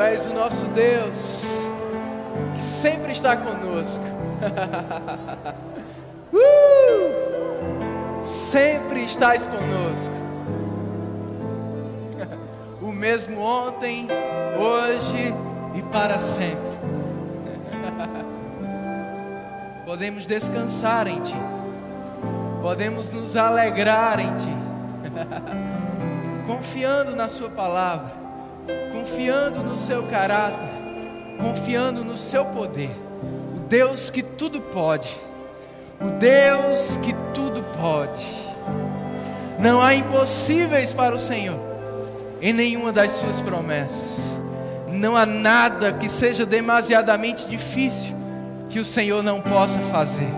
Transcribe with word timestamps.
Tu 0.00 0.04
és 0.04 0.24
o 0.24 0.32
nosso 0.32 0.64
Deus 0.68 1.68
que 2.54 2.62
sempre 2.62 3.12
está 3.12 3.36
conosco. 3.36 4.02
uh! 6.32 8.24
Sempre 8.24 9.04
estás 9.04 9.46
conosco. 9.46 10.14
o 12.80 12.90
mesmo 12.90 13.42
ontem, 13.42 14.08
hoje 14.58 15.34
e 15.74 15.82
para 15.82 16.18
sempre. 16.18 16.70
Podemos 19.84 20.24
descansar 20.24 21.08
em 21.08 21.20
Ti, 21.20 21.36
podemos 22.62 23.10
nos 23.10 23.36
alegrar 23.36 24.18
em 24.18 24.34
Ti, 24.34 24.56
confiando 26.46 27.14
na 27.14 27.28
Sua 27.28 27.50
palavra, 27.50 28.19
confiando 29.00 29.62
no 29.62 29.76
Seu 29.76 30.02
caráter, 30.04 30.68
confiando 31.40 32.04
no 32.04 32.16
Seu 32.16 32.44
poder. 32.44 32.90
O 33.56 33.60
Deus 33.60 34.10
que 34.10 34.22
tudo 34.22 34.60
pode, 34.60 35.08
o 36.00 36.10
Deus 36.10 36.98
que 36.98 37.14
tudo 37.32 37.62
pode. 37.80 38.26
Não 39.58 39.80
há 39.80 39.94
impossíveis 39.94 40.92
para 40.92 41.14
o 41.14 41.18
Senhor 41.18 41.58
em 42.42 42.52
nenhuma 42.52 42.92
das 42.92 43.12
Suas 43.12 43.40
promessas. 43.40 44.38
Não 44.88 45.16
há 45.16 45.24
nada 45.24 45.92
que 45.92 46.08
seja 46.08 46.44
demasiadamente 46.44 47.46
difícil 47.46 48.14
que 48.68 48.78
o 48.78 48.84
Senhor 48.84 49.22
não 49.22 49.40
possa 49.40 49.78
fazer. 49.78 50.28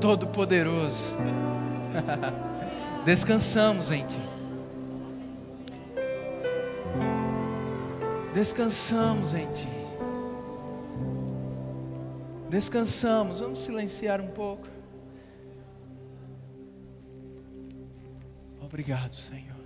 Todo-Poderoso, 0.00 1.14
descansamos 3.04 3.90
em 3.90 4.04
Ti. 4.04 4.25
Descansamos 8.36 9.32
em 9.32 9.50
Ti. 9.50 9.66
Descansamos, 12.50 13.40
vamos 13.40 13.60
silenciar 13.60 14.20
um 14.20 14.28
pouco. 14.28 14.68
Obrigado, 18.60 19.14
Senhor. 19.14 19.56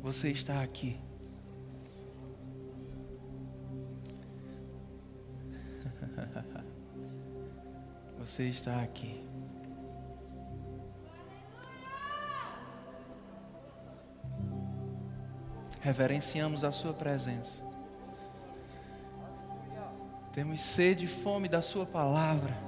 Você 0.00 0.30
está 0.30 0.62
aqui. 0.62 0.98
Você 8.18 8.44
está 8.44 8.80
aqui. 8.80 9.22
Reverenciamos 15.82 16.64
a 16.64 16.72
Sua 16.72 16.94
presença. 16.94 17.63
Temos 20.34 20.62
sede 20.62 21.04
e 21.04 21.08
fome 21.08 21.48
da 21.48 21.62
Sua 21.62 21.86
palavra 21.86 22.58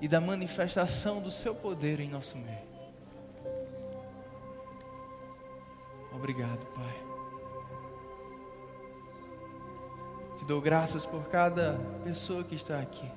e 0.00 0.08
da 0.08 0.22
manifestação 0.22 1.20
do 1.20 1.30
Seu 1.30 1.54
poder 1.54 2.00
em 2.00 2.08
nosso 2.08 2.38
meio. 2.38 2.64
Obrigado, 6.14 6.64
Pai. 6.74 7.04
Te 10.38 10.46
dou 10.46 10.62
graças 10.62 11.04
por 11.04 11.28
cada 11.28 11.78
pessoa 12.02 12.42
que 12.42 12.54
está 12.54 12.78
aqui. 12.78 13.10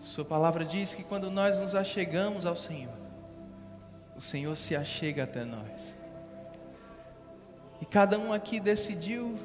Sua 0.00 0.24
palavra 0.24 0.64
diz 0.64 0.94
que 0.94 1.04
quando 1.04 1.30
nós 1.30 1.58
nos 1.58 1.74
achegamos 1.74 2.46
ao 2.46 2.56
Senhor, 2.56 2.96
o 4.16 4.22
Senhor 4.22 4.56
se 4.56 4.74
achega 4.74 5.24
até 5.24 5.44
nós. 5.44 5.94
E 7.78 7.84
cada 7.84 8.18
um 8.18 8.32
aqui 8.32 8.58
decidiu 8.58 9.38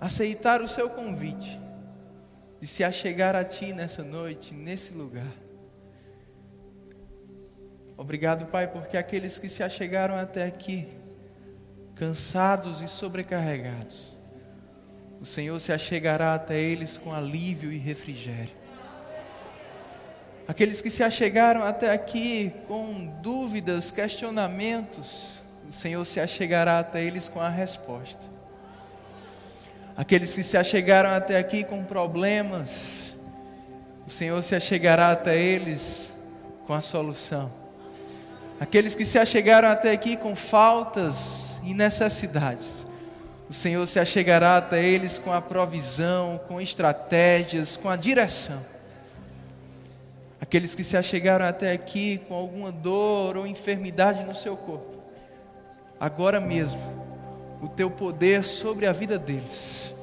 aceitar 0.00 0.60
o 0.60 0.68
seu 0.68 0.88
convite 0.88 1.58
de 2.60 2.66
se 2.66 2.82
achegar 2.82 3.36
a 3.36 3.44
Ti 3.44 3.72
nessa 3.72 4.02
noite, 4.02 4.54
nesse 4.54 4.94
lugar. 4.94 5.32
Obrigado, 7.96 8.46
Pai, 8.46 8.68
porque 8.68 8.96
aqueles 8.96 9.38
que 9.38 9.48
se 9.48 9.62
achegaram 9.62 10.16
até 10.16 10.44
aqui, 10.44 10.88
cansados 11.94 12.80
e 12.80 12.86
sobrecarregados, 12.86 14.16
o 15.20 15.26
Senhor 15.26 15.58
se 15.58 15.72
achegará 15.72 16.34
até 16.34 16.60
eles 16.60 16.96
com 16.96 17.12
alívio 17.12 17.72
e 17.72 17.76
refrigério. 17.76 18.56
Aqueles 20.46 20.80
que 20.80 20.90
se 20.90 21.02
achegaram 21.02 21.62
até 21.62 21.92
aqui 21.92 22.52
com 22.66 23.06
dúvidas, 23.20 23.90
questionamentos, 23.90 25.42
o 25.68 25.72
Senhor 25.72 26.04
se 26.04 26.20
achegará 26.20 26.78
até 26.78 27.02
eles 27.02 27.28
com 27.28 27.40
a 27.40 27.48
resposta. 27.48 28.37
Aqueles 29.98 30.32
que 30.32 30.44
se 30.44 30.56
achegaram 30.56 31.10
até 31.10 31.36
aqui 31.36 31.64
com 31.64 31.82
problemas, 31.82 33.14
o 34.06 34.10
Senhor 34.10 34.40
se 34.44 34.54
achegará 34.54 35.10
até 35.10 35.36
eles 35.36 36.12
com 36.68 36.72
a 36.72 36.80
solução. 36.80 37.50
Aqueles 38.60 38.94
que 38.94 39.04
se 39.04 39.18
achegaram 39.18 39.68
até 39.68 39.90
aqui 39.90 40.16
com 40.16 40.36
faltas 40.36 41.60
e 41.64 41.74
necessidades, 41.74 42.86
o 43.50 43.52
Senhor 43.52 43.84
se 43.88 43.98
achegará 43.98 44.58
até 44.58 44.84
eles 44.84 45.18
com 45.18 45.32
a 45.32 45.42
provisão, 45.42 46.40
com 46.46 46.60
estratégias, 46.60 47.76
com 47.76 47.90
a 47.90 47.96
direção. 47.96 48.64
Aqueles 50.40 50.76
que 50.76 50.84
se 50.84 50.96
achegaram 50.96 51.44
até 51.44 51.72
aqui 51.72 52.18
com 52.28 52.36
alguma 52.36 52.70
dor 52.70 53.36
ou 53.36 53.48
enfermidade 53.48 54.22
no 54.22 54.34
seu 54.36 54.56
corpo, 54.56 54.94
agora 55.98 56.38
mesmo, 56.38 57.07
o 57.60 57.68
teu 57.68 57.90
poder 57.90 58.44
sobre 58.44 58.86
a 58.86 58.92
vida 58.92 59.18
deles. 59.18 59.94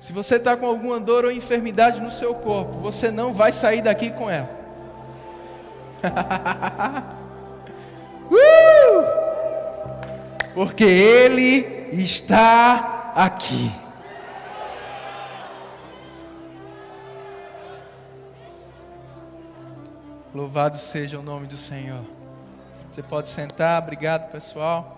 Se 0.00 0.12
você 0.12 0.36
está 0.36 0.56
com 0.56 0.66
alguma 0.66 0.98
dor 0.98 1.24
ou 1.24 1.30
enfermidade 1.30 2.00
no 2.00 2.10
seu 2.10 2.34
corpo, 2.34 2.78
você 2.78 3.10
não 3.10 3.32
vai 3.32 3.52
sair 3.52 3.82
daqui 3.82 4.10
com 4.10 4.30
ela. 4.30 4.48
uh! 8.30 9.18
porque 10.58 10.82
Ele 10.82 11.92
está 11.92 13.12
aqui. 13.14 13.70
Louvado 20.34 20.76
seja 20.78 21.18
o 21.18 21.22
nome 21.22 21.46
do 21.46 21.56
Senhor. 21.56 22.04
Você 22.90 23.02
pode 23.02 23.30
sentar, 23.30 23.80
obrigado 23.80 24.32
pessoal. 24.32 24.97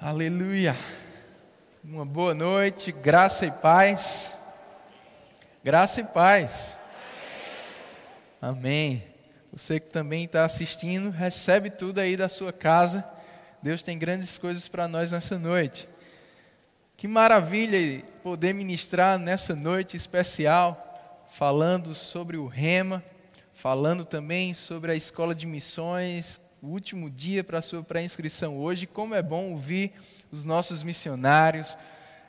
Aleluia. 0.00 0.76
Uma 1.84 2.06
boa 2.06 2.34
noite, 2.34 2.92
graça 2.92 3.46
e 3.46 3.50
paz. 3.50 4.38
Graça 5.62 6.00
e 6.00 6.04
paz. 6.04 6.78
Amém. 8.40 9.04
Você 9.52 9.80
que 9.80 9.88
também 9.88 10.24
está 10.24 10.44
assistindo, 10.44 11.10
recebe 11.10 11.70
tudo 11.70 11.98
aí 11.98 12.16
da 12.16 12.28
sua 12.28 12.52
casa 12.52 13.18
Deus 13.60 13.82
tem 13.82 13.98
grandes 13.98 14.38
coisas 14.38 14.68
para 14.68 14.86
nós 14.86 15.10
nessa 15.10 15.36
noite. 15.36 15.88
Que 16.96 17.08
maravilha 17.08 18.04
poder 18.22 18.52
ministrar 18.52 19.18
nessa 19.18 19.54
noite 19.54 19.96
especial, 19.96 21.26
falando 21.28 21.92
sobre 21.92 22.36
o 22.36 22.46
Rema, 22.46 23.02
falando 23.52 24.04
também 24.04 24.54
sobre 24.54 24.92
a 24.92 24.94
escola 24.94 25.34
de 25.34 25.44
missões, 25.44 26.40
o 26.62 26.68
último 26.68 27.08
dia 27.08 27.44
para 27.44 27.58
a 27.58 27.62
sua 27.62 27.82
pré-inscrição 27.82 28.58
hoje. 28.58 28.86
Como 28.86 29.14
é 29.14 29.22
bom 29.22 29.50
ouvir 29.52 29.92
os 30.32 30.44
nossos 30.44 30.82
missionários. 30.82 31.76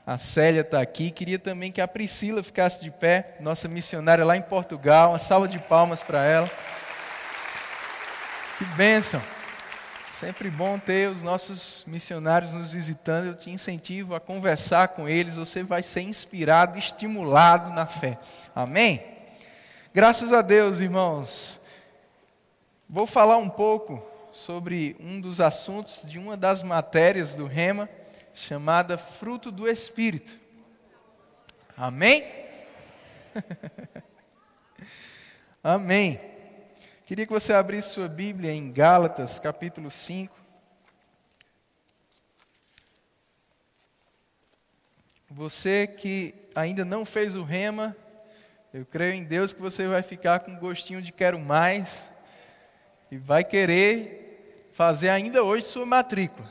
A 0.06 0.18
Célia 0.18 0.62
está 0.62 0.82
aqui. 0.82 1.12
Queria 1.12 1.40
também 1.40 1.72
que 1.72 1.82
a 1.82 1.88
Priscila 1.88 2.44
ficasse 2.44 2.84
de 2.84 2.92
pé, 2.92 3.36
nossa 3.40 3.68
missionária 3.68 4.26
lá 4.26 4.38
em 4.38 4.42
Portugal. 4.42 5.12
Uma 5.12 5.20
salva 5.20 5.48
de 5.48 5.60
palmas 5.60 6.02
para 6.02 6.24
ela. 6.24 6.50
Que 8.58 8.66
bênção. 8.76 9.22
Sempre 10.12 10.50
bom 10.50 10.78
ter 10.78 11.10
os 11.10 11.22
nossos 11.22 11.84
missionários 11.88 12.52
nos 12.52 12.72
visitando. 12.72 13.28
Eu 13.28 13.36
te 13.36 13.50
incentivo 13.50 14.16
a 14.16 14.20
conversar 14.20 14.90
com 14.90 15.08
eles. 15.08 15.36
Você 15.36 15.64
vai 15.64 15.82
ser 15.82 16.02
inspirado, 16.02 16.78
estimulado 16.78 17.70
na 17.72 17.86
fé. 17.86 18.18
Amém? 18.56 19.04
Graças 19.94 20.34
a 20.34 20.42
Deus, 20.42 20.82
irmãos. 20.82 21.62
Vou 22.88 23.06
falar 23.06 23.38
um 23.38 23.50
pouco 23.50 24.09
sobre 24.32 24.96
um 25.00 25.20
dos 25.20 25.42
assuntos 25.42 26.04
de 26.04 26.20
uma 26.20 26.38
das 26.38 26.64
matérias 26.64 27.36
do 27.36 27.46
Rema, 27.46 27.90
chamada 28.34 28.98
Fruto 28.98 29.52
do 29.52 29.68
Espírito. 29.68 30.32
Amém? 31.76 32.24
Amém. 35.64 36.20
Queria 37.06 37.26
que 37.26 37.34
você 37.34 37.54
abrisse 37.54 37.94
sua 37.94 38.08
Bíblia 38.08 38.52
em 38.52 38.72
Gálatas, 38.72 39.40
capítulo 39.40 39.90
5. 39.90 40.38
Você 45.30 45.88
que 45.88 46.34
ainda 46.56 46.84
não 46.84 47.06
fez 47.06 47.36
o 47.36 47.44
rema, 47.44 47.96
eu 48.74 48.86
creio 48.86 49.14
em 49.14 49.24
Deus 49.24 49.54
que 49.54 49.62
você 49.62 49.88
vai 49.88 50.02
ficar 50.02 50.42
com 50.42 50.58
gostinho 50.58 51.02
de 51.02 51.12
quero 51.12 51.40
mais 51.40 52.09
e 53.12 53.18
vai 53.18 53.44
querer 53.44 54.70
fazer 54.72 55.10
ainda 55.10 55.44
hoje 55.44 55.66
sua 55.66 55.86
matrícula. 55.86 56.50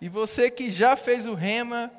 E 0.00 0.08
você 0.08 0.50
que 0.50 0.70
já 0.70 0.96
fez 0.96 1.26
o 1.26 1.34
rema, 1.34 1.90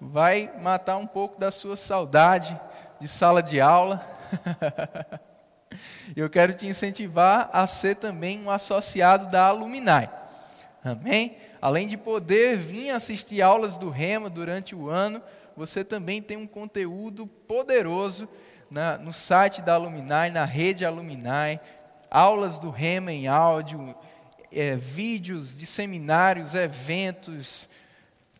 vai 0.00 0.50
matar 0.60 0.96
um 0.96 1.06
pouco 1.06 1.38
da 1.38 1.50
sua 1.50 1.76
saudade 1.76 2.58
de 3.00 3.06
sala 3.06 3.42
de 3.42 3.60
aula. 3.60 4.04
Eu 6.16 6.28
quero 6.30 6.52
te 6.52 6.66
incentivar 6.66 7.50
a 7.52 7.66
ser 7.66 7.96
também 7.96 8.40
um 8.40 8.50
associado 8.50 9.30
da 9.30 9.46
Alumni. 9.46 10.08
Amém? 10.84 11.36
Além 11.60 11.88
de 11.88 11.96
poder 11.96 12.56
vir 12.56 12.90
assistir 12.90 13.40
aulas 13.40 13.76
do 13.76 13.88
Rema 13.88 14.28
durante 14.28 14.74
o 14.74 14.88
ano, 14.88 15.22
você 15.56 15.84
também 15.84 16.20
tem 16.20 16.36
um 16.36 16.46
conteúdo 16.46 17.26
poderoso 17.26 18.28
na, 18.70 18.98
no 18.98 19.12
site 19.12 19.62
da 19.62 19.74
Alumni, 19.74 20.30
na 20.32 20.44
rede 20.44 20.84
Alumni, 20.84 21.58
aulas 22.14 22.60
do 22.60 22.70
Rema 22.70 23.12
em 23.12 23.26
áudio, 23.26 23.92
é, 24.52 24.76
vídeos 24.76 25.58
de 25.58 25.66
seminários, 25.66 26.54
eventos, 26.54 27.68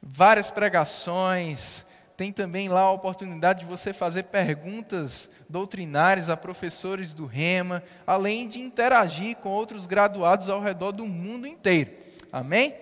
várias 0.00 0.48
pregações. 0.48 1.84
Tem 2.16 2.32
também 2.32 2.68
lá 2.68 2.82
a 2.82 2.92
oportunidade 2.92 3.60
de 3.60 3.66
você 3.66 3.92
fazer 3.92 4.24
perguntas 4.24 5.28
doutrinárias 5.48 6.28
a 6.30 6.36
professores 6.36 7.12
do 7.12 7.26
Rema, 7.26 7.82
além 8.06 8.48
de 8.48 8.60
interagir 8.60 9.36
com 9.38 9.48
outros 9.48 9.86
graduados 9.86 10.48
ao 10.48 10.60
redor 10.60 10.92
do 10.92 11.04
mundo 11.04 11.44
inteiro. 11.44 11.90
Amém? 12.32 12.72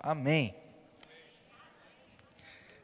Amém. 0.00 0.56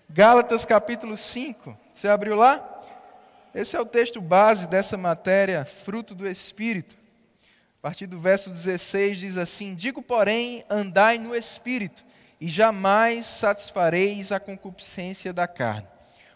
Gálatas 0.09 0.65
capítulo 0.65 1.17
5. 1.17 1.77
Você 1.93 2.07
abriu 2.07 2.37
lá? 2.37 2.74
Esse 3.55 3.77
é 3.77 3.81
o 3.81 3.87
texto 3.87 4.21
base 4.21 4.67
dessa 4.67 4.97
matéria, 4.97 5.65
fruto 5.65 6.15
do 6.15 6.29
Espírito. 6.29 6.97
A 7.79 7.83
partir 7.83 8.07
do 8.07 8.19
verso 8.19 8.51
16 8.51 9.19
diz 9.19 9.37
assim: 9.37 9.75
Digo, 9.75 10.03
porém, 10.03 10.65
andai 10.69 11.19
no 11.19 11.37
Espírito, 11.37 12.05
e 12.41 12.49
jamais 12.49 13.27
satisfareis 13.27 14.33
a 14.33 14.41
concupiscência 14.41 15.33
da 15.33 15.47
carne 15.47 15.87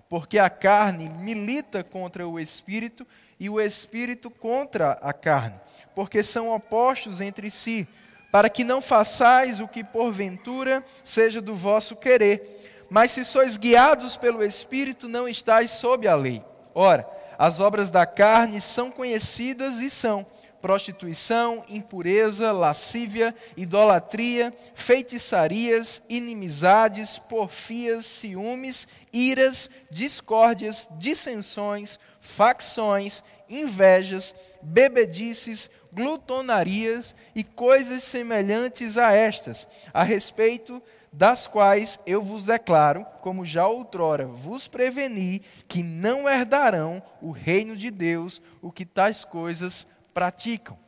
porque 0.09 0.39
a 0.39 0.49
carne 0.49 1.09
milita 1.09 1.85
contra 1.85 2.27
o 2.27 2.41
espírito 2.41 3.07
e 3.39 3.49
o 3.51 3.61
espírito 3.61 4.31
contra 4.31 4.93
a 5.03 5.13
carne, 5.13 5.61
porque 5.95 6.23
são 6.23 6.55
opostos 6.55 7.21
entre 7.21 7.51
si, 7.51 7.87
para 8.33 8.49
que 8.49 8.65
não 8.65 8.81
façais 8.81 9.61
o 9.61 9.69
que 9.69 9.85
porventura 9.85 10.85
seja 11.05 11.41
do 11.41 11.55
vosso 11.55 11.97
querer. 11.97 12.87
Mas 12.91 13.11
se 13.11 13.25
sois 13.25 13.57
guiados 13.57 14.17
pelo 14.17 14.43
espírito, 14.43 15.09
não 15.09 15.29
estáis 15.29 15.71
sob 15.71 16.09
a 16.09 16.15
lei. 16.15 16.43
Ora, 16.81 17.11
as 17.37 17.59
obras 17.59 17.91
da 17.91 18.07
carne 18.07 18.61
são 18.61 18.89
conhecidas 18.89 19.81
e 19.81 19.91
são 19.91 20.25
prostituição, 20.63 21.65
impureza, 21.69 22.53
lascívia, 22.53 23.35
idolatria, 23.57 24.57
feitiçarias, 24.77 26.05
inimizades, 26.09 27.19
porfias, 27.19 28.07
ciúmes, 28.07 28.87
iras, 29.13 29.69
discórdias, 29.91 30.87
dissensões, 31.01 31.99
facções, 32.21 33.25
invejas, 33.51 34.33
bebedices, 34.63 35.69
glutonarias 35.93 37.13
e 37.35 37.43
coisas 37.43 38.05
semelhantes 38.05 38.97
a 38.97 39.11
estas, 39.11 39.67
a 39.93 40.05
respeito 40.05 40.81
das 41.13 41.47
quais 41.47 41.99
eu 42.07 42.23
vos 42.23 42.47
declaro, 42.47 43.05
como 43.21 43.45
já 43.45 43.67
outrora 43.67 44.27
vos 44.27 44.69
preveni, 44.69 45.43
que 45.67 45.83
não 45.83 46.29
herdarão 46.29 47.03
o 47.21 47.31
reino 47.31 47.77
de 47.77 47.91
Deus 47.91 48.43
o 48.61 48.71
que 48.71 48.85
tais 48.85 49.25
coisas 49.25 49.87
praticam. 50.13 50.79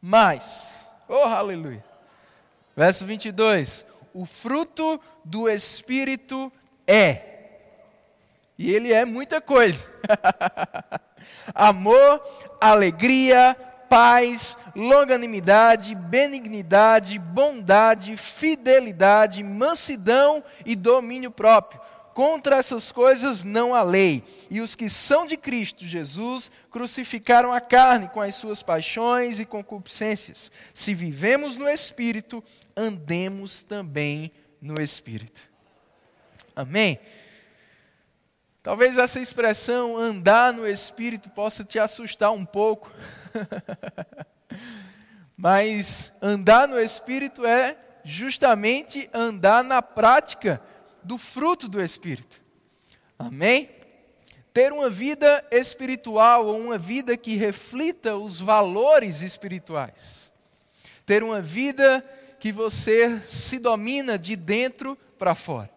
Mas, 0.00 0.90
oh 1.08 1.14
aleluia. 1.14 1.84
Verso 2.76 3.06
22: 3.06 3.86
O 4.12 4.26
fruto 4.26 5.00
do 5.24 5.48
Espírito 5.48 6.52
é. 6.86 7.34
E 8.58 8.72
ele 8.72 8.92
é 8.92 9.04
muita 9.04 9.40
coisa: 9.40 9.88
amor, 11.54 12.22
alegria, 12.60 13.56
paz, 13.88 14.58
longanimidade, 14.74 15.94
benignidade, 15.94 17.18
bondade, 17.18 18.16
fidelidade, 18.16 19.42
mansidão 19.42 20.42
e 20.64 20.74
domínio 20.74 21.30
próprio. 21.30 21.80
Contra 22.14 22.56
essas 22.56 22.90
coisas 22.90 23.44
não 23.44 23.74
há 23.74 23.82
lei. 23.82 24.24
E 24.50 24.60
os 24.60 24.74
que 24.74 24.88
são 24.88 25.26
de 25.26 25.36
Cristo 25.36 25.84
Jesus 25.84 26.50
crucificaram 26.70 27.52
a 27.52 27.60
carne 27.60 28.08
com 28.08 28.22
as 28.22 28.34
suas 28.34 28.62
paixões 28.62 29.38
e 29.38 29.44
concupiscências. 29.44 30.50
Se 30.72 30.94
vivemos 30.94 31.58
no 31.58 31.68
Espírito, 31.68 32.42
andemos 32.74 33.62
também 33.62 34.32
no 34.62 34.80
Espírito. 34.80 35.42
Amém? 36.54 36.98
Talvez 38.62 38.98
essa 38.98 39.20
expressão 39.20 39.96
andar 39.96 40.52
no 40.52 40.66
Espírito 40.66 41.30
possa 41.30 41.62
te 41.62 41.78
assustar 41.78 42.32
um 42.32 42.44
pouco. 42.44 42.90
Mas 45.36 46.12
andar 46.22 46.66
no 46.66 46.80
Espírito 46.80 47.44
é 47.44 47.76
justamente 48.04 49.10
andar 49.12 49.62
na 49.62 49.82
prática 49.82 50.62
do 51.02 51.18
fruto 51.18 51.68
do 51.68 51.82
Espírito. 51.82 52.40
Amém? 53.18 53.70
Ter 54.52 54.72
uma 54.72 54.88
vida 54.88 55.44
espiritual 55.50 56.46
ou 56.46 56.58
uma 56.58 56.78
vida 56.78 57.16
que 57.16 57.36
reflita 57.36 58.16
os 58.16 58.40
valores 58.40 59.20
espirituais. 59.20 60.32
Ter 61.04 61.22
uma 61.22 61.42
vida 61.42 62.02
que 62.40 62.50
você 62.50 63.20
se 63.26 63.58
domina 63.58 64.18
de 64.18 64.34
dentro 64.36 64.96
para 65.18 65.34
fora. 65.34 65.75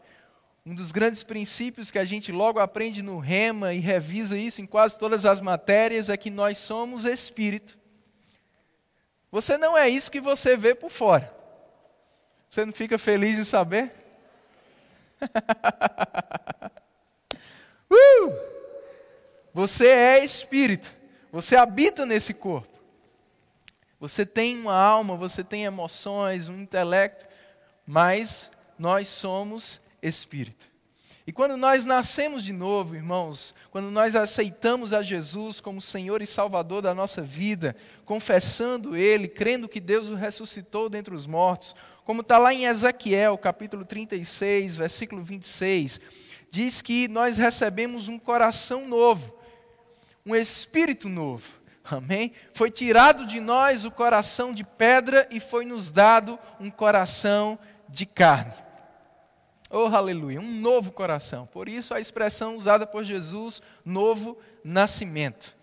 Um 0.69 0.75
dos 0.75 0.91
grandes 0.91 1.23
princípios 1.23 1.89
que 1.89 1.97
a 1.97 2.05
gente 2.05 2.31
logo 2.31 2.59
aprende 2.59 3.01
no 3.01 3.17
Rema 3.17 3.73
e 3.73 3.79
revisa 3.79 4.37
isso 4.37 4.61
em 4.61 4.67
quase 4.67 4.99
todas 4.99 5.25
as 5.25 5.41
matérias 5.41 6.09
é 6.09 6.15
que 6.15 6.29
nós 6.29 6.59
somos 6.59 7.05
espírito. 7.05 7.75
Você 9.31 9.57
não 9.57 9.75
é 9.75 9.89
isso 9.89 10.11
que 10.11 10.21
você 10.21 10.55
vê 10.55 10.75
por 10.75 10.91
fora. 10.91 11.33
Você 12.47 12.63
não 12.63 12.71
fica 12.71 12.99
feliz 12.99 13.39
em 13.39 13.43
saber? 13.43 13.91
uh! 17.89 18.33
Você 19.51 19.87
é 19.87 20.23
espírito, 20.23 20.93
você 21.31 21.55
habita 21.55 22.05
nesse 22.05 22.35
corpo. 22.35 22.77
Você 23.99 24.23
tem 24.23 24.55
uma 24.55 24.79
alma, 24.79 25.15
você 25.15 25.43
tem 25.43 25.63
emoções, 25.63 26.47
um 26.47 26.61
intelecto, 26.61 27.25
mas 27.87 28.51
nós 28.77 29.07
somos 29.07 29.81
espírito. 30.01 30.69
E 31.29 31.31
quando 31.31 31.55
nós 31.55 31.85
nascemos 31.85 32.43
de 32.43 32.51
novo, 32.51 32.95
irmãos, 32.95 33.53
quando 33.69 33.91
nós 33.91 34.15
aceitamos 34.15 34.93
a 34.93 35.03
Jesus 35.03 35.59
como 35.59 35.79
Senhor 35.79 36.23
e 36.23 36.25
Salvador 36.25 36.81
da 36.81 36.95
nossa 36.95 37.21
vida, 37.21 37.75
confessando 38.03 38.95
Ele, 38.95 39.27
crendo 39.27 39.69
que 39.69 39.79
Deus 39.79 40.09
o 40.09 40.15
ressuscitou 40.15 40.89
dentre 40.89 41.13
os 41.13 41.27
mortos, 41.27 41.75
como 42.03 42.21
está 42.21 42.39
lá 42.39 42.51
em 42.51 42.65
Ezequiel, 42.65 43.37
capítulo 43.37 43.85
36, 43.85 44.77
versículo 44.77 45.23
26, 45.23 46.01
diz 46.49 46.81
que 46.81 47.07
nós 47.07 47.37
recebemos 47.37 48.07
um 48.07 48.17
coração 48.17 48.87
novo, 48.87 49.31
um 50.25 50.35
espírito 50.35 51.07
novo. 51.07 51.47
Amém? 51.83 52.33
Foi 52.53 52.71
tirado 52.71 53.27
de 53.27 53.39
nós 53.39 53.85
o 53.85 53.91
coração 53.91 54.51
de 54.51 54.63
pedra 54.63 55.27
e 55.29 55.39
foi 55.39 55.63
nos 55.63 55.91
dado 55.91 56.39
um 56.59 56.71
coração 56.71 57.59
de 57.87 58.07
carne. 58.07 58.68
Oh, 59.69 59.85
aleluia, 59.85 60.39
um 60.39 60.59
novo 60.59 60.91
coração. 60.91 61.45
Por 61.45 61.69
isso 61.69 61.93
a 61.93 61.99
expressão 61.99 62.57
usada 62.57 62.87
por 62.87 63.03
Jesus, 63.03 63.61
novo 63.85 64.37
nascimento. 64.63 65.55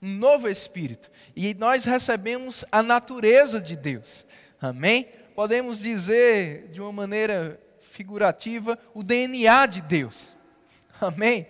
Um 0.00 0.12
novo 0.12 0.48
espírito. 0.48 1.10
E 1.34 1.54
nós 1.54 1.84
recebemos 1.84 2.64
a 2.70 2.82
natureza 2.82 3.60
de 3.60 3.76
Deus. 3.76 4.26
Amém? 4.60 5.08
podemos 5.36 5.80
dizer 5.80 6.68
de 6.68 6.80
uma 6.80 6.90
maneira 6.90 7.60
figurativa, 7.78 8.78
o 8.94 9.02
DNA 9.02 9.66
de 9.66 9.82
Deus. 9.82 10.30
Amém? 10.98 11.46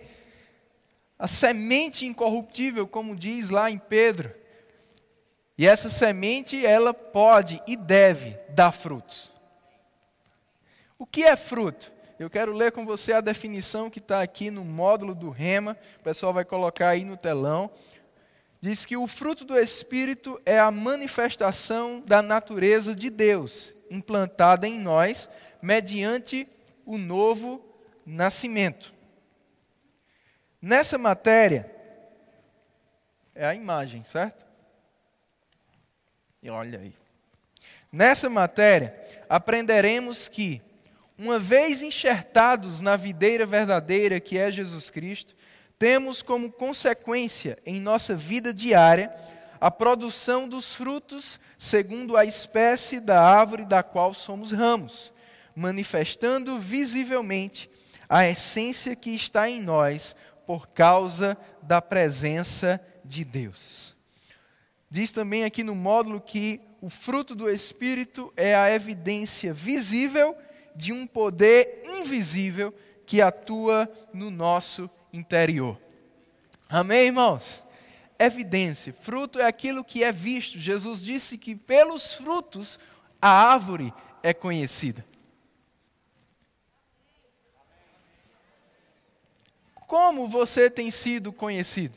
A 1.17 1.25
semente 1.25 2.05
incorruptível, 2.05 2.85
como 2.85 3.15
diz 3.15 3.49
lá 3.49 3.71
em 3.71 3.77
Pedro. 3.77 4.35
E 5.57 5.65
essa 5.65 5.89
semente, 5.89 6.65
ela 6.65 6.93
pode 6.93 7.63
e 7.65 7.77
deve 7.77 8.37
dar 8.49 8.73
frutos. 8.73 9.31
O 10.99 11.05
que 11.05 11.23
é 11.23 11.37
fruto? 11.37 11.89
Eu 12.19 12.29
quero 12.29 12.51
ler 12.51 12.71
com 12.71 12.85
você 12.85 13.13
a 13.13 13.21
definição 13.21 13.89
que 13.89 13.99
está 13.99 14.21
aqui 14.21 14.49
no 14.49 14.65
módulo 14.65 15.13
do 15.13 15.29
Rema. 15.29 15.77
O 15.99 16.03
pessoal 16.03 16.33
vai 16.33 16.43
colocar 16.43 16.89
aí 16.89 17.05
no 17.05 17.15
telão 17.15 17.71
diz 18.61 18.85
que 18.85 18.97
o 18.97 19.07
fruto 19.07 19.45
do 19.45 19.57
Espírito 19.57 20.41
é 20.45 20.59
a 20.59 20.71
manifestação 20.71 22.01
da 22.05 22.21
natureza 22.21 22.95
de 22.95 23.09
Deus, 23.09 23.73
implantada 23.89 24.67
em 24.67 24.79
nós, 24.79 25.29
mediante 25.61 26.47
o 26.85 26.97
novo 26.97 27.63
nascimento. 28.05 28.93
Nessa 30.61 30.97
matéria, 30.97 31.71
é 33.35 33.45
a 33.45 33.53
imagem, 33.53 34.03
certo? 34.03 34.45
E 36.41 36.49
olha 36.49 36.79
aí. 36.79 36.93
Nessa 37.91 38.29
matéria, 38.29 38.95
aprenderemos 39.29 40.27
que 40.27 40.61
Uma 41.17 41.39
vez 41.39 41.81
enxertados 41.81 42.79
na 42.79 42.95
videira 42.95 43.43
verdadeira 43.43 44.19
que 44.19 44.37
é 44.37 44.51
Jesus 44.51 44.91
Cristo, 44.91 45.35
temos 45.79 46.21
como 46.21 46.51
consequência 46.51 47.57
em 47.65 47.81
nossa 47.81 48.15
vida 48.15 48.53
diária 48.53 49.11
a 49.59 49.71
produção 49.71 50.47
dos 50.47 50.75
frutos 50.75 51.39
segundo 51.57 52.15
a 52.15 52.23
espécie 52.23 52.99
da 52.99 53.19
árvore 53.19 53.65
da 53.65 53.81
qual 53.81 54.13
somos 54.13 54.51
ramos, 54.51 55.11
manifestando 55.55 56.59
visivelmente 56.59 57.67
a 58.07 58.27
essência 58.27 58.95
que 58.95 59.15
está 59.15 59.49
em 59.49 59.59
nós 59.59 60.15
por 60.45 60.67
causa 60.67 61.35
da 61.63 61.81
presença 61.81 62.79
de 63.03 63.25
Deus. 63.25 63.95
Diz 64.87 65.11
também 65.11 65.45
aqui 65.45 65.63
no 65.63 65.73
módulo 65.73 66.21
que 66.21 66.61
o 66.79 66.91
fruto 66.91 67.33
do 67.33 67.49
Espírito 67.49 68.31
é 68.37 68.55
a 68.55 68.71
evidência 68.71 69.51
visível 69.51 70.35
de 70.77 70.93
um 70.93 71.07
poder 71.07 71.81
invisível 71.85 72.73
que 73.05 73.19
atua 73.19 73.91
no 74.13 74.29
nosso 74.29 74.87
interior. 75.11 75.77
Amém, 76.69 77.07
irmãos? 77.07 77.63
Evidência. 78.19 78.93
Fruto 78.93 79.39
é 79.39 79.45
aquilo 79.45 79.83
que 79.83 80.03
é 80.03 80.11
visto. 80.11 80.59
Jesus 80.59 81.01
disse 81.03 81.37
que 81.37 81.55
pelos 81.55 82.13
frutos 82.13 82.79
a 83.19 83.29
árvore 83.29 83.91
é 84.21 84.33
conhecida. 84.33 85.03
Como 89.73 90.27
você 90.27 90.69
tem 90.69 90.91
sido 90.91 91.33
conhecido? 91.33 91.95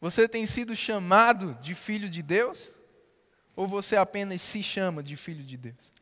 Você 0.00 0.26
tem 0.26 0.46
sido 0.46 0.74
chamado 0.74 1.54
de 1.60 1.74
filho 1.74 2.08
de 2.08 2.22
Deus? 2.22 2.79
Ou 3.60 3.68
você 3.68 3.94
apenas 3.94 4.40
se 4.40 4.62
chama 4.62 5.02
de 5.02 5.16
filho 5.16 5.44
de 5.44 5.54
Deus? 5.54 5.92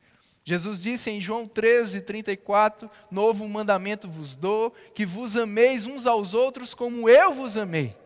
Jesus 0.45 0.81
disse 0.81 1.11
em 1.11 1.21
João 1.21 1.45
13, 1.45 2.03
34: 2.03 2.89
Novo 3.11 3.49
mandamento 3.49 4.09
vos 4.09 4.37
dou, 4.37 4.73
que 4.95 5.05
vos 5.05 5.37
ameis 5.37 5.85
uns 5.85 6.07
aos 6.07 6.35
outros 6.35 6.73
como 6.73 7.09
eu 7.09 7.35
vos 7.35 7.57
amei. 7.57 7.97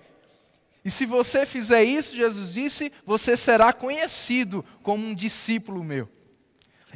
E 0.83 0.91
se 0.91 1.05
você 1.05 1.45
fizer 1.45 1.85
isso, 1.85 2.17
Jesus 2.17 2.55
disse, 2.55 2.91
você 3.05 3.37
será 3.37 3.75
conhecido 3.75 4.65
como 4.83 5.07
um 5.07 5.15
discípulo 5.15 5.85
meu. 5.85 6.09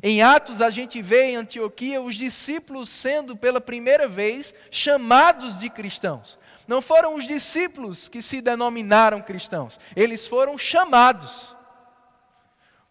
Em 0.03 0.23
Atos, 0.23 0.63
a 0.63 0.71
gente 0.71 1.03
vê 1.03 1.33
em 1.33 1.37
Antioquia 1.37 2.01
os 2.01 2.15
discípulos 2.15 2.89
sendo 2.89 3.37
pela 3.37 3.61
primeira 3.61 4.09
vez 4.09 4.55
chamados 4.71 5.61
de 5.61 5.69
cristãos. 5.69 6.39
Não 6.67 6.81
foram 6.81 7.17
os 7.17 7.27
discípulos 7.27 8.09
que 8.09 8.23
se 8.23 8.41
denominaram 8.41 9.21
cristãos, 9.21 9.79
eles 9.95 10.27
foram 10.27 10.57
chamados. 10.57 11.55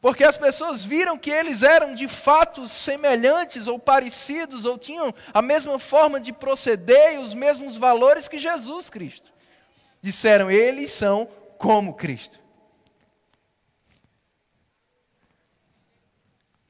Porque 0.05 0.23
as 0.23 0.37
pessoas 0.37 0.85
viram 0.85 1.17
que 1.17 1.31
eles 1.31 1.63
eram 1.63 1.95
de 1.95 2.07
fato 2.07 2.67
semelhantes 2.67 3.65
ou 3.65 3.79
parecidos, 3.79 4.63
ou 4.63 4.77
tinham 4.77 5.11
a 5.33 5.41
mesma 5.41 5.79
forma 5.79 6.19
de 6.19 6.31
proceder 6.31 7.15
e 7.15 7.17
os 7.17 7.33
mesmos 7.33 7.75
valores 7.75 8.27
que 8.27 8.37
Jesus 8.37 8.87
Cristo. 8.87 9.33
Disseram, 10.03 10.51
eles 10.51 10.91
são 10.91 11.25
como 11.57 11.95
Cristo. 11.95 12.39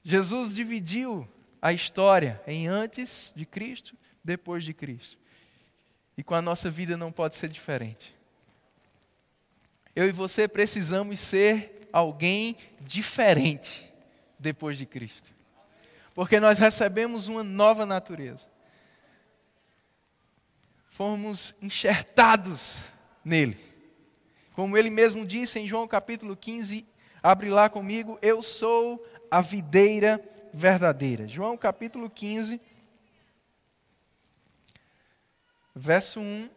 Jesus 0.01 0.55
dividiu 0.55 1.27
a 1.61 1.73
história 1.73 2.41
em 2.47 2.67
antes 2.67 3.33
de 3.35 3.45
Cristo, 3.45 3.97
depois 4.23 4.63
de 4.63 4.73
Cristo. 4.73 5.17
E 6.17 6.23
com 6.23 6.35
a 6.35 6.41
nossa 6.41 6.69
vida 6.69 6.95
não 6.95 7.11
pode 7.11 7.35
ser 7.35 7.49
diferente. 7.49 8.15
Eu 9.93 10.07
e 10.07 10.11
você 10.13 10.47
precisamos 10.47 11.19
ser 11.19 11.74
alguém 11.95 12.57
diferente 12.81 13.89
depois 14.37 14.77
de 14.77 14.85
Cristo. 14.85 15.33
Porque 16.13 16.41
nós 16.41 16.59
recebemos 16.59 17.29
uma 17.29 17.41
nova 17.41 17.85
natureza. 17.85 18.47
Fomos 20.89 21.55
enxertados 21.61 22.85
nele. 23.23 23.57
Como 24.51 24.77
ele 24.77 24.89
mesmo 24.89 25.25
disse 25.25 25.57
em 25.57 25.67
João 25.69 25.87
capítulo 25.87 26.35
15, 26.35 26.85
abre 27.23 27.49
lá 27.49 27.69
comigo, 27.69 28.19
eu 28.21 28.43
sou 28.43 29.01
a 29.31 29.39
videira 29.39 30.21
verdadeira. 30.53 31.29
João 31.29 31.55
capítulo 31.55 32.09
15, 32.09 32.59
verso 35.73 36.19
1, 36.19 36.49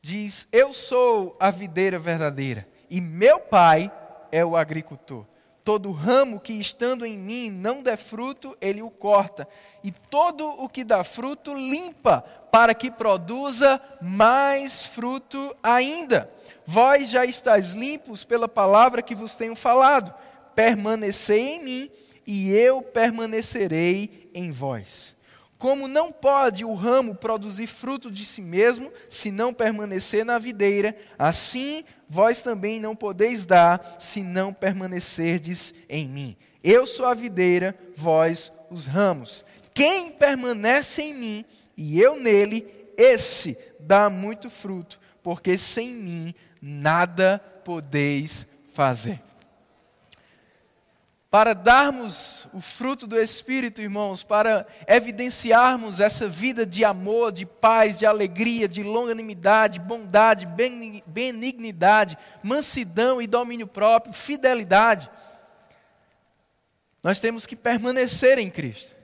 diz: 0.00 0.48
Eu 0.50 0.72
sou 0.72 1.36
a 1.38 1.50
videira 1.50 1.98
verdadeira, 1.98 2.66
e 2.88 3.00
meu 3.00 3.38
pai 3.38 3.90
é 4.32 4.44
o 4.44 4.56
agricultor. 4.56 5.24
Todo 5.62 5.92
ramo 5.92 6.40
que 6.40 6.54
estando 6.54 7.06
em 7.06 7.16
mim 7.16 7.48
não 7.48 7.82
der 7.82 7.96
fruto, 7.96 8.56
ele 8.60 8.82
o 8.82 8.90
corta, 8.90 9.46
e 9.84 9.92
todo 9.92 10.44
o 10.48 10.68
que 10.68 10.82
dá 10.82 11.04
fruto, 11.04 11.54
limpa, 11.54 12.22
para 12.50 12.74
que 12.74 12.90
produza 12.90 13.80
mais 14.00 14.82
fruto 14.82 15.54
ainda. 15.62 16.28
Vós 16.66 17.10
já 17.10 17.24
estáis 17.24 17.72
limpos 17.72 18.24
pela 18.24 18.48
palavra 18.48 19.02
que 19.02 19.14
vos 19.14 19.36
tenho 19.36 19.54
falado. 19.54 20.12
Permanecei 20.54 21.54
em 21.54 21.64
mim, 21.64 21.90
e 22.26 22.50
eu 22.52 22.82
permanecerei 22.82 24.30
em 24.34 24.50
vós. 24.50 25.16
Como 25.62 25.86
não 25.86 26.10
pode 26.10 26.64
o 26.64 26.74
ramo 26.74 27.14
produzir 27.14 27.68
fruto 27.68 28.10
de 28.10 28.26
si 28.26 28.42
mesmo, 28.42 28.90
se 29.08 29.30
não 29.30 29.54
permanecer 29.54 30.24
na 30.24 30.36
videira, 30.36 30.92
assim 31.16 31.84
vós 32.08 32.42
também 32.42 32.80
não 32.80 32.96
podeis 32.96 33.46
dar, 33.46 33.94
se 34.00 34.24
não 34.24 34.52
permanecerdes 34.52 35.72
em 35.88 36.08
mim. 36.08 36.36
Eu 36.64 36.84
sou 36.84 37.06
a 37.06 37.14
videira, 37.14 37.78
vós 37.96 38.50
os 38.72 38.86
ramos. 38.86 39.44
Quem 39.72 40.10
permanece 40.10 41.00
em 41.00 41.14
mim 41.14 41.44
e 41.76 42.00
eu 42.00 42.16
nele, 42.16 42.66
esse 42.96 43.56
dá 43.78 44.10
muito 44.10 44.50
fruto, 44.50 44.98
porque 45.22 45.56
sem 45.56 45.94
mim 45.94 46.34
nada 46.60 47.38
podeis 47.64 48.48
fazer. 48.74 49.20
Para 51.32 51.54
darmos 51.54 52.46
o 52.52 52.60
fruto 52.60 53.06
do 53.06 53.18
Espírito, 53.18 53.80
irmãos, 53.80 54.22
para 54.22 54.66
evidenciarmos 54.86 55.98
essa 55.98 56.28
vida 56.28 56.66
de 56.66 56.84
amor, 56.84 57.32
de 57.32 57.46
paz, 57.46 57.98
de 57.98 58.04
alegria, 58.04 58.68
de 58.68 58.82
longanimidade, 58.82 59.80
bondade, 59.80 60.46
benignidade, 61.06 62.18
mansidão 62.42 63.22
e 63.22 63.26
domínio 63.26 63.66
próprio, 63.66 64.12
fidelidade, 64.12 65.10
nós 67.02 67.18
temos 67.18 67.46
que 67.46 67.56
permanecer 67.56 68.36
em 68.36 68.50
Cristo. 68.50 68.94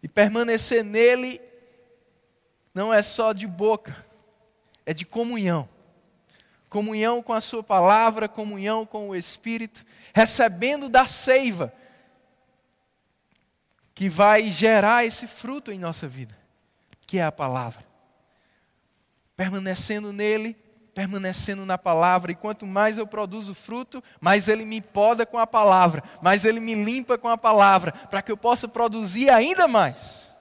E 0.00 0.06
permanecer 0.06 0.84
nele 0.84 1.40
não 2.72 2.94
é 2.94 3.02
só 3.02 3.32
de 3.32 3.48
boca, 3.48 4.06
é 4.86 4.94
de 4.94 5.04
comunhão. 5.04 5.68
Comunhão 6.70 7.20
com 7.20 7.32
a 7.32 7.40
Sua 7.40 7.64
palavra, 7.64 8.28
comunhão 8.28 8.86
com 8.86 9.08
o 9.08 9.16
Espírito 9.16 9.84
recebendo 10.14 10.88
da 10.88 11.06
seiva 11.06 11.72
que 13.94 14.08
vai 14.08 14.44
gerar 14.44 15.04
esse 15.04 15.26
fruto 15.26 15.72
em 15.72 15.78
nossa 15.78 16.06
vida, 16.06 16.36
que 17.06 17.18
é 17.18 17.24
a 17.24 17.32
palavra. 17.32 17.84
Permanecendo 19.34 20.12
nele, 20.12 20.56
permanecendo 20.94 21.66
na 21.66 21.76
palavra, 21.76 22.30
e 22.30 22.36
quanto 22.36 22.64
mais 22.64 22.96
eu 22.96 23.06
produzo 23.06 23.54
fruto, 23.54 24.02
mais 24.20 24.48
ele 24.48 24.64
me 24.64 24.80
poda 24.80 25.26
com 25.26 25.36
a 25.36 25.46
palavra, 25.46 26.02
mais 26.22 26.44
ele 26.44 26.60
me 26.60 26.74
limpa 26.74 27.18
com 27.18 27.28
a 27.28 27.36
palavra, 27.36 27.90
para 27.90 28.22
que 28.22 28.30
eu 28.30 28.36
possa 28.36 28.68
produzir 28.68 29.30
ainda 29.30 29.66
mais. 29.66 30.32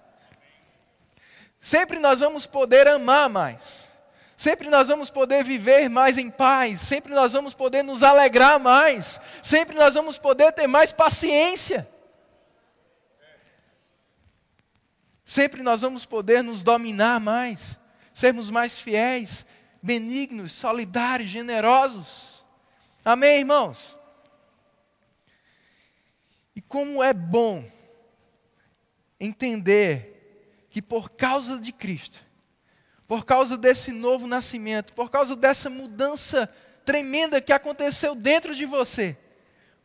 Sempre 1.59 1.99
nós 1.99 2.19
vamos 2.19 2.45
poder 2.45 2.87
amar 2.87 3.27
mais. 3.27 3.96
Sempre 4.37 4.69
nós 4.69 4.87
vamos 4.87 5.09
poder 5.09 5.43
viver 5.43 5.89
mais 5.89 6.15
em 6.15 6.29
paz, 6.29 6.79
sempre 6.81 7.11
nós 7.11 7.33
vamos 7.33 7.55
poder 7.55 7.83
nos 7.83 8.03
alegrar 8.03 8.59
mais, 8.59 9.19
sempre 9.41 9.75
nós 9.75 9.95
vamos 9.95 10.19
poder 10.19 10.51
ter 10.51 10.67
mais 10.67 10.91
paciência. 10.91 11.89
Sempre 15.25 15.63
nós 15.63 15.81
vamos 15.81 16.05
poder 16.05 16.43
nos 16.43 16.61
dominar 16.61 17.19
mais, 17.19 17.79
sermos 18.13 18.51
mais 18.51 18.77
fiéis, 18.77 19.47
benignos, 19.81 20.53
solidários, 20.53 21.31
generosos. 21.31 22.45
Amém, 23.03 23.39
irmãos? 23.39 23.97
E 26.55 26.61
como 26.61 27.03
é 27.03 27.11
bom 27.11 27.67
entender 29.19 30.67
que 30.69 30.79
por 30.79 31.09
causa 31.09 31.59
de 31.59 31.71
Cristo, 31.71 32.26
por 33.07 33.25
causa 33.25 33.57
desse 33.57 33.91
novo 33.91 34.27
nascimento, 34.27 34.93
por 34.93 35.09
causa 35.09 35.35
dessa 35.35 35.69
mudança 35.69 36.53
tremenda 36.83 37.41
que 37.41 37.53
aconteceu 37.53 38.13
dentro 38.13 38.53
de 38.53 38.65
você, 38.65 39.17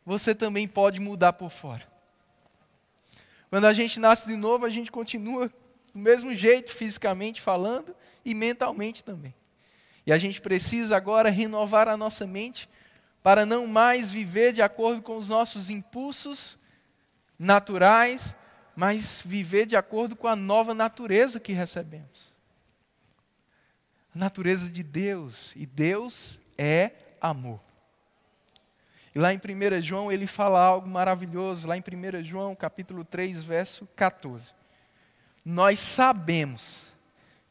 você 0.05 0.35
também 0.35 0.67
pode 0.67 1.01
mudar 1.01 1.33
por 1.33 1.51
fora. 1.51 1.87
Quando 3.49 3.67
a 3.67 3.73
gente 3.73 4.01
nasce 4.01 4.27
de 4.27 4.37
novo, 4.37 4.65
a 4.65 4.71
gente 4.71 4.91
continua 4.91 5.49
do 5.93 5.99
mesmo 5.99 6.35
jeito, 6.35 6.73
fisicamente 6.73 7.41
falando 7.41 7.95
e 8.25 8.35
mentalmente 8.35 9.05
também. 9.05 9.35
E 10.07 10.13
a 10.13 10.19
gente 10.19 10.41
precisa 10.41 10.97
agora 10.97 11.31
renovar 11.31 11.87
a 11.87 11.97
nossa 11.97 12.27
mente 12.27 12.69
para 13.23 13.47
não 13.47 13.67
mais 13.67 14.11
viver 14.11 14.53
de 14.53 14.63
acordo 14.63 15.01
com 15.01 15.17
os 15.17 15.29
nossos 15.29 15.71
impulsos 15.71 16.59
naturais, 17.39 18.35
mas 18.75 19.23
viver 19.25 19.67
de 19.67 19.77
acordo 19.77 20.17
com 20.17 20.27
a 20.27 20.35
nova 20.35 20.75
natureza 20.75 21.39
que 21.39 21.53
recebemos. 21.53 22.32
A 24.15 24.19
natureza 24.19 24.71
de 24.71 24.83
Deus, 24.83 25.55
e 25.57 25.65
Deus 25.65 26.41
é 26.59 26.93
amor. 27.21 27.61
E 29.15 29.19
lá 29.19 29.33
em 29.33 29.39
1 29.39 29.83
João 29.83 30.11
ele 30.11 30.27
fala 30.27 30.61
algo 30.61 30.89
maravilhoso, 30.89 31.67
lá 31.67 31.77
em 31.77 31.81
1 31.83 32.25
João 32.25 32.55
capítulo 32.55 33.05
3, 33.05 33.43
verso 33.43 33.87
14. 33.95 34.55
Nós 35.45 35.79
sabemos 35.79 36.93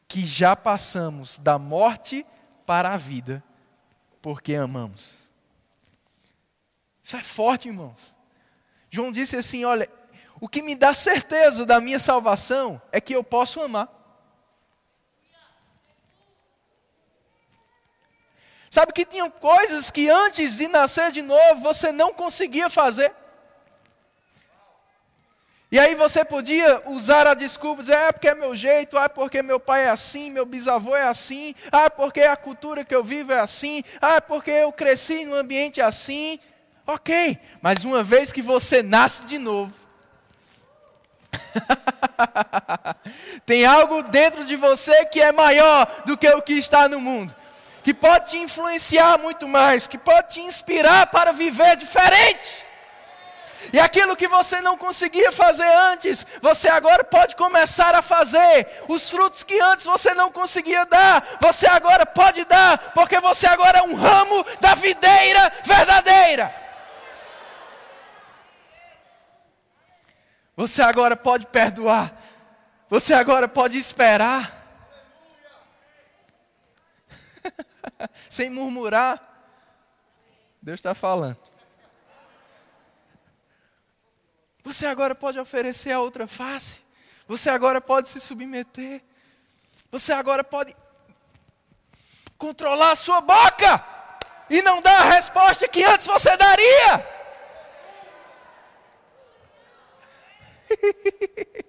que 0.08 0.26
já 0.26 0.56
passamos 0.56 1.38
da 1.38 1.58
morte 1.58 2.26
para 2.66 2.92
a 2.92 2.96
vida, 2.96 3.42
porque 4.20 4.54
amamos. 4.54 5.28
Isso 7.02 7.16
é 7.16 7.22
forte, 7.22 7.68
irmãos. 7.68 8.14
João 8.90 9.10
disse 9.10 9.36
assim: 9.36 9.64
olha, 9.64 9.88
o 10.40 10.48
que 10.48 10.62
me 10.62 10.74
dá 10.74 10.94
certeza 10.94 11.64
da 11.64 11.80
minha 11.80 11.98
salvação 11.98 12.80
é 12.90 13.00
que 13.00 13.14
eu 13.14 13.24
posso 13.24 13.60
amar. 13.60 14.01
Sabe 18.72 18.92
que 18.94 19.04
tinham 19.04 19.30
coisas 19.30 19.90
que 19.90 20.08
antes 20.08 20.56
de 20.56 20.66
nascer 20.66 21.12
de 21.12 21.20
novo 21.20 21.60
você 21.60 21.92
não 21.92 22.14
conseguia 22.14 22.70
fazer. 22.70 23.12
E 25.70 25.78
aí 25.78 25.94
você 25.94 26.24
podia 26.24 26.80
usar 26.86 27.26
a 27.26 27.34
desculpa, 27.34 27.82
dizer, 27.82 27.98
é 27.98 28.12
porque 28.12 28.28
é 28.28 28.34
meu 28.34 28.56
jeito, 28.56 28.96
ah, 28.96 29.10
porque 29.10 29.42
meu 29.42 29.60
pai 29.60 29.84
é 29.84 29.90
assim, 29.90 30.30
meu 30.30 30.46
bisavô 30.46 30.96
é 30.96 31.02
assim, 31.02 31.54
ah, 31.70 31.90
porque 31.90 32.22
a 32.22 32.34
cultura 32.34 32.82
que 32.82 32.94
eu 32.94 33.04
vivo 33.04 33.30
é 33.30 33.40
assim, 33.40 33.84
ah, 34.00 34.22
porque 34.22 34.50
eu 34.50 34.72
cresci 34.72 35.26
num 35.26 35.34
ambiente 35.34 35.82
assim. 35.82 36.40
Ok, 36.86 37.38
mas 37.60 37.84
uma 37.84 38.02
vez 38.02 38.32
que 38.32 38.40
você 38.40 38.82
nasce 38.82 39.26
de 39.26 39.36
novo, 39.36 39.74
tem 43.44 43.66
algo 43.66 44.02
dentro 44.04 44.46
de 44.46 44.56
você 44.56 45.04
que 45.04 45.20
é 45.20 45.30
maior 45.30 45.86
do 46.06 46.16
que 46.16 46.30
o 46.30 46.40
que 46.40 46.54
está 46.54 46.88
no 46.88 46.98
mundo 46.98 47.41
que 47.82 47.92
pode 47.92 48.30
te 48.30 48.38
influenciar 48.38 49.18
muito 49.18 49.48
mais, 49.48 49.86
que 49.86 49.98
pode 49.98 50.34
te 50.34 50.40
inspirar 50.40 51.06
para 51.08 51.32
viver 51.32 51.76
diferente. 51.76 52.62
E 53.72 53.78
aquilo 53.78 54.16
que 54.16 54.26
você 54.26 54.60
não 54.60 54.76
conseguia 54.76 55.30
fazer 55.30 55.66
antes, 55.66 56.26
você 56.40 56.68
agora 56.68 57.04
pode 57.04 57.36
começar 57.36 57.94
a 57.94 58.02
fazer. 58.02 58.66
Os 58.88 59.10
frutos 59.10 59.42
que 59.42 59.60
antes 59.60 59.84
você 59.84 60.14
não 60.14 60.32
conseguia 60.32 60.84
dar, 60.86 61.38
você 61.40 61.66
agora 61.66 62.06
pode 62.06 62.44
dar, 62.44 62.78
porque 62.94 63.20
você 63.20 63.46
agora 63.46 63.78
é 63.78 63.82
um 63.82 63.94
ramo 63.94 64.44
da 64.60 64.74
videira 64.74 65.52
verdadeira. 65.64 66.52
Você 70.56 70.82
agora 70.82 71.16
pode 71.16 71.46
perdoar. 71.46 72.12
Você 72.90 73.14
agora 73.14 73.48
pode 73.48 73.78
esperar. 73.78 74.61
sem 78.30 78.50
murmurar. 78.50 79.20
Deus 80.60 80.78
está 80.78 80.94
falando. 80.94 81.38
Você 84.64 84.86
agora 84.86 85.14
pode 85.14 85.38
oferecer 85.38 85.92
a 85.92 86.00
outra 86.00 86.26
face. 86.26 86.80
Você 87.26 87.50
agora 87.50 87.80
pode 87.80 88.08
se 88.08 88.20
submeter. 88.20 89.02
Você 89.90 90.12
agora 90.12 90.44
pode 90.44 90.76
controlar 92.38 92.92
a 92.92 92.96
sua 92.96 93.20
boca 93.20 93.84
e 94.48 94.62
não 94.62 94.80
dar 94.80 95.02
a 95.02 95.10
resposta 95.12 95.68
que 95.68 95.84
antes 95.84 96.06
você 96.06 96.36
daria. 96.36 97.06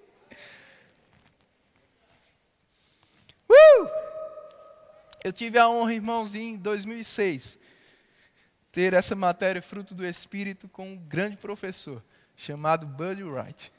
uh! 3.50 4.13
Eu 5.24 5.32
tive 5.32 5.58
a 5.58 5.66
honra, 5.66 5.94
irmãos, 5.94 6.34
em 6.34 6.54
2006, 6.58 7.58
ter 8.70 8.92
essa 8.92 9.16
matéria 9.16 9.62
fruto 9.62 9.94
do 9.94 10.06
Espírito 10.06 10.68
com 10.68 10.92
um 10.92 10.98
grande 10.98 11.38
professor 11.38 12.04
chamado 12.36 12.86
Buddy 12.86 13.22
Wright. 13.22 13.72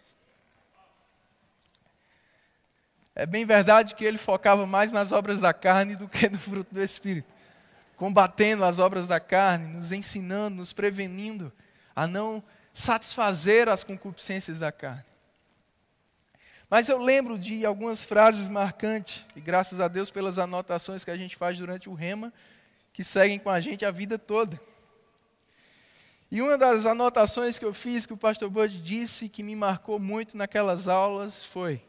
É 3.13 3.27
bem 3.27 3.45
verdade 3.45 3.93
que 3.93 4.03
ele 4.03 4.17
focava 4.17 4.65
mais 4.65 4.91
nas 4.91 5.11
obras 5.11 5.39
da 5.39 5.53
carne 5.53 5.95
do 5.95 6.09
que 6.09 6.27
no 6.27 6.39
fruto 6.39 6.73
do 6.73 6.81
Espírito, 6.81 7.31
combatendo 7.95 8.65
as 8.65 8.79
obras 8.79 9.05
da 9.05 9.19
carne, 9.19 9.67
nos 9.67 9.91
ensinando, 9.91 10.57
nos 10.57 10.73
prevenindo 10.73 11.53
a 11.95 12.07
não 12.07 12.43
satisfazer 12.73 13.69
as 13.69 13.83
concupiscências 13.83 14.57
da 14.57 14.71
carne. 14.71 15.05
Mas 16.69 16.89
eu 16.89 16.97
lembro 16.97 17.37
de 17.37 17.65
algumas 17.65 18.03
frases 18.03 18.47
marcantes, 18.47 19.23
e 19.35 19.41
graças 19.41 19.79
a 19.79 19.87
Deus 19.87 20.09
pelas 20.09 20.39
anotações 20.39 21.05
que 21.05 21.11
a 21.11 21.17
gente 21.17 21.35
faz 21.35 21.57
durante 21.57 21.87
o 21.89 21.93
rema, 21.93 22.33
que 22.91 23.03
seguem 23.03 23.37
com 23.37 23.49
a 23.49 23.59
gente 23.59 23.85
a 23.85 23.91
vida 23.91 24.17
toda. 24.17 24.59
E 26.31 26.41
uma 26.41 26.57
das 26.57 26.85
anotações 26.85 27.59
que 27.59 27.65
eu 27.65 27.73
fiz, 27.73 28.05
que 28.05 28.13
o 28.13 28.17
pastor 28.17 28.49
Bud 28.49 28.81
disse, 28.81 29.29
que 29.29 29.43
me 29.43 29.55
marcou 29.55 29.99
muito 29.99 30.35
naquelas 30.35 30.87
aulas, 30.87 31.45
foi: 31.45 31.81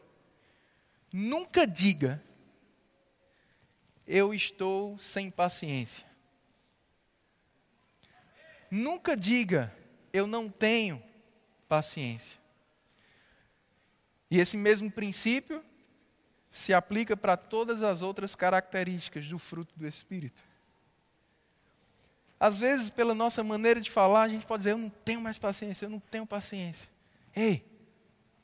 nunca 1.11 1.65
diga, 1.65 2.21
eu 4.05 4.33
estou 4.33 4.97
sem 4.99 5.31
paciência. 5.31 6.05
Nunca 8.69 9.17
diga, 9.17 9.73
eu 10.13 10.27
não 10.27 10.49
tenho 10.49 11.01
paciência. 11.67 12.37
E 14.29 14.39
esse 14.39 14.57
mesmo 14.57 14.91
princípio 14.91 15.63
se 16.49 16.73
aplica 16.73 17.15
para 17.15 17.37
todas 17.37 17.83
as 17.83 18.01
outras 18.01 18.35
características 18.35 19.27
do 19.27 19.37
fruto 19.37 19.73
do 19.75 19.87
Espírito. 19.87 20.41
Às 22.39 22.59
vezes, 22.59 22.89
pela 22.89 23.15
nossa 23.15 23.43
maneira 23.43 23.81
de 23.81 23.89
falar, 23.89 24.23
a 24.23 24.27
gente 24.27 24.45
pode 24.45 24.61
dizer: 24.61 24.71
Eu 24.71 24.77
não 24.77 24.89
tenho 24.89 25.21
mais 25.21 25.37
paciência, 25.37 25.85
eu 25.85 25.89
não 25.89 25.99
tenho 25.99 26.25
paciência. 26.25 26.87
Ei, 27.35 27.65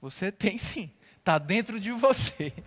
você 0.01 0.31
tem 0.31 0.57
sim, 0.57 0.91
está 1.19 1.37
dentro 1.37 1.79
de 1.79 1.91
você. 1.91 2.53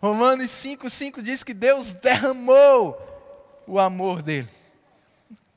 Romanos 0.00 0.50
5,5 0.50 1.22
diz 1.22 1.42
que 1.42 1.52
Deus 1.52 1.92
derramou 1.92 2.96
o 3.66 3.78
amor 3.78 4.22
dele. 4.22 4.48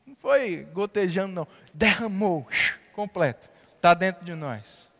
Não 0.05 0.15
foi 0.15 0.65
gotejando, 0.65 1.33
não. 1.33 1.47
Derramou, 1.73 2.47
completo. 2.93 3.49
Está 3.77 3.93
dentro 3.93 4.25
de 4.25 4.33
nós. 4.33 4.90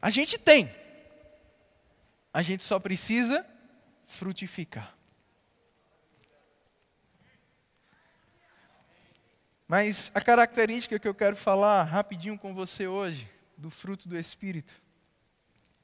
A 0.00 0.10
gente 0.10 0.38
tem. 0.38 0.70
A 2.32 2.42
gente 2.42 2.62
só 2.62 2.78
precisa 2.78 3.44
frutificar. 4.06 4.94
Mas 9.66 10.10
a 10.14 10.20
característica 10.20 10.98
que 10.98 11.06
eu 11.06 11.14
quero 11.14 11.36
falar 11.36 11.82
rapidinho 11.82 12.38
com 12.38 12.54
você 12.54 12.86
hoje, 12.86 13.28
do 13.56 13.68
fruto 13.68 14.08
do 14.08 14.16
Espírito, 14.16 14.74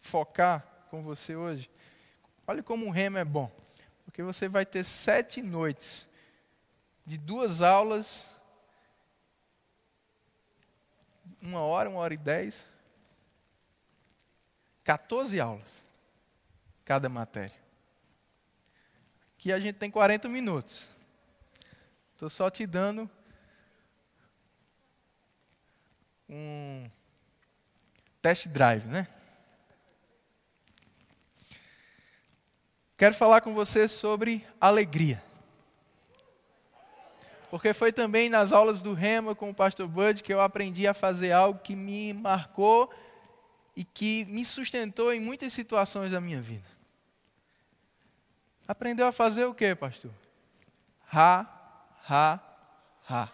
focar 0.00 0.66
com 0.90 1.02
você 1.02 1.36
hoje, 1.36 1.68
olha 2.46 2.62
como 2.62 2.86
um 2.86 2.90
remo 2.90 3.18
é 3.18 3.24
bom, 3.24 3.50
porque 4.04 4.22
você 4.22 4.48
vai 4.48 4.64
ter 4.64 4.84
sete 4.84 5.42
noites 5.42 6.08
de 7.04 7.18
duas 7.18 7.60
aulas, 7.60 8.34
uma 11.42 11.60
hora, 11.60 11.90
uma 11.90 12.00
hora 12.00 12.14
e 12.14 12.18
dez, 12.18 12.66
14 14.84 15.40
aulas, 15.40 15.82
cada 16.84 17.08
matéria. 17.08 17.56
Aqui 19.38 19.52
a 19.52 19.58
gente 19.58 19.76
tem 19.76 19.90
40 19.90 20.28
minutos. 20.28 20.88
Estou 22.12 22.28
só 22.28 22.50
te 22.50 22.66
dando 22.66 23.10
um 26.28 26.88
test 28.22 28.48
drive, 28.48 28.86
né? 28.86 29.08
Quero 32.96 33.14
falar 33.14 33.40
com 33.40 33.54
você 33.54 33.88
sobre 33.88 34.46
alegria. 34.60 35.22
Porque 37.50 37.72
foi 37.72 37.92
também 37.92 38.28
nas 38.28 38.52
aulas 38.52 38.80
do 38.82 38.94
Rema 38.94 39.34
com 39.34 39.50
o 39.50 39.54
pastor 39.54 39.88
Bud 39.88 40.22
que 40.22 40.32
eu 40.32 40.40
aprendi 40.40 40.86
a 40.86 40.94
fazer 40.94 41.32
algo 41.32 41.60
que 41.60 41.74
me 41.74 42.12
marcou 42.12 42.92
e 43.76 43.84
que 43.84 44.24
me 44.26 44.44
sustentou 44.44 45.12
em 45.12 45.20
muitas 45.20 45.52
situações 45.52 46.12
da 46.12 46.20
minha 46.20 46.40
vida. 46.40 46.68
Aprendeu 48.66 49.06
a 49.06 49.12
fazer 49.12 49.44
o 49.44 49.54
que, 49.54 49.74
pastor? 49.74 50.10
Ha, 51.12 51.46
ha, 52.08 52.40
ha. 53.08 53.28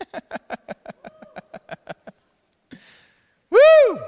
uh! 3.50 3.98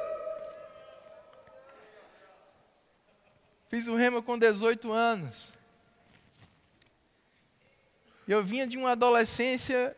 fiz 3.68 3.88
o 3.88 3.96
rema 3.96 4.22
com 4.22 4.38
18 4.38 4.92
anos. 4.92 5.52
Eu 8.28 8.44
vinha 8.44 8.66
de 8.66 8.76
uma 8.76 8.90
adolescência 8.92 9.96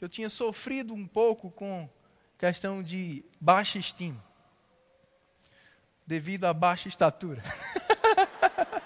que 0.00 0.04
eu 0.06 0.08
tinha 0.08 0.30
sofrido 0.30 0.94
um 0.94 1.06
pouco 1.06 1.50
com 1.50 1.86
questão 2.38 2.82
de 2.82 3.22
baixa 3.38 3.78
estima, 3.78 4.24
devido 6.06 6.46
à 6.46 6.54
baixa 6.54 6.88
estatura. 6.88 7.42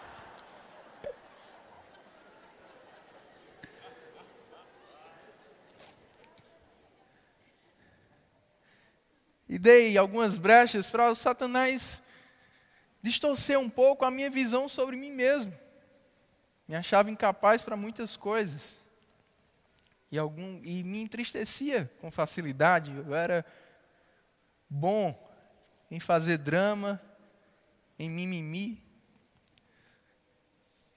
e 9.48 9.57
dei 9.57 9.96
algumas 9.96 10.37
brechas 10.37 10.90
para 10.90 11.12
o 11.12 11.14
Satanás 11.14 12.03
distorcer 13.00 13.57
um 13.57 13.70
pouco 13.70 14.05
a 14.05 14.11
minha 14.11 14.29
visão 14.29 14.68
sobre 14.68 14.96
mim 14.96 15.12
mesmo. 15.12 15.57
Me 16.66 16.74
achava 16.74 17.09
incapaz 17.09 17.62
para 17.62 17.77
muitas 17.77 18.16
coisas. 18.16 18.83
E, 20.14 20.18
algum, 20.18 20.61
e 20.62 20.85
me 20.85 21.03
entristecia 21.03 21.90
com 22.00 22.09
facilidade. 22.09 22.92
Eu 23.05 23.12
era 23.12 23.44
bom 24.70 25.12
em 25.90 25.98
fazer 25.98 26.38
drama, 26.38 27.03
em 27.98 28.09
mimimi, 28.09 28.81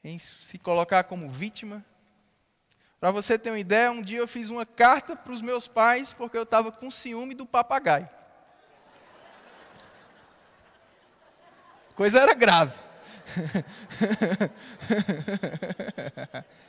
em 0.03 0.19
se 0.19 0.59
colocar 0.59 1.05
como 1.05 1.27
vítima. 1.27 1.83
Para 2.99 3.09
você 3.09 3.39
ter 3.39 3.49
uma 3.49 3.57
ideia, 3.57 3.89
um 3.89 4.03
dia 4.03 4.19
eu 4.19 4.27
fiz 4.27 4.51
uma 4.51 4.67
carta 4.67 5.15
para 5.15 5.33
os 5.33 5.41
meus 5.41 5.67
pais 5.67 6.13
porque 6.13 6.37
eu 6.37 6.43
estava 6.43 6.71
com 6.71 6.91
ciúme 6.91 7.33
do 7.33 7.47
papagaio. 7.47 8.07
Coisa 11.95 12.19
era 12.19 12.35
grave. 12.35 12.77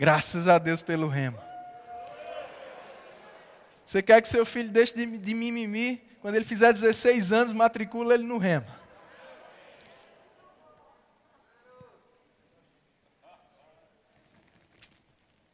Graças 0.00 0.48
a 0.48 0.56
Deus 0.56 0.80
pelo 0.80 1.08
remo. 1.08 1.38
Você 3.84 4.02
quer 4.02 4.22
que 4.22 4.28
seu 4.28 4.46
filho 4.46 4.70
deixe 4.70 4.94
de, 4.94 5.18
de 5.18 5.34
mimimi? 5.34 6.00
Quando 6.22 6.36
ele 6.36 6.44
fizer 6.46 6.72
16 6.72 7.34
anos, 7.34 7.52
matricula 7.52 8.14
ele 8.14 8.22
no 8.22 8.38
remo. 8.38 8.64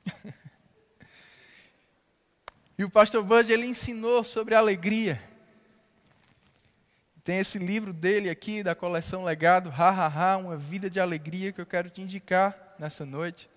e 2.78 2.84
o 2.84 2.90
pastor 2.90 3.24
Bud, 3.24 3.52
ele 3.52 3.66
ensinou 3.66 4.22
sobre 4.22 4.54
alegria. 4.54 5.20
Tem 7.24 7.40
esse 7.40 7.58
livro 7.58 7.92
dele 7.92 8.30
aqui, 8.30 8.62
da 8.62 8.76
coleção 8.76 9.24
Legado, 9.24 9.70
Ha 9.70 9.88
Ha 9.88 10.06
Ha, 10.06 10.36
Uma 10.36 10.56
Vida 10.56 10.88
de 10.88 11.00
Alegria, 11.00 11.52
que 11.52 11.60
eu 11.60 11.66
quero 11.66 11.90
te 11.90 12.00
indicar 12.00 12.76
nessa 12.78 13.04
noite. 13.04 13.55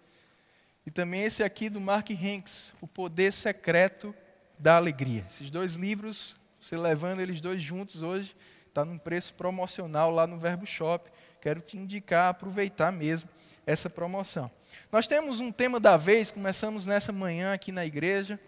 E 0.89 0.91
também 0.91 1.21
esse 1.21 1.43
aqui 1.43 1.69
do 1.69 1.79
Mark 1.79 2.09
Hanks, 2.09 2.73
O 2.81 2.87
Poder 2.87 3.31
Secreto 3.31 4.11
da 4.57 4.75
Alegria. 4.75 5.23
Esses 5.27 5.51
dois 5.51 5.75
livros, 5.75 6.35
você 6.59 6.75
levando 6.75 7.19
eles 7.19 7.39
dois 7.39 7.61
juntos 7.61 8.01
hoje, 8.01 8.35
está 8.67 8.83
num 8.83 8.97
preço 8.97 9.35
promocional 9.35 10.09
lá 10.09 10.25
no 10.25 10.39
Verbo 10.39 10.65
Shop. 10.65 11.07
Quero 11.39 11.61
te 11.61 11.77
indicar, 11.77 12.29
aproveitar 12.29 12.91
mesmo 12.91 13.29
essa 13.67 13.87
promoção. 13.87 14.49
Nós 14.91 15.05
temos 15.05 15.39
um 15.39 15.51
tema 15.51 15.79
da 15.79 15.95
vez, 15.95 16.31
começamos 16.31 16.87
nessa 16.87 17.11
manhã 17.11 17.53
aqui 17.53 17.71
na 17.71 17.85
igreja. 17.85 18.39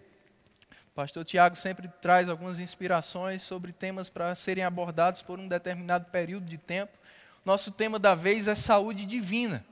O 0.90 0.94
pastor 0.96 1.24
Tiago 1.24 1.54
sempre 1.54 1.86
traz 2.00 2.28
algumas 2.28 2.58
inspirações 2.58 3.42
sobre 3.42 3.70
temas 3.70 4.08
para 4.08 4.34
serem 4.34 4.64
abordados 4.64 5.22
por 5.22 5.38
um 5.38 5.46
determinado 5.46 6.06
período 6.06 6.46
de 6.46 6.58
tempo. 6.58 6.98
Nosso 7.44 7.70
tema 7.70 8.00
da 8.00 8.16
vez 8.16 8.48
é 8.48 8.56
saúde 8.56 9.06
divina. 9.06 9.64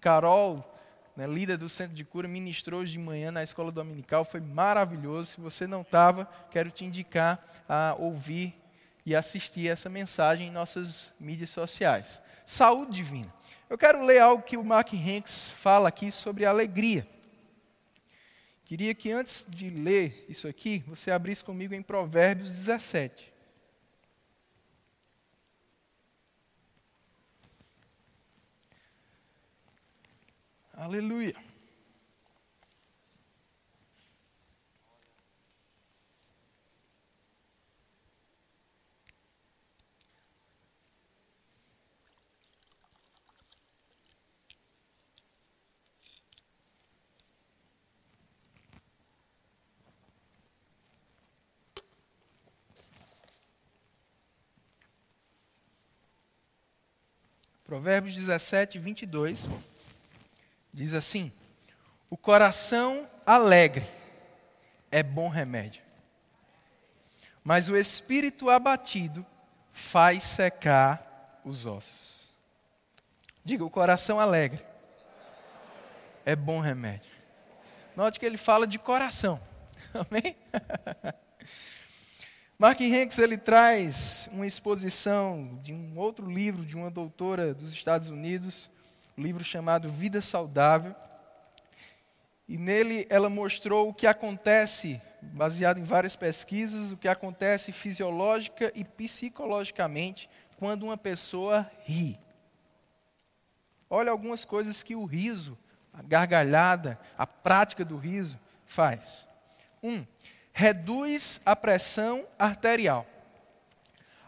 Carol, 0.00 0.72
né, 1.16 1.26
líder 1.26 1.56
do 1.56 1.68
Centro 1.68 1.94
de 1.94 2.04
Cura, 2.04 2.28
ministrou 2.28 2.80
hoje 2.80 2.92
de 2.92 2.98
manhã 2.98 3.30
na 3.30 3.42
escola 3.42 3.72
dominical, 3.72 4.24
foi 4.24 4.40
maravilhoso. 4.40 5.32
Se 5.32 5.40
você 5.40 5.66
não 5.66 5.80
estava, 5.80 6.26
quero 6.50 6.70
te 6.70 6.84
indicar 6.84 7.42
a 7.68 7.96
ouvir 7.98 8.54
e 9.04 9.14
assistir 9.14 9.68
essa 9.68 9.88
mensagem 9.88 10.48
em 10.48 10.52
nossas 10.52 11.14
mídias 11.18 11.50
sociais. 11.50 12.20
Saúde 12.44 12.92
divina. 12.92 13.32
Eu 13.68 13.78
quero 13.78 14.04
ler 14.04 14.20
algo 14.20 14.42
que 14.42 14.56
o 14.56 14.64
Mark 14.64 14.92
Hanks 14.92 15.50
fala 15.50 15.88
aqui 15.88 16.10
sobre 16.10 16.44
alegria. 16.44 17.06
Queria 18.64 18.94
que 18.94 19.12
antes 19.12 19.46
de 19.48 19.70
ler 19.70 20.26
isso 20.28 20.46
aqui, 20.48 20.84
você 20.86 21.10
abrisse 21.10 21.42
comigo 21.42 21.72
em 21.72 21.82
Provérbios 21.82 22.48
17. 22.48 23.32
Aleluia. 30.76 31.34
Provérbios 57.64 58.14
17, 58.14 58.78
22, 58.78 59.48
diz 60.76 60.92
assim: 60.92 61.32
O 62.10 62.16
coração 62.18 63.08
alegre 63.24 63.86
é 64.90 65.02
bom 65.02 65.28
remédio, 65.28 65.82
mas 67.42 67.70
o 67.70 67.76
espírito 67.76 68.50
abatido 68.50 69.24
faz 69.72 70.22
secar 70.22 71.40
os 71.44 71.64
ossos. 71.64 72.30
Diga, 73.42 73.64
o 73.64 73.70
coração 73.70 74.20
alegre 74.20 74.62
é 76.26 76.36
bom 76.36 76.60
remédio. 76.60 77.10
Note 77.96 78.20
que 78.20 78.26
ele 78.26 78.36
fala 78.36 78.66
de 78.66 78.78
coração. 78.78 79.40
Amém? 79.94 80.36
Mark 82.58 82.80
Hanks 82.80 83.18
ele 83.18 83.38
traz 83.38 84.28
uma 84.32 84.46
exposição 84.46 85.58
de 85.62 85.72
um 85.72 85.96
outro 85.96 86.28
livro 86.30 86.64
de 86.66 86.76
uma 86.76 86.90
doutora 86.90 87.54
dos 87.54 87.72
Estados 87.72 88.08
Unidos, 88.08 88.68
um 89.16 89.22
livro 89.22 89.42
chamado 89.42 89.88
Vida 89.88 90.20
Saudável. 90.20 90.94
E 92.46 92.58
nele 92.58 93.06
ela 93.08 93.30
mostrou 93.30 93.88
o 93.88 93.94
que 93.94 94.06
acontece, 94.06 95.00
baseado 95.22 95.78
em 95.78 95.84
várias 95.84 96.14
pesquisas, 96.14 96.92
o 96.92 96.96
que 96.96 97.08
acontece 97.08 97.72
fisiológica 97.72 98.70
e 98.74 98.84
psicologicamente 98.84 100.28
quando 100.58 100.82
uma 100.84 100.98
pessoa 100.98 101.70
ri. 101.84 102.18
Olha 103.88 104.10
algumas 104.10 104.44
coisas 104.44 104.82
que 104.82 104.94
o 104.94 105.04
riso, 105.04 105.56
a 105.92 106.02
gargalhada, 106.02 106.98
a 107.16 107.26
prática 107.26 107.84
do 107.84 107.96
riso 107.96 108.38
faz. 108.66 109.26
Um, 109.82 110.04
reduz 110.52 111.40
a 111.46 111.56
pressão 111.56 112.26
arterial, 112.38 113.06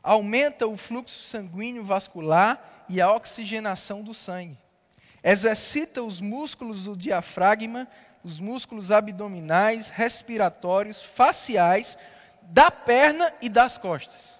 aumenta 0.02 0.66
o 0.66 0.76
fluxo 0.76 1.20
sanguíneo 1.20 1.84
vascular 1.84 2.86
e 2.88 3.00
a 3.00 3.12
oxigenação 3.12 4.02
do 4.02 4.14
sangue, 4.14 4.56
exercita 5.30 6.02
os 6.02 6.20
músculos 6.20 6.84
do 6.84 6.96
diafragma, 6.96 7.86
os 8.24 8.40
músculos 8.40 8.90
abdominais, 8.90 9.88
respiratórios, 9.88 11.02
faciais, 11.02 11.98
da 12.42 12.70
perna 12.70 13.30
e 13.42 13.48
das 13.48 13.76
costas. 13.76 14.38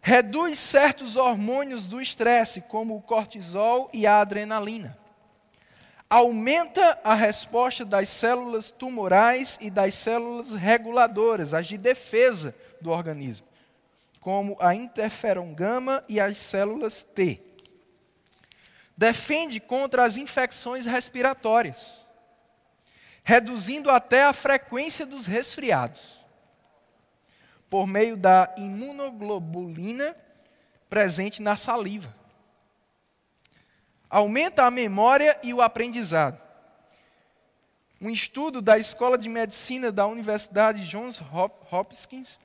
Reduz 0.00 0.58
certos 0.58 1.14
hormônios 1.14 1.86
do 1.86 2.00
estresse, 2.00 2.62
como 2.62 2.96
o 2.96 3.02
cortisol 3.02 3.88
e 3.92 4.06
a 4.06 4.20
adrenalina 4.20 4.98
aumenta 6.10 6.98
a 7.04 7.14
resposta 7.14 7.84
das 7.84 8.08
células 8.08 8.68
tumorais 8.68 9.56
e 9.60 9.70
das 9.70 9.94
células 9.94 10.50
reguladoras, 10.50 11.54
as 11.54 11.68
de 11.68 11.78
defesa 11.78 12.52
do 12.80 12.90
organismo, 12.90 13.46
como 14.20 14.56
a 14.58 14.74
interferon 14.74 15.54
gama 15.54 16.02
e 16.08 16.18
as 16.18 16.36
células 16.36 17.04
T. 17.04 17.49
Defende 19.00 19.58
contra 19.58 20.04
as 20.04 20.18
infecções 20.18 20.84
respiratórias, 20.84 22.04
reduzindo 23.24 23.90
até 23.90 24.24
a 24.24 24.32
frequência 24.34 25.06
dos 25.06 25.24
resfriados, 25.24 26.20
por 27.70 27.86
meio 27.86 28.16
da 28.16 28.52
imunoglobulina 28.58 30.14
presente 30.90 31.40
na 31.40 31.56
saliva 31.56 32.20
aumenta 34.10 34.64
a 34.64 34.70
memória 34.70 35.38
e 35.40 35.54
o 35.54 35.62
aprendizado. 35.62 36.38
Um 38.00 38.10
estudo 38.10 38.60
da 38.60 38.76
Escola 38.76 39.16
de 39.16 39.28
Medicina 39.28 39.92
da 39.92 40.06
Universidade 40.06 40.84
Johns 40.88 41.22
Hopkins 41.70 42.40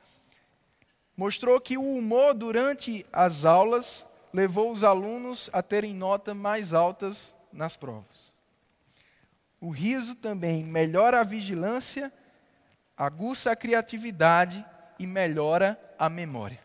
mostrou 1.18 1.60
que 1.60 1.78
o 1.78 1.96
humor 1.96 2.36
durante 2.36 3.06
as 3.12 3.46
aulas 3.46 4.06
levou 4.36 4.70
os 4.70 4.84
alunos 4.84 5.50
a 5.54 5.64
terem 5.64 5.96
notas 5.96 6.36
mais 6.36 6.74
altas 6.74 7.34
nas 7.54 7.78
provas. 7.78 8.34
O 9.62 9.70
riso 9.70 10.14
também 10.16 10.62
melhora 10.62 11.22
a 11.22 11.24
vigilância, 11.24 12.12
aguça 12.98 13.52
a 13.52 13.56
criatividade 13.56 14.64
e 15.00 15.08
melhora 15.08 15.80
a 15.98 16.10
memória. 16.10 16.60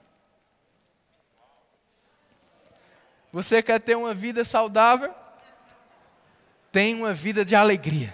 Você 3.32 3.62
quer 3.62 3.80
ter 3.80 3.96
uma 3.96 4.12
vida 4.12 4.44
saudável? 4.44 5.14
Tem 6.72 6.96
uma 6.96 7.14
vida 7.14 7.44
de 7.44 7.54
alegria. 7.54 8.12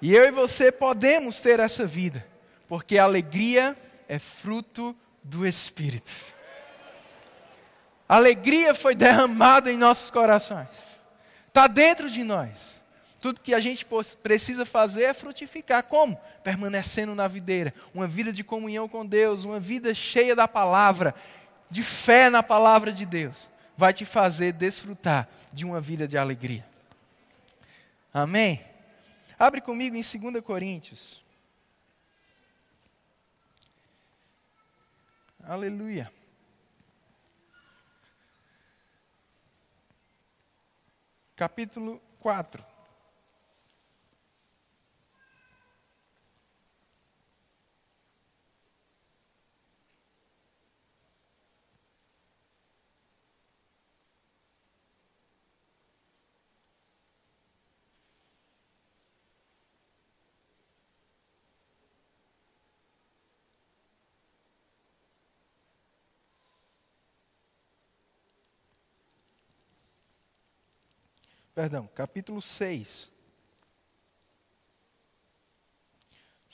E 0.00 0.14
eu 0.14 0.26
e 0.26 0.30
você 0.30 0.70
podemos 0.70 1.40
ter 1.40 1.58
essa 1.58 1.84
vida, 1.84 2.24
porque 2.68 2.98
a 2.98 3.04
alegria 3.04 3.76
é 4.08 4.20
fruto 4.20 4.96
do 5.24 5.44
Espírito. 5.44 6.12
Alegria 8.10 8.74
foi 8.74 8.92
derramada 8.92 9.70
em 9.70 9.76
nossos 9.76 10.10
corações, 10.10 10.98
está 11.46 11.68
dentro 11.68 12.10
de 12.10 12.24
nós. 12.24 12.80
Tudo 13.20 13.40
que 13.40 13.54
a 13.54 13.60
gente 13.60 13.86
precisa 14.20 14.66
fazer 14.66 15.04
é 15.04 15.14
frutificar. 15.14 15.84
Como? 15.84 16.18
Permanecendo 16.42 17.14
na 17.14 17.28
videira. 17.28 17.72
Uma 17.94 18.08
vida 18.08 18.32
de 18.32 18.42
comunhão 18.42 18.88
com 18.88 19.06
Deus, 19.06 19.44
uma 19.44 19.60
vida 19.60 19.94
cheia 19.94 20.34
da 20.34 20.48
palavra, 20.48 21.14
de 21.70 21.84
fé 21.84 22.28
na 22.28 22.42
palavra 22.42 22.90
de 22.90 23.06
Deus, 23.06 23.48
vai 23.76 23.92
te 23.92 24.04
fazer 24.04 24.54
desfrutar 24.54 25.28
de 25.52 25.64
uma 25.64 25.80
vida 25.80 26.08
de 26.08 26.18
alegria. 26.18 26.66
Amém? 28.12 28.60
Abre 29.38 29.60
comigo 29.60 29.94
em 29.94 30.02
2 30.02 30.42
Coríntios. 30.42 31.22
Aleluia. 35.44 36.10
Capítulo 41.40 42.02
4. 42.18 42.69
Perdão, 71.60 71.86
capítulo 71.94 72.40
6. 72.40 73.10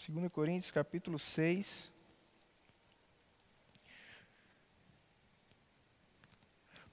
2 0.08 0.32
Coríntios, 0.32 0.72
capítulo 0.72 1.16
6. 1.16 1.92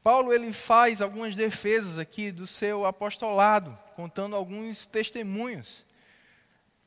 Paulo 0.03 0.31
ele 0.31 0.53
faz 0.53 1.01
algumas 1.01 1.33
defesas 1.33 1.97
aqui 1.97 2.31
do 2.31 2.45
seu 2.45 2.85
apostolado, 2.85 3.75
contando 3.95 4.35
alguns 4.35 4.85
testemunhos 4.85 5.83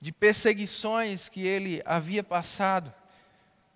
de 0.01 0.13
perseguições 0.13 1.29
que 1.29 1.45
ele 1.45 1.83
havia 1.85 2.23
passado. 2.23 2.95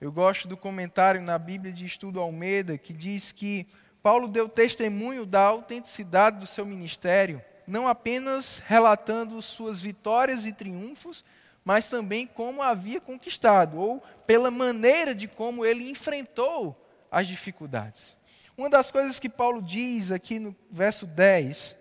Eu 0.01 0.13
gosto 0.13 0.47
do 0.47 0.57
comentário 0.57 1.21
na 1.21 1.37
Bíblia 1.37 1.73
de 1.73 1.85
Estudo 1.85 2.21
Almeida 2.21 2.79
que 2.79 2.93
diz 2.93 3.33
que 3.33 3.67
Paulo 4.03 4.29
deu 4.29 4.49
testemunho 4.49 5.27
da 5.27 5.43
autenticidade 5.43 6.39
do 6.39 6.47
seu 6.47 6.65
ministério, 6.65 7.43
não 7.67 7.87
apenas 7.87 8.63
relatando 8.67 9.41
suas 9.43 9.81
vitórias 9.81 10.47
e 10.47 10.53
triunfos, 10.53 11.25
mas 11.65 11.89
também 11.89 12.27
como 12.27 12.63
havia 12.63 13.01
conquistado, 13.01 13.79
ou 13.79 14.01
pela 14.27 14.51
maneira 14.51 15.15
de 15.15 15.29
como 15.29 15.65
ele 15.65 15.91
enfrentou 15.91 16.77
as 17.11 17.29
dificuldades. 17.29 18.17
Uma 18.57 18.71
das 18.71 18.91
coisas 18.91 19.19
que 19.19 19.29
Paulo 19.29 19.63
diz 19.63 20.11
aqui 20.11 20.39
no 20.39 20.57
verso 20.71 21.07
10 21.07 21.77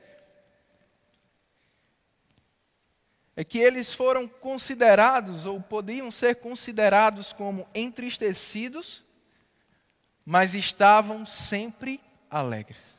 é 3.36 3.44
que 3.46 3.58
eles 3.58 3.94
foram 3.94 4.28
considerados, 4.28 5.46
ou 5.46 5.62
podiam 5.62 6.12
ser 6.12 6.36
considerados 6.36 7.32
como 7.32 7.66
entristecidos, 7.74 9.04
mas 10.26 10.56
estavam 10.56 11.26
sempre 11.26 12.02
alegres. 12.30 12.98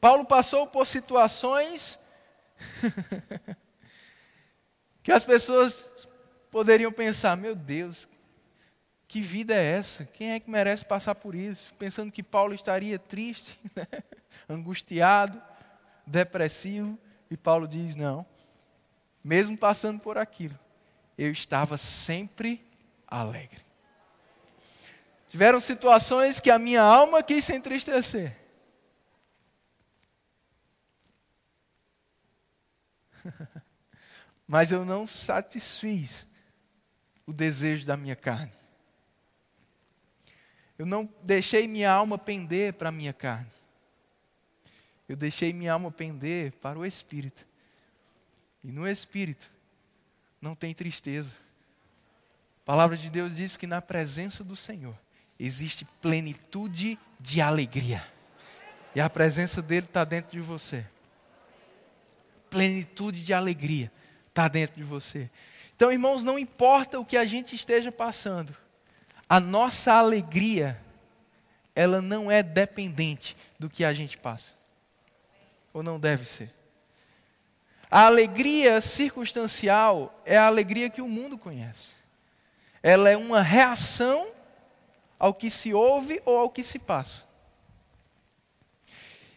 Paulo 0.00 0.24
passou 0.24 0.66
por 0.66 0.86
situações 0.86 2.00
que 5.02 5.12
as 5.12 5.24
pessoas 5.24 6.08
poderiam 6.50 6.92
pensar: 6.92 7.36
meu 7.36 7.54
Deus, 7.54 8.08
que 9.06 9.20
vida 9.20 9.54
é 9.54 9.72
essa? 9.72 10.04
Quem 10.04 10.32
é 10.32 10.40
que 10.40 10.50
merece 10.50 10.84
passar 10.84 11.14
por 11.14 11.34
isso? 11.34 11.74
Pensando 11.74 12.12
que 12.12 12.22
Paulo 12.22 12.54
estaria 12.54 12.98
triste, 12.98 13.58
né? 13.74 13.86
angustiado, 14.48 15.40
depressivo. 16.06 16.98
E 17.30 17.36
Paulo 17.36 17.68
diz: 17.68 17.94
não, 17.94 18.24
mesmo 19.22 19.56
passando 19.56 20.00
por 20.00 20.16
aquilo, 20.16 20.58
eu 21.18 21.30
estava 21.30 21.76
sempre 21.76 22.64
alegre. 23.06 23.69
Tiveram 25.30 25.60
situações 25.60 26.40
que 26.40 26.50
a 26.50 26.58
minha 26.58 26.82
alma 26.82 27.22
quis 27.22 27.44
se 27.44 27.54
entristecer. 27.54 28.36
Mas 34.44 34.72
eu 34.72 34.84
não 34.84 35.06
satisfiz 35.06 36.26
o 37.24 37.32
desejo 37.32 37.86
da 37.86 37.96
minha 37.96 38.16
carne. 38.16 38.52
Eu 40.76 40.84
não 40.84 41.08
deixei 41.22 41.68
minha 41.68 41.92
alma 41.92 42.18
pender 42.18 42.72
para 42.72 42.88
a 42.88 42.92
minha 42.92 43.12
carne. 43.12 43.46
Eu 45.08 45.14
deixei 45.14 45.52
minha 45.52 45.74
alma 45.74 45.92
pender 45.92 46.50
para 46.54 46.76
o 46.76 46.84
Espírito. 46.84 47.46
E 48.64 48.72
no 48.72 48.88
Espírito 48.88 49.48
não 50.42 50.56
tem 50.56 50.74
tristeza. 50.74 51.36
A 52.62 52.64
palavra 52.64 52.96
de 52.96 53.08
Deus 53.08 53.36
diz 53.36 53.56
que 53.56 53.68
na 53.68 53.80
presença 53.80 54.42
do 54.42 54.56
Senhor 54.56 54.98
existe 55.40 55.86
plenitude 56.02 56.98
de 57.18 57.40
alegria. 57.40 58.06
E 58.94 59.00
a 59.00 59.08
presença 59.08 59.62
dele 59.62 59.86
está 59.86 60.04
dentro 60.04 60.32
de 60.32 60.40
você. 60.40 60.84
Plenitude 62.50 63.24
de 63.24 63.32
alegria 63.32 63.90
está 64.28 64.46
dentro 64.48 64.76
de 64.76 64.82
você. 64.82 65.30
Então, 65.74 65.90
irmãos, 65.90 66.22
não 66.22 66.38
importa 66.38 67.00
o 67.00 67.06
que 67.06 67.16
a 67.16 67.24
gente 67.24 67.54
esteja 67.54 67.90
passando, 67.90 68.54
a 69.26 69.40
nossa 69.40 69.94
alegria, 69.94 70.78
ela 71.74 72.02
não 72.02 72.30
é 72.30 72.42
dependente 72.42 73.36
do 73.58 73.70
que 73.70 73.84
a 73.84 73.92
gente 73.94 74.18
passa. 74.18 74.54
Ou 75.72 75.82
não 75.82 75.98
deve 75.98 76.26
ser. 76.26 76.50
A 77.90 78.06
alegria 78.06 78.80
circunstancial 78.80 80.20
é 80.26 80.36
a 80.36 80.46
alegria 80.46 80.90
que 80.90 81.00
o 81.00 81.08
mundo 81.08 81.38
conhece. 81.38 81.88
Ela 82.82 83.08
é 83.10 83.16
uma 83.16 83.40
reação 83.40 84.26
ao 85.20 85.34
que 85.34 85.50
se 85.50 85.74
ouve 85.74 86.20
ou 86.24 86.38
ao 86.38 86.48
que 86.48 86.64
se 86.64 86.78
passa. 86.78 87.24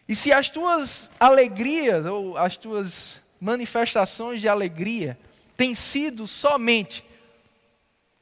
E 0.08 0.16
se 0.16 0.32
as 0.32 0.48
tuas 0.48 1.12
alegrias 1.20 2.06
ou 2.06 2.36
as 2.38 2.56
tuas 2.56 3.22
manifestações 3.38 4.40
de 4.40 4.48
alegria 4.48 5.18
têm 5.56 5.74
sido 5.74 6.26
somente 6.26 7.04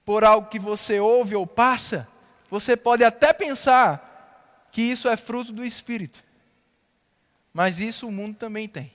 por 0.04 0.24
algo 0.24 0.48
que 0.48 0.58
você 0.58 0.98
ouve 0.98 1.36
ou 1.36 1.46
passa, 1.46 2.08
você 2.50 2.76
pode 2.76 3.04
até 3.04 3.32
pensar 3.32 4.68
que 4.72 4.82
isso 4.82 5.08
é 5.08 5.16
fruto 5.16 5.52
do 5.52 5.64
Espírito. 5.64 6.24
Mas 7.52 7.80
isso 7.80 8.08
o 8.08 8.12
mundo 8.12 8.36
também 8.36 8.68
tem. 8.68 8.92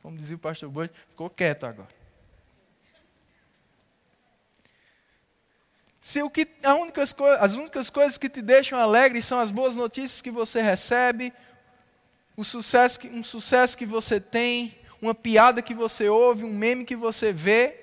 Como 0.00 0.16
dizia 0.16 0.36
o 0.36 0.38
pastor 0.38 0.68
Boyd, 0.68 0.92
ficou 1.08 1.30
quieto 1.30 1.64
agora. 1.64 2.03
Se 6.04 6.22
o 6.22 6.28
que, 6.28 6.46
as 7.40 7.54
únicas 7.54 7.88
coisas 7.88 8.18
que 8.18 8.28
te 8.28 8.42
deixam 8.42 8.78
alegre 8.78 9.22
são 9.22 9.40
as 9.40 9.50
boas 9.50 9.74
notícias 9.74 10.20
que 10.20 10.30
você 10.30 10.60
recebe, 10.60 11.32
o 12.36 12.44
sucesso, 12.44 13.00
um 13.08 13.24
sucesso 13.24 13.74
que 13.74 13.86
você 13.86 14.20
tem, 14.20 14.78
uma 15.00 15.14
piada 15.14 15.62
que 15.62 15.72
você 15.72 16.06
ouve, 16.06 16.44
um 16.44 16.52
meme 16.52 16.84
que 16.84 16.94
você 16.94 17.32
vê, 17.32 17.80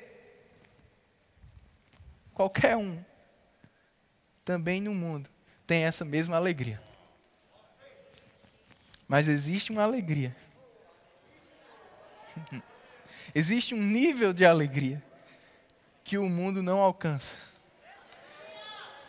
qualquer 2.32 2.78
um, 2.78 3.04
também 4.46 4.80
no 4.80 4.94
mundo, 4.94 5.28
tem 5.66 5.86
essa 5.86 6.06
mesma 6.06 6.38
alegria. 6.38 6.80
Mas 9.08 9.28
existe 9.28 9.72
uma 9.72 9.82
alegria. 9.82 10.36
existe 13.34 13.74
um 13.74 13.82
nível 13.82 14.32
de 14.32 14.46
alegria 14.46 15.02
que 16.04 16.20
o 16.20 16.30
mundo 16.30 16.62
não 16.62 16.78
alcança. 16.78 17.50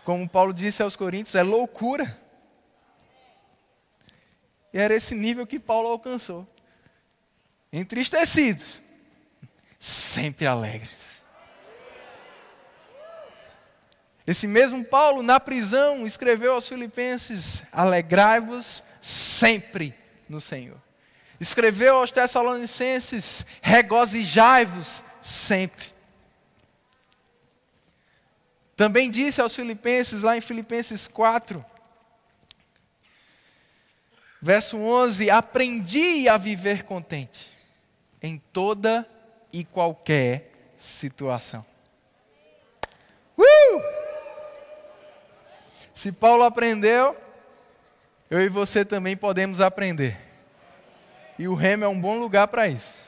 Como 0.04 0.28
Paulo 0.28 0.52
disse 0.52 0.82
aos 0.82 0.96
Coríntios, 0.96 1.34
é 1.34 1.42
loucura. 1.42 2.20
E 4.72 4.78
era 4.78 4.94
esse 4.94 5.14
nível 5.14 5.46
que 5.46 5.58
Paulo 5.58 5.88
alcançou. 5.88 6.46
Entristecidos, 7.72 8.80
sempre 9.78 10.46
alegres. 10.46 11.22
Esse 14.26 14.46
mesmo 14.46 14.84
Paulo, 14.84 15.22
na 15.22 15.40
prisão, 15.40 16.06
escreveu 16.06 16.54
aos 16.54 16.68
Filipenses: 16.68 17.64
Alegrai-vos 17.72 18.82
sempre 19.00 19.94
no 20.28 20.40
Senhor. 20.40 20.80
Escreveu 21.40 21.96
aos 21.96 22.10
Tessalonicenses: 22.10 23.44
Regozijai-vos 23.60 25.02
sempre. 25.20 25.91
Também 28.76 29.10
disse 29.10 29.40
aos 29.40 29.54
Filipenses, 29.54 30.22
lá 30.22 30.36
em 30.36 30.40
Filipenses 30.40 31.06
4, 31.06 31.64
verso 34.40 34.78
11: 34.78 35.30
Aprendi 35.30 36.28
a 36.28 36.36
viver 36.36 36.84
contente 36.84 37.50
em 38.22 38.38
toda 38.52 39.06
e 39.52 39.64
qualquer 39.64 40.50
situação. 40.78 41.64
Uh! 43.36 44.02
Se 45.92 46.10
Paulo 46.12 46.42
aprendeu, 46.42 47.16
eu 48.30 48.40
e 48.40 48.48
você 48.48 48.84
também 48.84 49.16
podemos 49.16 49.60
aprender. 49.60 50.18
E 51.38 51.46
o 51.46 51.54
remo 51.54 51.84
é 51.84 51.88
um 51.88 52.00
bom 52.00 52.18
lugar 52.18 52.48
para 52.48 52.66
isso. 52.68 53.01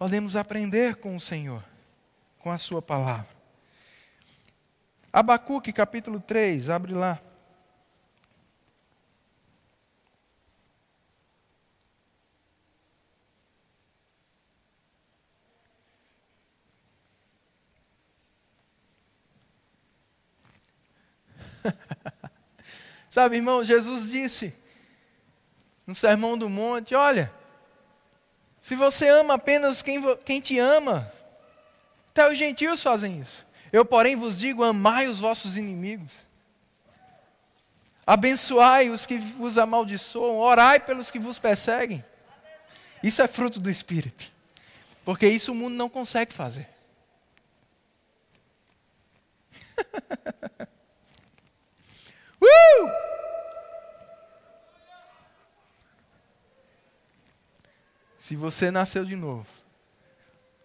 Podemos 0.00 0.34
aprender 0.34 0.96
com 0.96 1.14
o 1.14 1.20
Senhor, 1.20 1.62
com 2.38 2.50
a 2.50 2.56
Sua 2.56 2.80
palavra. 2.80 3.28
Abacuque 5.12 5.74
capítulo 5.74 6.18
3, 6.18 6.70
abre 6.70 6.94
lá. 6.94 7.20
Sabe, 23.10 23.36
irmão, 23.36 23.62
Jesus 23.62 24.08
disse 24.10 24.54
no 25.86 25.94
Sermão 25.94 26.38
do 26.38 26.48
Monte: 26.48 26.94
Olha, 26.94 27.30
se 28.60 28.74
você 28.74 29.08
ama 29.08 29.34
apenas 29.34 29.80
quem, 29.80 30.02
quem 30.18 30.40
te 30.40 30.58
ama, 30.58 31.10
até 32.10 32.30
os 32.30 32.36
gentios 32.36 32.82
fazem 32.82 33.20
isso. 33.20 33.46
Eu, 33.72 33.84
porém, 33.84 34.16
vos 34.16 34.38
digo: 34.38 34.62
amai 34.62 35.06
os 35.06 35.20
vossos 35.20 35.56
inimigos. 35.56 36.28
Abençoai 38.06 38.90
os 38.90 39.06
que 39.06 39.18
vos 39.18 39.56
amaldiçoam, 39.56 40.38
orai 40.38 40.80
pelos 40.80 41.10
que 41.10 41.18
vos 41.18 41.38
perseguem. 41.38 42.04
Isso 43.02 43.22
é 43.22 43.28
fruto 43.28 43.58
do 43.60 43.70
Espírito. 43.70 44.30
Porque 45.04 45.26
isso 45.26 45.52
o 45.52 45.54
mundo 45.54 45.74
não 45.74 45.88
consegue 45.88 46.32
fazer. 46.32 46.68
uh! 52.42 53.19
Se 58.20 58.36
você 58.36 58.70
nasceu 58.70 59.02
de 59.02 59.16
novo, 59.16 59.46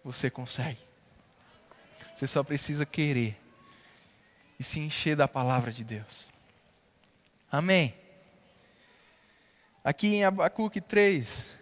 você 0.04 0.28
consegue. 0.28 0.78
Você 2.14 2.26
só 2.26 2.44
precisa 2.44 2.84
querer 2.84 3.34
e 4.60 4.62
se 4.62 4.78
encher 4.78 5.16
da 5.16 5.26
palavra 5.26 5.72
de 5.72 5.82
Deus. 5.82 6.28
Amém. 7.50 7.94
Aqui 9.82 10.16
em 10.16 10.24
Abacuque 10.26 10.82
3. 10.82 11.56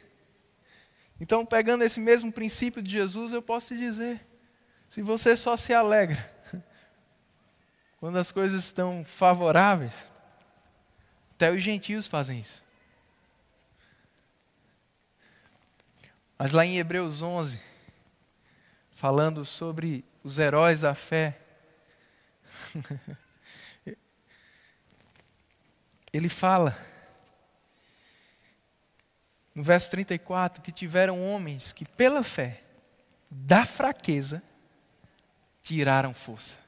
Então, 1.20 1.46
pegando 1.46 1.84
esse 1.84 2.00
mesmo 2.00 2.32
princípio 2.32 2.82
de 2.82 2.90
Jesus, 2.90 3.32
eu 3.32 3.40
posso 3.40 3.68
te 3.68 3.78
dizer: 3.78 4.20
se 4.90 5.00
você 5.00 5.36
só 5.36 5.56
se 5.56 5.72
alegra 5.72 6.28
quando 8.00 8.18
as 8.18 8.32
coisas 8.32 8.64
estão 8.64 9.04
favoráveis, 9.04 10.08
até 11.36 11.52
os 11.52 11.62
gentios 11.62 12.08
fazem 12.08 12.40
isso. 12.40 12.63
Mas 16.44 16.52
lá 16.52 16.66
em 16.66 16.76
Hebreus 16.76 17.22
11, 17.22 17.58
falando 18.92 19.46
sobre 19.46 20.04
os 20.22 20.38
heróis 20.38 20.82
da 20.82 20.94
fé, 20.94 21.40
ele 26.12 26.28
fala, 26.28 26.78
no 29.54 29.62
verso 29.62 29.90
34, 29.92 30.62
que 30.62 30.70
tiveram 30.70 31.18
homens 31.24 31.72
que, 31.72 31.86
pela 31.86 32.22
fé, 32.22 32.62
da 33.30 33.64
fraqueza, 33.64 34.42
tiraram 35.62 36.12
força. 36.12 36.58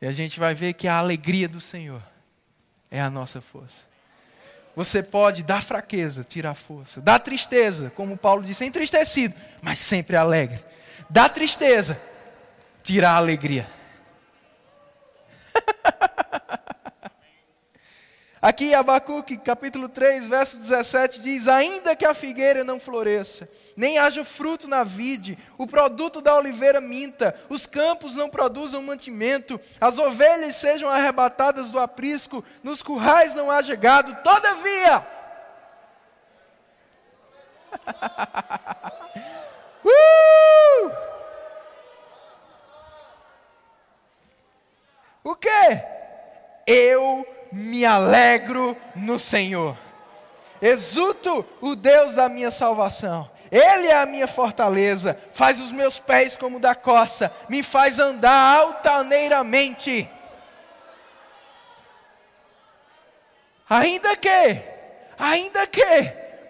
E 0.00 0.06
a 0.06 0.12
gente 0.12 0.38
vai 0.38 0.54
ver 0.54 0.74
que 0.74 0.86
a 0.86 0.96
alegria 0.96 1.48
do 1.48 1.60
Senhor 1.60 2.00
é 2.88 3.00
a 3.00 3.10
nossa 3.10 3.40
força. 3.40 3.89
Você 4.76 5.02
pode 5.02 5.42
dar 5.42 5.62
fraqueza, 5.62 6.24
tirar 6.24 6.54
força. 6.54 7.00
Dá 7.00 7.18
tristeza, 7.18 7.92
como 7.94 8.16
Paulo 8.16 8.42
disse, 8.42 8.64
entristecido, 8.64 9.34
mas 9.60 9.78
sempre 9.78 10.16
alegre. 10.16 10.62
Dá 11.08 11.28
tristeza, 11.28 12.00
tirar 12.82 13.16
alegria. 13.16 13.66
Aqui 18.42 18.72
Abacuque, 18.72 19.36
capítulo 19.36 19.86
3, 19.86 20.26
verso 20.26 20.56
17, 20.56 21.20
diz: 21.20 21.46
Ainda 21.46 21.94
que 21.94 22.06
a 22.06 22.14
figueira 22.14 22.64
não 22.64 22.80
floresça, 22.80 23.46
nem 23.76 23.98
haja 23.98 24.24
fruto 24.24 24.66
na 24.66 24.82
vide, 24.82 25.36
o 25.58 25.66
produto 25.66 26.22
da 26.22 26.34
oliveira 26.34 26.80
minta, 26.80 27.38
os 27.50 27.66
campos 27.66 28.14
não 28.14 28.30
produzam 28.30 28.82
mantimento, 28.82 29.60
as 29.78 29.98
ovelhas 29.98 30.56
sejam 30.56 30.88
arrebatadas 30.88 31.70
do 31.70 31.78
aprisco, 31.78 32.42
nos 32.62 32.82
currais 32.82 33.34
não 33.34 33.50
haja 33.50 33.76
gado, 33.76 34.16
todavia. 34.22 35.06
uh! 39.84 40.90
O 45.22 45.36
que? 45.36 45.99
Eu 46.72 47.26
me 47.50 47.84
alegro 47.84 48.76
no 48.94 49.18
Senhor. 49.18 49.76
Exulto 50.62 51.44
o 51.60 51.74
Deus 51.74 52.14
da 52.14 52.28
minha 52.28 52.48
salvação. 52.48 53.28
Ele 53.50 53.88
é 53.88 53.96
a 53.96 54.06
minha 54.06 54.28
fortaleza, 54.28 55.20
faz 55.34 55.60
os 55.60 55.72
meus 55.72 55.98
pés 55.98 56.36
como 56.36 56.60
da 56.60 56.72
coça, 56.72 57.34
me 57.48 57.64
faz 57.64 57.98
andar 57.98 58.60
altaneiramente. 58.60 60.08
Ainda 63.68 64.16
que, 64.16 64.62
ainda 65.18 65.66
que, 65.66 66.02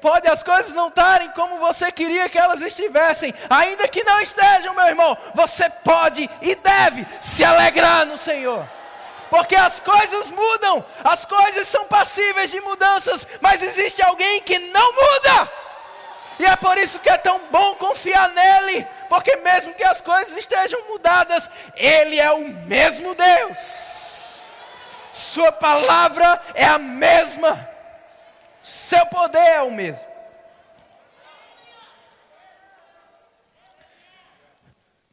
pode 0.02 0.28
as 0.28 0.42
coisas 0.42 0.74
não 0.74 0.88
estarem 0.88 1.30
como 1.30 1.56
você 1.56 1.90
queria 1.90 2.28
que 2.28 2.38
elas 2.38 2.60
estivessem, 2.60 3.32
ainda 3.48 3.88
que 3.88 4.04
não 4.04 4.20
estejam, 4.20 4.74
meu 4.74 4.86
irmão, 4.86 5.16
você 5.34 5.70
pode 5.70 6.28
e 6.42 6.54
deve 6.56 7.06
se 7.22 7.42
alegrar 7.42 8.04
no 8.04 8.18
Senhor 8.18 8.79
porque 9.30 9.54
as 9.54 9.78
coisas 9.78 10.28
mudam, 10.28 10.84
as 11.04 11.24
coisas 11.24 11.68
são 11.68 11.86
passíveis 11.86 12.50
de 12.50 12.60
mudanças, 12.60 13.26
mas 13.40 13.62
existe 13.62 14.02
alguém 14.02 14.42
que 14.42 14.58
não 14.58 14.92
muda. 14.92 15.52
E 16.40 16.44
é 16.44 16.56
por 16.56 16.76
isso 16.76 16.98
que 16.98 17.08
é 17.08 17.16
tão 17.16 17.38
bom 17.50 17.76
confiar 17.76 18.28
nele, 18.30 18.86
porque 19.08 19.36
mesmo 19.36 19.72
que 19.74 19.84
as 19.84 20.00
coisas 20.00 20.36
estejam 20.36 20.84
mudadas, 20.88 21.48
ele 21.76 22.18
é 22.18 22.30
o 22.32 22.48
mesmo 22.66 23.14
Deus. 23.14 24.46
Sua 25.12 25.52
palavra 25.52 26.42
é 26.54 26.64
a 26.64 26.78
mesma. 26.78 27.68
Seu 28.62 29.06
poder 29.06 29.38
é 29.38 29.62
o 29.62 29.70
mesmo. 29.70 30.10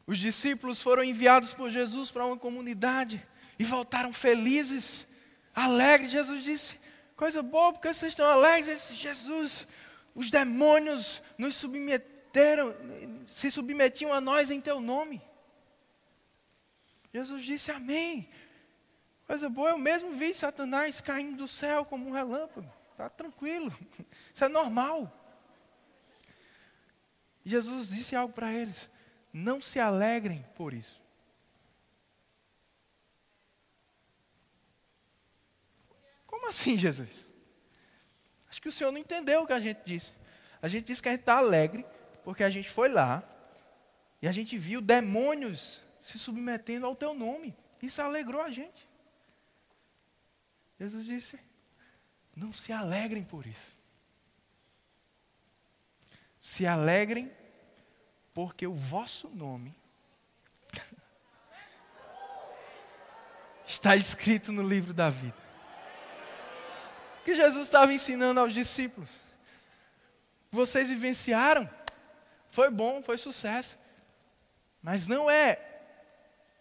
Os 0.06 0.18
discípulos 0.18 0.80
foram 0.80 1.04
enviados 1.04 1.52
por 1.52 1.68
Jesus 1.70 2.10
para 2.10 2.24
uma 2.24 2.36
comunidade 2.36 3.22
e 3.58 3.64
voltaram 3.64 4.12
felizes, 4.12 5.08
alegres. 5.54 6.10
Jesus 6.10 6.44
disse: 6.44 6.80
Coisa 7.16 7.42
boa, 7.42 7.72
porque 7.72 7.92
vocês 7.92 8.12
estão 8.12 8.26
alegres. 8.26 8.94
Jesus, 8.94 9.66
os 10.14 10.30
demônios 10.30 11.22
nos 11.36 11.56
submeteram, 11.56 12.74
se 13.26 13.50
submetiam 13.50 14.12
a 14.12 14.20
nós 14.20 14.50
em 14.50 14.60
teu 14.60 14.80
nome. 14.80 15.20
Jesus 17.12 17.44
disse: 17.44 17.70
Amém. 17.70 18.28
Coisa 19.26 19.48
boa, 19.48 19.70
eu 19.70 19.78
mesmo 19.78 20.12
vi 20.12 20.32
Satanás 20.32 21.00
caindo 21.00 21.36
do 21.36 21.48
céu 21.48 21.84
como 21.84 22.08
um 22.08 22.12
relâmpago. 22.12 22.72
Está 22.92 23.10
tranquilo. 23.10 23.76
Isso 24.32 24.44
é 24.44 24.48
normal. 24.48 25.14
Jesus 27.44 27.88
disse 27.88 28.14
algo 28.14 28.32
para 28.32 28.52
eles: 28.52 28.88
não 29.32 29.60
se 29.60 29.80
alegrem 29.80 30.44
por 30.54 30.74
isso. 30.74 31.00
Assim, 36.48 36.78
Jesus? 36.78 37.26
Acho 38.48 38.62
que 38.62 38.68
o 38.68 38.72
Senhor 38.72 38.90
não 38.90 38.98
entendeu 38.98 39.42
o 39.42 39.46
que 39.46 39.52
a 39.52 39.60
gente 39.60 39.80
disse. 39.84 40.12
A 40.62 40.68
gente 40.68 40.86
disse 40.86 41.02
que 41.02 41.08
a 41.08 41.12
gente 41.12 41.20
está 41.20 41.36
alegre 41.36 41.84
porque 42.24 42.42
a 42.42 42.50
gente 42.50 42.70
foi 42.70 42.88
lá 42.88 43.22
e 44.20 44.26
a 44.26 44.32
gente 44.32 44.56
viu 44.56 44.80
demônios 44.80 45.84
se 46.00 46.18
submetendo 46.18 46.86
ao 46.86 46.96
teu 46.96 47.14
nome. 47.14 47.54
Isso 47.82 48.00
alegrou 48.00 48.40
a 48.40 48.50
gente. 48.50 48.88
Jesus 50.80 51.04
disse: 51.04 51.38
não 52.34 52.52
se 52.52 52.72
alegrem 52.72 53.22
por 53.22 53.46
isso. 53.46 53.76
Se 56.40 56.66
alegrem 56.66 57.30
porque 58.32 58.66
o 58.66 58.72
vosso 58.72 59.28
nome 59.28 59.74
está 63.66 63.94
escrito 63.96 64.50
no 64.50 64.66
livro 64.66 64.94
da 64.94 65.10
vida. 65.10 65.47
Que 67.28 67.34
Jesus 67.34 67.68
estava 67.68 67.92
ensinando 67.92 68.40
aos 68.40 68.54
discípulos. 68.54 69.10
Vocês 70.50 70.88
vivenciaram, 70.88 71.68
foi 72.50 72.70
bom, 72.70 73.02
foi 73.02 73.18
sucesso, 73.18 73.78
mas 74.82 75.06
não 75.06 75.30
é 75.30 75.82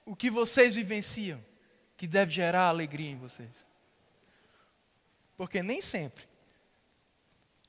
o 0.06 0.14
que 0.14 0.30
vocês 0.30 0.76
vivenciam 0.76 1.42
que 1.96 2.06
deve 2.06 2.34
gerar 2.34 2.64
alegria 2.64 3.10
em 3.10 3.16
vocês. 3.16 3.66
Porque 5.38 5.64
nem 5.64 5.82
sempre 5.82 6.26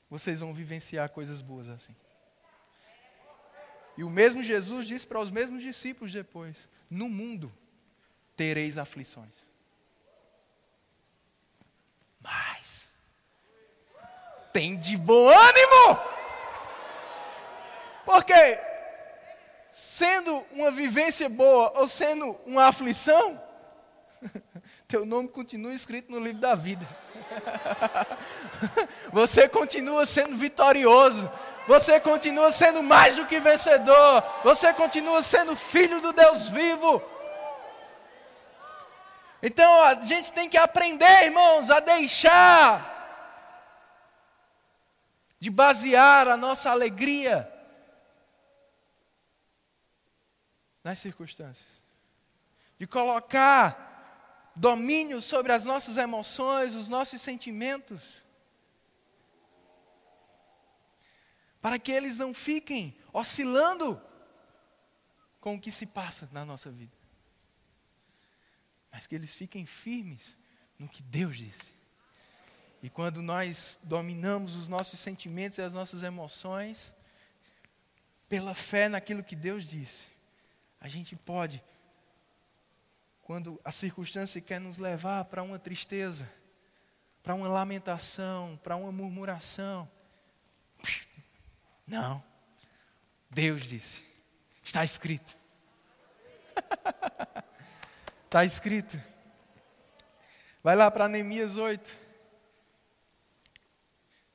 vocês 0.09 0.41
vão 0.41 0.53
vivenciar 0.53 1.09
coisas 1.09 1.41
boas 1.41 1.69
assim. 1.69 1.95
E 3.95 4.03
o 4.03 4.09
mesmo 4.09 4.43
Jesus 4.43 4.85
disse 4.85 5.07
para 5.07 5.21
os 5.21 5.31
mesmos 5.31 5.63
discípulos 5.63 6.11
depois: 6.11 6.67
No 6.89 7.07
mundo 7.07 7.49
tereis 8.35 8.77
aflições. 8.77 9.48
Tem 14.51 14.77
de 14.77 14.97
bom 14.97 15.29
ânimo. 15.29 15.99
Porque 18.05 18.59
sendo 19.71 20.45
uma 20.51 20.71
vivência 20.71 21.29
boa 21.29 21.71
ou 21.75 21.87
sendo 21.87 22.35
uma 22.45 22.65
aflição, 22.67 23.41
teu 24.87 25.05
nome 25.05 25.27
continua 25.29 25.73
escrito 25.73 26.11
no 26.11 26.19
livro 26.19 26.41
da 26.41 26.55
vida. 26.55 26.87
Você 29.13 29.47
continua 29.47 30.05
sendo 30.05 30.35
vitorioso 30.35 31.29
você 31.69 31.99
continua 31.99 32.51
sendo 32.51 32.81
mais 32.81 33.15
do 33.15 33.27
que 33.27 33.39
vencedor, 33.39 34.23
você 34.43 34.73
continua 34.73 35.21
sendo 35.21 35.55
filho 35.55 36.01
do 36.01 36.11
Deus 36.11 36.49
vivo. 36.49 36.99
Então 39.43 39.83
a 39.83 39.93
gente 40.01 40.33
tem 40.33 40.49
que 40.49 40.57
aprender, 40.57 41.25
irmãos, 41.25 41.69
a 41.69 41.79
deixar 41.79 42.98
de 45.39 45.49
basear 45.49 46.27
a 46.27 46.35
nossa 46.35 46.69
alegria 46.69 47.51
nas 50.83 50.99
circunstâncias, 50.99 51.83
de 52.77 52.85
colocar 52.85 54.51
domínio 54.55 55.21
sobre 55.21 55.51
as 55.51 55.63
nossas 55.63 55.97
emoções, 55.97 56.75
os 56.75 56.89
nossos 56.89 57.21
sentimentos. 57.21 58.23
para 61.61 61.77
que 61.77 61.91
eles 61.91 62.17
não 62.17 62.33
fiquem 62.33 62.97
oscilando 63.11 64.01
com 65.39 65.55
o 65.55 65.61
que 65.61 65.71
se 65.71 65.87
passa 65.87 66.29
na 66.31 66.45
nossa 66.45 66.71
vida, 66.71 66.95
mas 68.91 69.07
que 69.07 69.15
eles 69.15 69.35
fiquem 69.35 69.65
firmes 69.65 70.37
no 70.77 70.87
que 70.87 71.01
Deus 71.03 71.37
disse. 71.37 71.78
E 72.81 72.89
quando 72.89 73.21
nós 73.21 73.79
dominamos 73.83 74.55
os 74.55 74.67
nossos 74.67 74.99
sentimentos 74.99 75.57
e 75.57 75.61
as 75.61 75.73
nossas 75.73 76.03
emoções, 76.03 76.93
pela 78.27 78.53
fé 78.53 78.87
naquilo 78.87 79.23
que 79.23 79.35
Deus 79.35 79.65
disse, 79.65 80.07
a 80.79 80.87
gente 80.87 81.15
pode, 81.15 81.61
quando 83.21 83.59
a 83.65 83.71
circunstância 83.71 84.39
quer 84.39 84.59
nos 84.59 84.77
levar 84.77 85.25
para 85.25 85.43
uma 85.43 85.59
tristeza, 85.59 86.29
para 87.21 87.35
uma 87.35 87.49
lamentação, 87.49 88.57
para 88.63 88.75
uma 88.75 88.91
murmuração, 88.91 89.89
não. 91.85 92.23
Deus 93.31 93.63
disse. 93.63 94.05
Está 94.63 94.85
escrito. 94.85 95.35
Está 98.25 98.45
escrito. 98.45 99.01
Vai 100.63 100.75
lá 100.75 100.91
para 100.91 101.07
Neemias 101.07 101.57
8. 101.57 102.08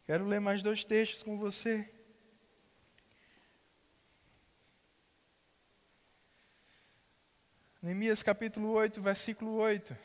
Quero 0.06 0.24
ler 0.24 0.40
mais 0.40 0.62
dois 0.62 0.84
textos 0.84 1.22
com 1.22 1.38
você. 1.38 1.90
Neemias 7.82 8.22
capítulo 8.22 8.70
8, 8.72 9.00
versículo 9.00 9.56
8. 9.56 9.96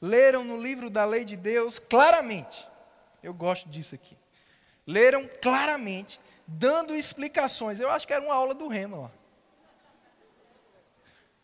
Leram 0.00 0.44
no 0.44 0.60
livro 0.60 0.88
da 0.88 1.04
lei 1.04 1.24
de 1.24 1.36
Deus 1.36 1.78
claramente. 1.78 2.66
Eu 3.22 3.34
gosto 3.34 3.68
disso 3.68 3.94
aqui 3.94 4.16
leram 4.90 5.28
claramente, 5.40 6.20
dando 6.46 6.94
explicações. 6.94 7.78
Eu 7.78 7.90
acho 7.90 8.06
que 8.06 8.12
era 8.12 8.24
uma 8.24 8.34
aula 8.34 8.54
do 8.54 8.68
Rema 8.68 8.98
lá. 8.98 9.12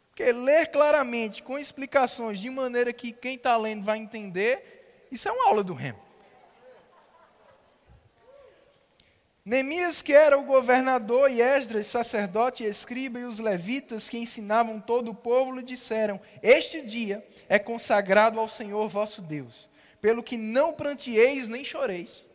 Porque 0.08 0.32
ler 0.32 0.66
claramente, 0.72 1.42
com 1.42 1.58
explicações, 1.58 2.40
de 2.40 2.50
maneira 2.50 2.92
que 2.92 3.12
quem 3.12 3.36
está 3.36 3.56
lendo 3.56 3.84
vai 3.84 3.98
entender, 3.98 4.75
isso 5.10 5.28
é 5.28 5.32
uma 5.32 5.48
aula 5.48 5.64
do 5.64 5.74
Rema. 5.74 6.04
Neemias, 9.44 10.02
que 10.02 10.12
era 10.12 10.36
o 10.36 10.42
governador, 10.42 11.30
e 11.30 11.40
Esdras, 11.40 11.86
sacerdote 11.86 12.64
e 12.64 12.66
escriba, 12.66 13.20
e 13.20 13.24
os 13.24 13.38
levitas 13.38 14.08
que 14.08 14.18
ensinavam 14.18 14.80
todo 14.80 15.12
o 15.12 15.14
povo, 15.14 15.52
lhe 15.52 15.62
disseram: 15.62 16.20
Este 16.42 16.82
dia 16.82 17.24
é 17.48 17.58
consagrado 17.58 18.40
ao 18.40 18.48
Senhor 18.48 18.88
vosso 18.88 19.22
Deus, 19.22 19.68
pelo 20.00 20.22
que 20.22 20.36
não 20.36 20.72
prantieis 20.72 21.48
nem 21.48 21.64
choreis 21.64 22.26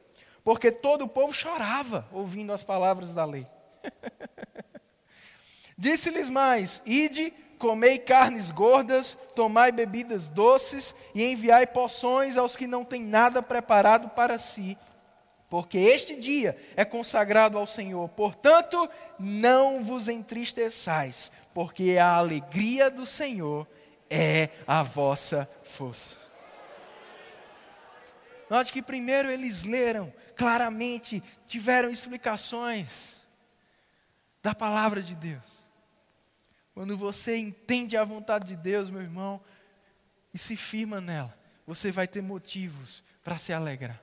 porque 0.44 0.72
todo 0.72 1.04
o 1.06 1.08
povo 1.08 1.34
chorava 1.34 2.08
ouvindo 2.12 2.52
as 2.52 2.64
palavras 2.64 3.14
da 3.14 3.26
lei. 3.26 3.48
Disse-lhes 5.78 6.30
mais: 6.30 6.82
Ide, 6.86 7.34
comei 7.62 8.00
carnes 8.00 8.50
gordas, 8.50 9.16
tomai 9.36 9.72
bebidas 9.72 10.28
doces 10.28 10.96
e 11.14 11.24
enviai 11.24 11.68
poções 11.68 12.36
aos 12.36 12.56
que 12.56 12.66
não 12.66 12.84
têm 12.84 13.04
nada 13.04 13.40
preparado 13.44 14.10
para 14.10 14.40
si, 14.40 14.76
porque 15.48 15.78
este 15.78 16.20
dia 16.20 16.58
é 16.76 16.84
consagrado 16.84 17.60
ao 17.60 17.68
Senhor. 17.68 18.10
Portanto, 18.10 18.90
não 19.20 19.84
vos 19.84 20.08
entristeçais, 20.08 21.32
porque 21.54 22.00
a 22.00 22.16
alegria 22.16 22.90
do 22.90 23.06
Senhor 23.06 23.68
é 24.10 24.50
a 24.66 24.82
vossa 24.82 25.48
força. 25.64 26.18
Note 28.50 28.74
que 28.74 28.82
primeiro 28.82 29.30
eles 29.30 29.62
leram 29.62 30.12
claramente 30.36 31.22
tiveram 31.46 31.92
explicações 31.92 33.22
da 34.42 34.56
palavra 34.56 35.00
de 35.00 35.16
Deus. 35.16 35.61
Quando 36.74 36.98
você 36.98 37.38
entende 37.38 37.98
a 37.98 38.04
vontade 38.04 38.48
de 38.48 38.56
Deus, 38.56 38.90
meu 38.90 39.02
irmão, 39.02 39.42
e 40.34 40.38
se 40.38 40.56
firma 40.56 41.02
nela, 41.02 41.38
você 41.68 41.92
vai 41.92 42.08
ter 42.08 42.22
motivos 42.22 43.04
para 43.24 43.38
se 43.38 43.52
alegrar. 43.54 44.02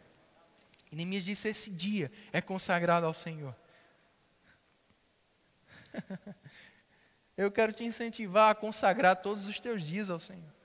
E 0.91 1.21
disse: 1.21 1.49
esse 1.49 1.71
dia 1.71 2.11
é 2.33 2.41
consagrado 2.41 3.07
ao 3.07 3.15
Senhor. 3.15 3.55
Eu 7.37 7.53
quero 7.53 7.73
te 7.73 7.85
incentivar 7.85 8.51
a 8.51 8.55
consagrar 8.55 9.17
todos 9.17 9.47
os 9.47 9.61
teus 9.61 9.83
dias 9.83 10.11
ao 10.11 10.19
Senhor. 10.19 10.59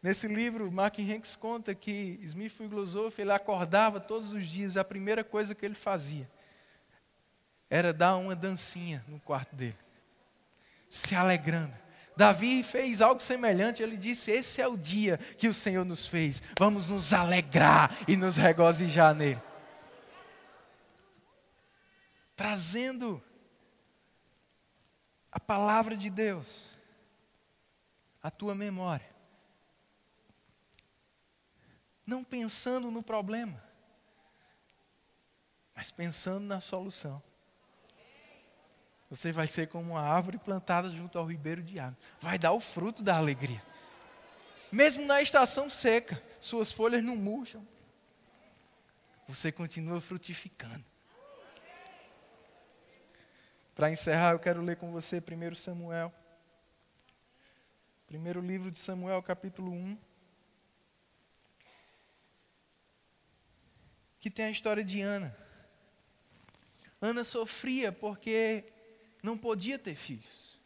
Nesse 0.00 0.28
livro, 0.28 0.70
Mark 0.70 0.98
Hanks 0.98 1.36
conta 1.36 1.74
que 1.74 2.18
Smith 2.22 2.58
Wigglesworth, 2.58 3.18
ele 3.18 3.32
acordava 3.32 4.00
todos 4.00 4.32
os 4.32 4.46
dias, 4.46 4.76
a 4.76 4.84
primeira 4.84 5.22
coisa 5.22 5.54
que 5.54 5.64
ele 5.64 5.74
fazia 5.74 6.28
era 7.70 7.92
dar 7.92 8.16
uma 8.16 8.36
dancinha 8.36 9.04
no 9.08 9.18
quarto 9.20 9.56
dele, 9.56 9.76
se 10.92 11.14
alegrando. 11.14 11.74
Davi 12.14 12.62
fez 12.62 13.00
algo 13.00 13.22
semelhante, 13.22 13.82
ele 13.82 13.96
disse: 13.96 14.30
Esse 14.30 14.60
é 14.60 14.68
o 14.68 14.76
dia 14.76 15.16
que 15.16 15.48
o 15.48 15.54
Senhor 15.54 15.86
nos 15.86 16.06
fez, 16.06 16.42
vamos 16.58 16.90
nos 16.90 17.14
alegrar 17.14 17.96
e 18.06 18.14
nos 18.14 18.36
regozijar 18.36 19.14
nele. 19.14 19.40
Trazendo 22.36 23.22
a 25.30 25.40
palavra 25.40 25.96
de 25.96 26.10
Deus 26.10 26.66
a 28.22 28.30
tua 28.30 28.54
memória. 28.54 29.10
Não 32.06 32.22
pensando 32.22 32.90
no 32.90 33.02
problema, 33.02 33.64
mas 35.74 35.90
pensando 35.90 36.44
na 36.44 36.60
solução. 36.60 37.22
Você 39.12 39.30
vai 39.30 39.46
ser 39.46 39.68
como 39.68 39.90
uma 39.90 40.00
árvore 40.00 40.38
plantada 40.38 40.88
junto 40.90 41.18
ao 41.18 41.26
ribeiro 41.26 41.62
de 41.62 41.78
água. 41.78 41.98
Vai 42.18 42.38
dar 42.38 42.52
o 42.52 42.60
fruto 42.60 43.02
da 43.02 43.14
alegria. 43.14 43.62
Mesmo 44.72 45.04
na 45.04 45.20
estação 45.20 45.68
seca, 45.68 46.22
suas 46.40 46.72
folhas 46.72 47.04
não 47.04 47.14
murcham. 47.14 47.62
Você 49.28 49.52
continua 49.52 50.00
frutificando. 50.00 50.82
Para 53.74 53.90
encerrar, 53.90 54.32
eu 54.32 54.38
quero 54.38 54.62
ler 54.62 54.76
com 54.76 54.90
você 54.90 55.18
1 55.18 55.56
Samuel. 55.56 56.10
Primeiro 58.06 58.40
livro 58.40 58.70
de 58.70 58.78
Samuel, 58.78 59.22
capítulo 59.22 59.72
1. 59.72 59.98
Que 64.18 64.30
tem 64.30 64.46
a 64.46 64.50
história 64.50 64.82
de 64.82 65.02
Ana. 65.02 65.36
Ana 66.98 67.24
sofria 67.24 67.92
porque 67.92 68.71
não 69.22 69.38
podia 69.38 69.78
ter 69.78 69.94
filhos. 69.94 70.58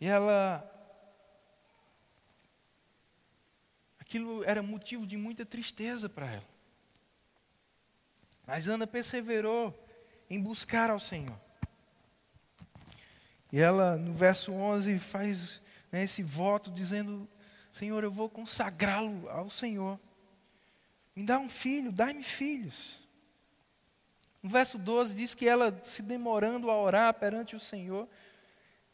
E 0.00 0.06
ela. 0.06 0.72
Aquilo 3.98 4.44
era 4.44 4.62
motivo 4.62 5.06
de 5.06 5.16
muita 5.16 5.44
tristeza 5.44 6.08
para 6.08 6.30
ela. 6.30 6.48
Mas 8.46 8.68
Ana 8.68 8.86
perseverou 8.86 9.74
em 10.30 10.40
buscar 10.40 10.90
ao 10.90 11.00
Senhor. 11.00 11.38
E 13.52 13.58
ela, 13.58 13.96
no 13.96 14.14
verso 14.14 14.52
11, 14.52 14.98
faz 14.98 15.60
né, 15.90 16.04
esse 16.04 16.22
voto 16.22 16.70
dizendo: 16.70 17.28
Senhor, 17.72 18.04
eu 18.04 18.10
vou 18.10 18.28
consagrá-lo 18.28 19.28
ao 19.28 19.50
Senhor. 19.50 19.98
Me 21.16 21.24
dá 21.24 21.38
um 21.38 21.48
filho, 21.48 21.90
dai-me 21.90 22.22
filhos. 22.22 23.00
No 24.42 24.50
verso 24.50 24.76
12 24.76 25.14
diz 25.14 25.34
que 25.34 25.48
ela, 25.48 25.76
se 25.82 26.02
demorando 26.02 26.70
a 26.70 26.78
orar 26.78 27.14
perante 27.14 27.56
o 27.56 27.60
Senhor, 27.60 28.06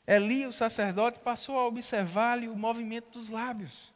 Eli, 0.06 0.46
o 0.46 0.52
sacerdote, 0.52 1.18
passou 1.18 1.58
a 1.58 1.66
observar-lhe 1.66 2.48
o 2.48 2.56
movimento 2.56 3.18
dos 3.18 3.28
lábios. 3.28 3.92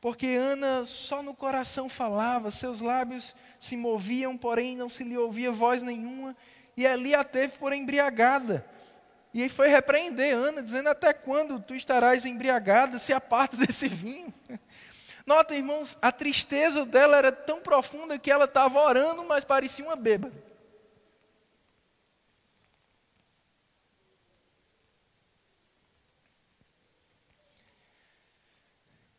Porque 0.00 0.26
Ana 0.26 0.84
só 0.84 1.22
no 1.22 1.34
coração 1.34 1.88
falava, 1.88 2.50
seus 2.50 2.80
lábios 2.80 3.36
se 3.58 3.76
moviam, 3.76 4.36
porém 4.36 4.76
não 4.76 4.88
se 4.88 5.04
lhe 5.04 5.16
ouvia 5.16 5.52
voz 5.52 5.82
nenhuma, 5.82 6.36
e 6.76 6.86
Eli 6.86 7.14
a 7.14 7.22
teve 7.22 7.56
por 7.58 7.72
embriagada. 7.72 8.66
E 9.32 9.48
foi 9.48 9.68
repreender 9.68 10.34
Ana, 10.34 10.62
dizendo: 10.62 10.88
Até 10.88 11.12
quando 11.12 11.60
tu 11.60 11.74
estarás 11.74 12.24
embriagada, 12.24 12.98
se 12.98 13.12
aparta 13.12 13.54
desse 13.58 13.86
vinho? 13.86 14.32
Nota, 15.30 15.54
irmãos, 15.54 15.96
a 16.02 16.10
tristeza 16.10 16.84
dela 16.84 17.16
era 17.16 17.30
tão 17.30 17.60
profunda 17.60 18.18
que 18.18 18.32
ela 18.32 18.46
estava 18.46 18.80
orando, 18.80 19.22
mas 19.22 19.44
parecia 19.44 19.84
uma 19.84 19.94
bêbada. 19.94 20.34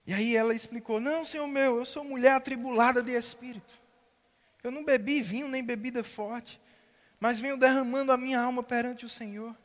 E 0.05 0.13
aí 0.13 0.35
ela 0.35 0.53
explicou: 0.53 0.99
Não, 0.99 1.23
Senhor 1.23 1.47
meu, 1.47 1.77
eu 1.77 1.85
sou 1.85 2.03
mulher 2.03 2.33
atribulada 2.33 3.01
de 3.01 3.13
espírito. 3.13 3.73
Eu 4.61 4.69
não 4.69 4.83
bebi 4.83 5.21
vinho 5.21 5.47
nem 5.47 5.63
bebida 5.63 6.03
forte, 6.03 6.59
mas 7.21 7.39
venho 7.39 7.55
derramando 7.55 8.11
a 8.11 8.17
minha 8.17 8.41
alma 8.41 8.61
perante 8.61 9.05
o 9.05 9.09
Senhor. 9.09 9.55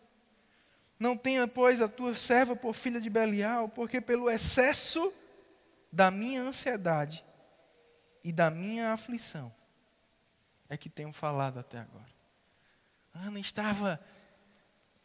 Não 0.97 1.17
tenha, 1.17 1.49
pois, 1.49 1.81
a 1.81 1.89
tua 1.89 2.15
serva 2.15 2.55
por 2.55 2.73
filha 2.73 3.01
de 3.01 3.11
Belial, 3.11 3.69
porque 3.69 4.01
pelo 4.01 4.31
excesso 4.31 5.13
da 5.97 6.11
minha 6.11 6.43
ansiedade 6.43 7.25
e 8.23 8.31
da 8.31 8.51
minha 8.51 8.93
aflição 8.93 9.51
é 10.69 10.77
que 10.77 10.91
tenho 10.91 11.11
falado 11.11 11.59
até 11.59 11.79
agora. 11.79 12.15
Ana 13.15 13.41
estava 13.41 13.99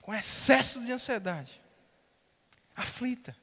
com 0.02 0.14
excesso 0.14 0.84
de 0.86 0.92
ansiedade, 0.92 1.62
aflita. 2.76 3.34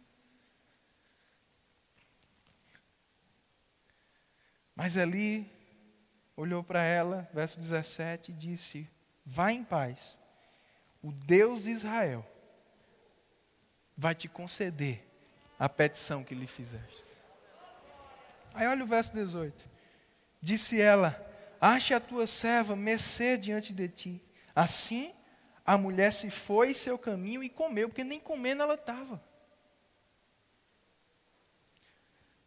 Mas 4.77 4.99
ali 4.99 5.51
olhou 6.37 6.63
para 6.63 6.83
ela, 6.83 7.27
verso 7.33 7.59
17, 7.59 8.31
e 8.31 8.35
disse: 8.35 8.91
Vá 9.25 9.51
em 9.51 9.65
paz, 9.65 10.19
o 11.03 11.11
Deus 11.13 11.63
de 11.63 11.71
Israel 11.71 12.31
vai 13.97 14.15
te 14.15 14.29
conceder 14.29 15.03
a 15.59 15.67
petição 15.67 16.23
que 16.23 16.35
lhe 16.35 16.47
fizeste. 16.47 17.08
Aí 18.59 18.67
olha 18.67 18.83
o 18.83 18.87
verso 18.89 19.15
18. 19.15 19.65
Disse 20.43 20.81
ela: 20.81 21.17
Ache 21.61 21.95
a 21.95 22.01
tua 22.01 22.27
serva 22.27 22.75
mercê 22.75 23.39
diante 23.39 23.73
de 23.73 23.89
ti. 23.89 24.23
Assim, 24.53 25.15
a 25.65 25.79
mulher 25.79 26.13
se 26.13 26.29
foi 26.29 26.75
seu 26.75 26.99
caminho 26.99 27.41
e 27.41 27.49
comeu, 27.49 27.89
porque 27.89 28.03
nem 28.03 28.19
comendo 28.19 28.65
ela 28.65 28.75
estava. 28.75 29.23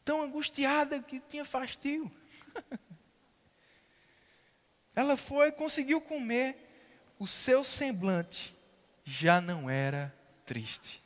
Tão 0.03 0.22
angustiada 0.22 1.01
que 1.01 1.22
tinha 1.22 1.45
fastio. 1.45 2.12
ela 4.93 5.16
foi, 5.16 5.53
conseguiu 5.53 6.01
comer. 6.01 6.68
O 7.18 7.26
seu 7.26 7.64
semblante 7.64 8.53
já 9.05 9.39
não 9.39 9.70
era 9.70 10.14
triste. 10.45 11.01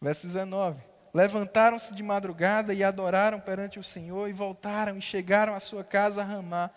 Verso 0.00 0.28
19. 0.28 0.93
Levantaram-se 1.14 1.94
de 1.94 2.02
madrugada 2.02 2.74
e 2.74 2.82
adoraram 2.82 3.38
perante 3.38 3.78
o 3.78 3.84
Senhor 3.84 4.28
e 4.28 4.32
voltaram 4.32 4.98
e 4.98 5.00
chegaram 5.00 5.54
à 5.54 5.60
sua 5.60 5.84
casa 5.84 6.22
a 6.22 6.24
Ramá. 6.24 6.70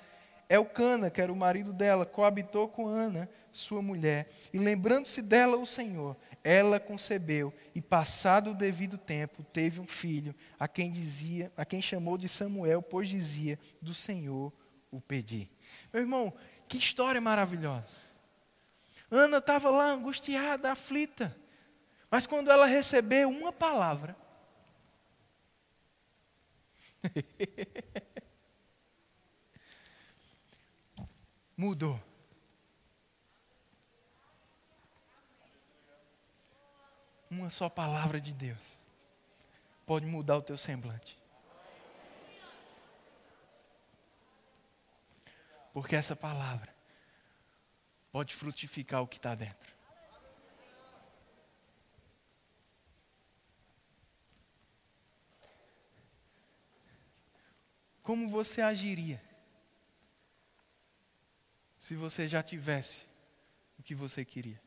Elcana, 0.47 1.09
que 1.09 1.19
era 1.19 1.33
o 1.33 1.35
marido 1.35 1.73
dela, 1.73 2.05
coabitou 2.05 2.69
com 2.69 2.88
Ana, 2.88 3.27
sua 3.51 3.81
mulher, 3.81 4.29
e 4.53 4.59
lembrando-se 4.59 5.21
dela 5.21 5.57
o 5.57 5.65
Senhor, 5.65 6.15
ela 6.43 6.79
concebeu 6.79 7.51
e 7.73 7.81
passado 7.81 8.51
o 8.51 8.53
devido 8.53 8.97
tempo 8.97 9.43
teve 9.51 9.81
um 9.81 9.88
filho, 9.88 10.33
a 10.59 10.67
quem 10.67 10.91
dizia, 10.91 11.51
a 11.57 11.65
quem 11.65 11.81
chamou 11.81 12.17
de 12.17 12.27
Samuel, 12.27 12.81
pois 12.81 13.09
dizia: 13.09 13.59
do 13.81 13.93
Senhor 13.93 14.53
o 14.91 15.01
pedi. 15.01 15.49
Meu 15.91 16.03
irmão, 16.03 16.31
que 16.67 16.77
história 16.77 17.19
maravilhosa. 17.19 18.07
Ana 19.09 19.38
estava 19.39 19.69
lá 19.69 19.89
angustiada, 19.89 20.71
aflita. 20.71 21.35
Mas 22.09 22.25
quando 22.25 22.49
ela 22.49 22.65
recebeu 22.65 23.29
uma 23.29 23.51
palavra, 23.51 24.15
Mudou. 31.55 31.99
Uma 37.30 37.49
só 37.49 37.70
palavra 37.70 38.22
de 38.22 38.34
Deus 38.34 38.80
pode 39.86 40.05
mudar 40.05 40.38
o 40.38 40.41
teu 40.41 40.58
semblante. 40.58 41.18
Porque 45.74 45.95
essa 45.95 46.16
palavra 46.16 46.74
pode 48.12 48.34
frutificar 48.34 49.01
o 49.01 49.08
que 49.08 49.18
está 49.18 49.36
dentro. 49.36 49.76
Como 58.08 58.30
você 58.30 58.62
agiria 58.62 59.22
se 61.78 61.93
você 61.93 62.26
já 62.26 62.41
tivesse 62.41 63.03
o 63.78 63.84
que 63.84 63.93
você 63.93 64.24
queria? 64.24 64.62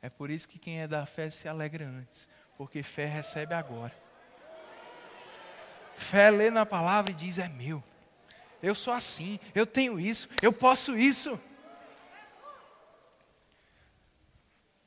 É 0.00 0.08
por 0.08 0.30
isso 0.30 0.48
que 0.48 0.56
quem 0.56 0.80
é 0.80 0.86
da 0.86 1.04
fé 1.04 1.28
se 1.30 1.48
alegra 1.48 1.84
antes, 1.84 2.28
porque 2.56 2.80
fé 2.84 3.06
recebe 3.06 3.54
agora. 3.54 4.00
Fé 5.96 6.30
lê 6.30 6.48
na 6.48 6.64
palavra 6.64 7.10
e 7.10 7.14
diz: 7.14 7.38
é 7.40 7.48
meu. 7.48 7.82
Eu 8.62 8.76
sou 8.76 8.92
assim, 8.92 9.40
eu 9.52 9.66
tenho 9.66 9.98
isso, 9.98 10.28
eu 10.40 10.52
posso 10.52 10.96
isso. 10.96 11.40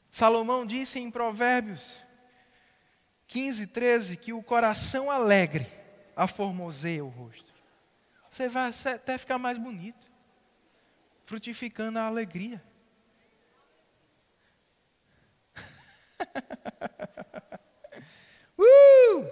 Salomão 0.09 0.65
disse 0.65 0.99
em 0.99 1.11
Provérbios 1.11 2.06
15, 3.27 3.67
13, 3.67 4.17
que 4.17 4.33
o 4.33 4.41
coração 4.41 5.11
alegre 5.11 5.67
aformoseia 6.15 7.03
o 7.03 7.09
rosto. 7.09 7.53
Você 8.29 8.47
vai 8.47 8.71
até 8.93 9.17
ficar 9.17 9.37
mais 9.37 9.57
bonito, 9.57 10.07
frutificando 11.25 11.99
a 11.99 12.03
alegria. 12.03 12.63
uh! 18.57 19.27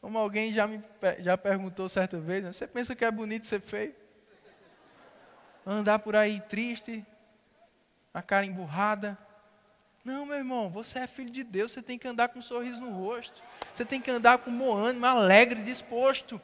Como 0.00 0.16
alguém 0.18 0.52
já 0.52 0.66
me 0.66 0.82
já 1.20 1.38
perguntou 1.38 1.88
certa 1.88 2.18
vez, 2.18 2.44
né? 2.44 2.52
você 2.52 2.66
pensa 2.66 2.96
que 2.96 3.04
é 3.04 3.10
bonito 3.10 3.46
ser 3.46 3.60
feio? 3.60 3.94
Andar 5.64 5.98
por 5.98 6.16
aí 6.16 6.40
triste, 6.40 7.04
a 8.12 8.22
cara 8.22 8.46
emburrada. 8.46 9.16
Não, 10.04 10.24
meu 10.24 10.36
irmão, 10.36 10.70
você 10.70 11.00
é 11.00 11.06
filho 11.06 11.30
de 11.30 11.44
Deus, 11.44 11.72
você 11.72 11.82
tem 11.82 11.98
que 11.98 12.08
andar 12.08 12.28
com 12.28 12.38
um 12.38 12.42
sorriso 12.42 12.80
no 12.80 12.90
rosto. 12.90 13.42
Você 13.74 13.84
tem 13.84 14.00
que 14.00 14.10
andar 14.10 14.38
com 14.38 14.56
bom 14.56 14.74
ânimo, 14.76 15.06
alegre, 15.06 15.62
disposto. 15.62 16.40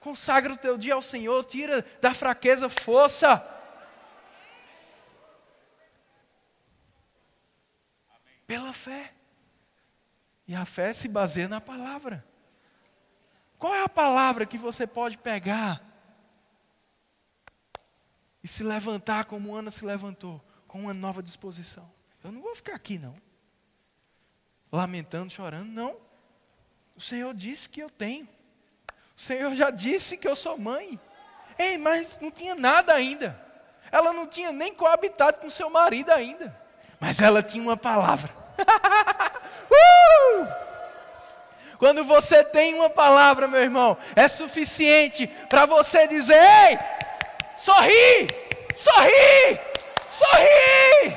Consagra 0.00 0.52
o 0.52 0.56
teu 0.56 0.76
dia 0.76 0.94
ao 0.94 1.02
Senhor, 1.02 1.44
tira 1.44 1.86
da 2.00 2.12
fraqueza 2.12 2.68
força. 2.68 3.38
Pela 8.46 8.72
fé. 8.72 9.12
E 10.48 10.54
a 10.54 10.64
fé 10.64 10.92
se 10.92 11.08
baseia 11.08 11.48
na 11.48 11.60
palavra. 11.60 12.24
Qual 13.58 13.74
é 13.74 13.82
a 13.84 13.88
palavra 13.88 14.46
que 14.46 14.58
você 14.58 14.86
pode 14.86 15.18
pegar 15.18 15.80
e 18.42 18.48
se 18.48 18.62
levantar 18.64 19.26
como 19.26 19.54
Ana 19.54 19.70
se 19.70 19.84
levantou, 19.84 20.42
com 20.70 20.82
uma 20.82 20.94
nova 20.94 21.20
disposição? 21.20 21.90
Eu 22.22 22.30
não 22.30 22.40
vou 22.40 22.54
ficar 22.54 22.76
aqui, 22.76 22.96
não. 22.96 23.16
Lamentando, 24.70 25.32
chorando, 25.32 25.66
não. 25.66 25.96
O 26.96 27.00
Senhor 27.00 27.34
disse 27.34 27.68
que 27.68 27.80
eu 27.80 27.90
tenho. 27.90 28.28
O 29.16 29.20
Senhor 29.20 29.52
já 29.56 29.70
disse 29.70 30.16
que 30.16 30.28
eu 30.28 30.36
sou 30.36 30.56
mãe. 30.56 30.98
Ei, 31.58 31.76
mas 31.76 32.20
não 32.20 32.30
tinha 32.30 32.54
nada 32.54 32.94
ainda. 32.94 33.36
Ela 33.90 34.12
não 34.12 34.28
tinha 34.28 34.52
nem 34.52 34.72
coabitado 34.72 35.38
com 35.38 35.50
seu 35.50 35.68
marido 35.68 36.12
ainda. 36.12 36.56
Mas 37.00 37.18
ela 37.18 37.42
tinha 37.42 37.64
uma 37.64 37.76
palavra. 37.76 38.32
uh! 39.72 40.46
Quando 41.78 42.04
você 42.04 42.44
tem 42.44 42.74
uma 42.74 42.90
palavra, 42.90 43.48
meu 43.48 43.60
irmão, 43.60 43.98
é 44.14 44.28
suficiente 44.28 45.26
para 45.48 45.66
você 45.66 46.06
dizer: 46.06 46.38
Ei, 46.38 46.78
sorri, 47.56 48.28
sorri, 48.72 49.58
sorri. 50.10 51.16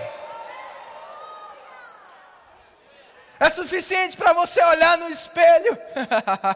É 3.39 3.49
suficiente 3.49 4.15
para 4.15 4.31
você 4.31 4.63
olhar 4.63 4.97
no 4.97 5.09
espelho 5.09 5.77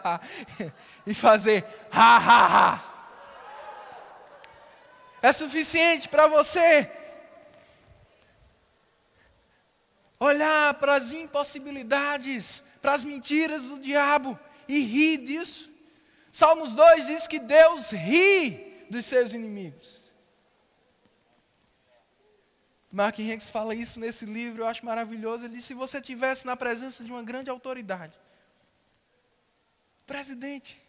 e 1.05 1.13
fazer 1.13 1.65
ha 1.91 2.17
ha 2.17 2.45
ha. 2.45 2.83
É 5.21 5.33
suficiente 5.33 6.07
para 6.07 6.27
você 6.27 6.89
olhar 10.19 10.75
para 10.75 10.95
as 10.95 11.11
impossibilidades, 11.11 12.63
para 12.81 12.93
as 12.93 13.03
mentiras 13.03 13.63
do 13.63 13.79
diabo 13.79 14.39
e 14.67 14.79
rir 14.79 15.17
disso. 15.25 15.69
Salmos 16.31 16.73
2 16.73 17.07
diz 17.07 17.27
que 17.27 17.39
Deus 17.39 17.91
ri 17.91 18.85
dos 18.89 19.05
seus 19.05 19.33
inimigos. 19.33 19.96
Mark 22.97 23.19
Hanks 23.19 23.47
fala 23.47 23.75
isso 23.75 23.99
nesse 23.99 24.25
livro, 24.25 24.63
eu 24.63 24.67
acho 24.67 24.83
maravilhoso. 24.83 25.45
Ele 25.45 25.57
diz: 25.57 25.65
se 25.65 25.75
você 25.75 26.01
tivesse 26.01 26.47
na 26.47 26.57
presença 26.57 27.03
de 27.03 27.11
uma 27.11 27.21
grande 27.21 27.47
autoridade, 27.47 28.17
presidente, 30.07 30.81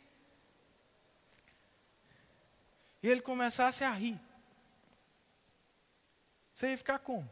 e 3.03 3.09
ele 3.11 3.21
começasse 3.21 3.85
a 3.85 3.91
rir, 3.91 4.19
você 6.55 6.71
ia 6.71 6.79
ficar 6.79 6.99
como? 6.99 7.29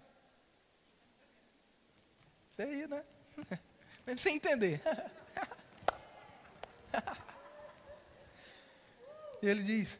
Você 2.50 2.70
ia, 2.70 2.86
né? 2.86 3.02
Mesmo 4.06 4.18
sem 4.18 4.36
entender. 4.36 4.82
E 9.42 9.48
ele 9.48 9.62
diz: 9.62 9.98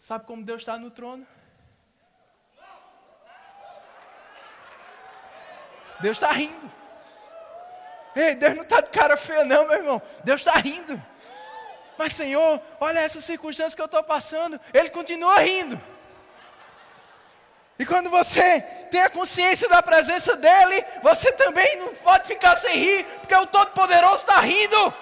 Sabe 0.00 0.24
como 0.24 0.42
Deus 0.42 0.62
está 0.62 0.78
no 0.78 0.90
trono? 0.90 1.26
Deus 6.00 6.16
está 6.16 6.32
rindo. 6.32 6.70
Ei, 8.14 8.34
Deus 8.34 8.54
não 8.54 8.62
está 8.62 8.80
de 8.80 8.88
cara 8.88 9.16
feia, 9.16 9.44
não, 9.44 9.66
meu 9.66 9.76
irmão. 9.76 10.02
Deus 10.24 10.40
está 10.40 10.52
rindo. 10.58 11.00
Mas, 11.96 12.12
Senhor, 12.12 12.60
olha 12.80 12.98
essa 12.98 13.20
circunstância 13.20 13.76
que 13.76 13.82
eu 13.82 13.86
estou 13.86 14.02
passando. 14.02 14.60
Ele 14.72 14.90
continua 14.90 15.40
rindo. 15.40 15.80
E 17.78 17.86
quando 17.86 18.10
você 18.10 18.60
tem 18.90 19.02
a 19.02 19.10
consciência 19.10 19.68
da 19.68 19.82
presença 19.82 20.36
dEle, 20.36 20.84
você 21.02 21.32
também 21.32 21.76
não 21.78 21.94
pode 21.96 22.26
ficar 22.26 22.54
sem 22.56 22.76
rir, 22.76 23.04
porque 23.20 23.34
o 23.34 23.46
Todo-Poderoso 23.46 24.20
está 24.20 24.40
rindo. 24.40 24.94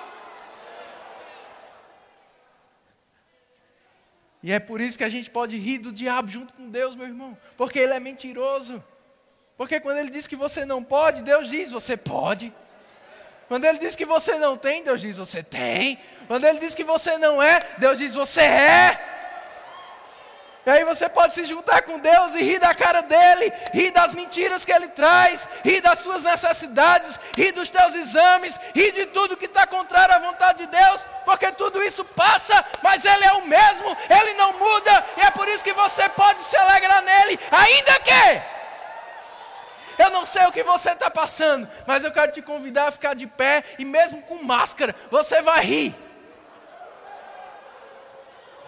E 4.43 4.53
é 4.53 4.59
por 4.59 4.81
isso 4.81 4.97
que 4.97 5.05
a 5.05 5.09
gente 5.09 5.29
pode 5.29 5.59
rir 5.59 5.79
do 5.79 5.93
diabo 5.93 6.29
junto 6.29 6.53
com 6.55 6.71
Deus, 6.71 6.95
meu 6.95 7.07
irmão, 7.07 7.37
porque 7.57 7.79
ele 7.79 7.93
é 7.93 8.01
mentiroso. 8.01 8.83
Porque 9.61 9.79
quando 9.79 9.99
ele 9.99 10.09
diz 10.09 10.27
que 10.27 10.37
você 10.37 10.65
não 10.65 10.83
pode, 10.83 11.21
Deus 11.21 11.51
diz: 11.51 11.71
você 11.71 11.95
pode. 11.95 12.51
Quando 13.47 13.67
ele 13.67 13.77
diz 13.77 13.95
que 13.95 14.07
você 14.07 14.39
não 14.39 14.57
tem, 14.57 14.83
Deus 14.83 15.03
diz: 15.03 15.19
você 15.19 15.43
tem. 15.43 16.01
Quando 16.27 16.47
ele 16.47 16.59
diz 16.59 16.75
que 16.75 16.83
você 16.83 17.19
não 17.19 17.43
é, 17.43 17.61
Deus 17.77 17.99
diz: 17.99 18.15
você 18.15 18.41
é. 18.41 18.99
E 20.65 20.71
aí 20.71 20.83
você 20.83 21.11
pode 21.11 21.35
se 21.35 21.45
juntar 21.45 21.83
com 21.83 21.99
Deus 21.99 22.35
e 22.37 22.43
rir 22.43 22.59
da 22.59 22.75
cara 22.75 23.03
dele, 23.03 23.53
rir 23.75 23.91
das 23.91 24.15
mentiras 24.15 24.65
que 24.65 24.73
ele 24.73 24.89
traz, 24.89 25.47
rir 25.63 25.83
das 25.83 25.99
suas 25.99 26.23
necessidades, 26.23 27.21
rir 27.37 27.53
dos 27.53 27.69
teus 27.69 27.95
exames, 27.95 28.59
rir 28.75 28.93
de 28.93 29.07
tudo 29.07 29.37
que 29.37 29.45
está 29.45 29.67
contrário 29.67 30.15
à 30.15 30.19
vontade 30.21 30.61
de 30.61 30.69
Deus, 30.69 31.03
porque 31.27 31.53
tudo 31.53 31.83
isso 31.83 32.03
passa, 32.03 32.65
mas 32.83 33.05
ele 33.05 33.27
é 33.27 33.33
o 33.35 33.47
mesmo, 33.47 33.95
ele 34.09 34.33
não 34.35 34.55
muda, 34.55 35.05
e 35.19 35.21
é 35.21 35.31
por 35.31 35.47
isso 35.49 35.63
que 35.63 35.75
você 35.75 36.09
pode 36.09 36.41
se 36.45 36.57
alegrar 36.57 37.03
nele, 37.03 37.39
ainda 37.51 38.01
que. 38.01 38.60
Eu 40.01 40.09
não 40.09 40.25
sei 40.25 40.47
o 40.47 40.53
que 40.53 40.63
você 40.63 40.93
está 40.93 41.11
passando, 41.11 41.69
mas 41.87 42.03
eu 42.03 42.11
quero 42.11 42.33
te 42.33 42.41
convidar 42.41 42.89
a 42.89 42.91
ficar 42.91 43.15
de 43.15 43.27
pé 43.27 43.63
e 43.79 43.85
mesmo 43.85 44.23
com 44.23 44.43
máscara, 44.43 44.97
você 45.11 45.43
vai 45.43 45.61
rir. 45.63 45.95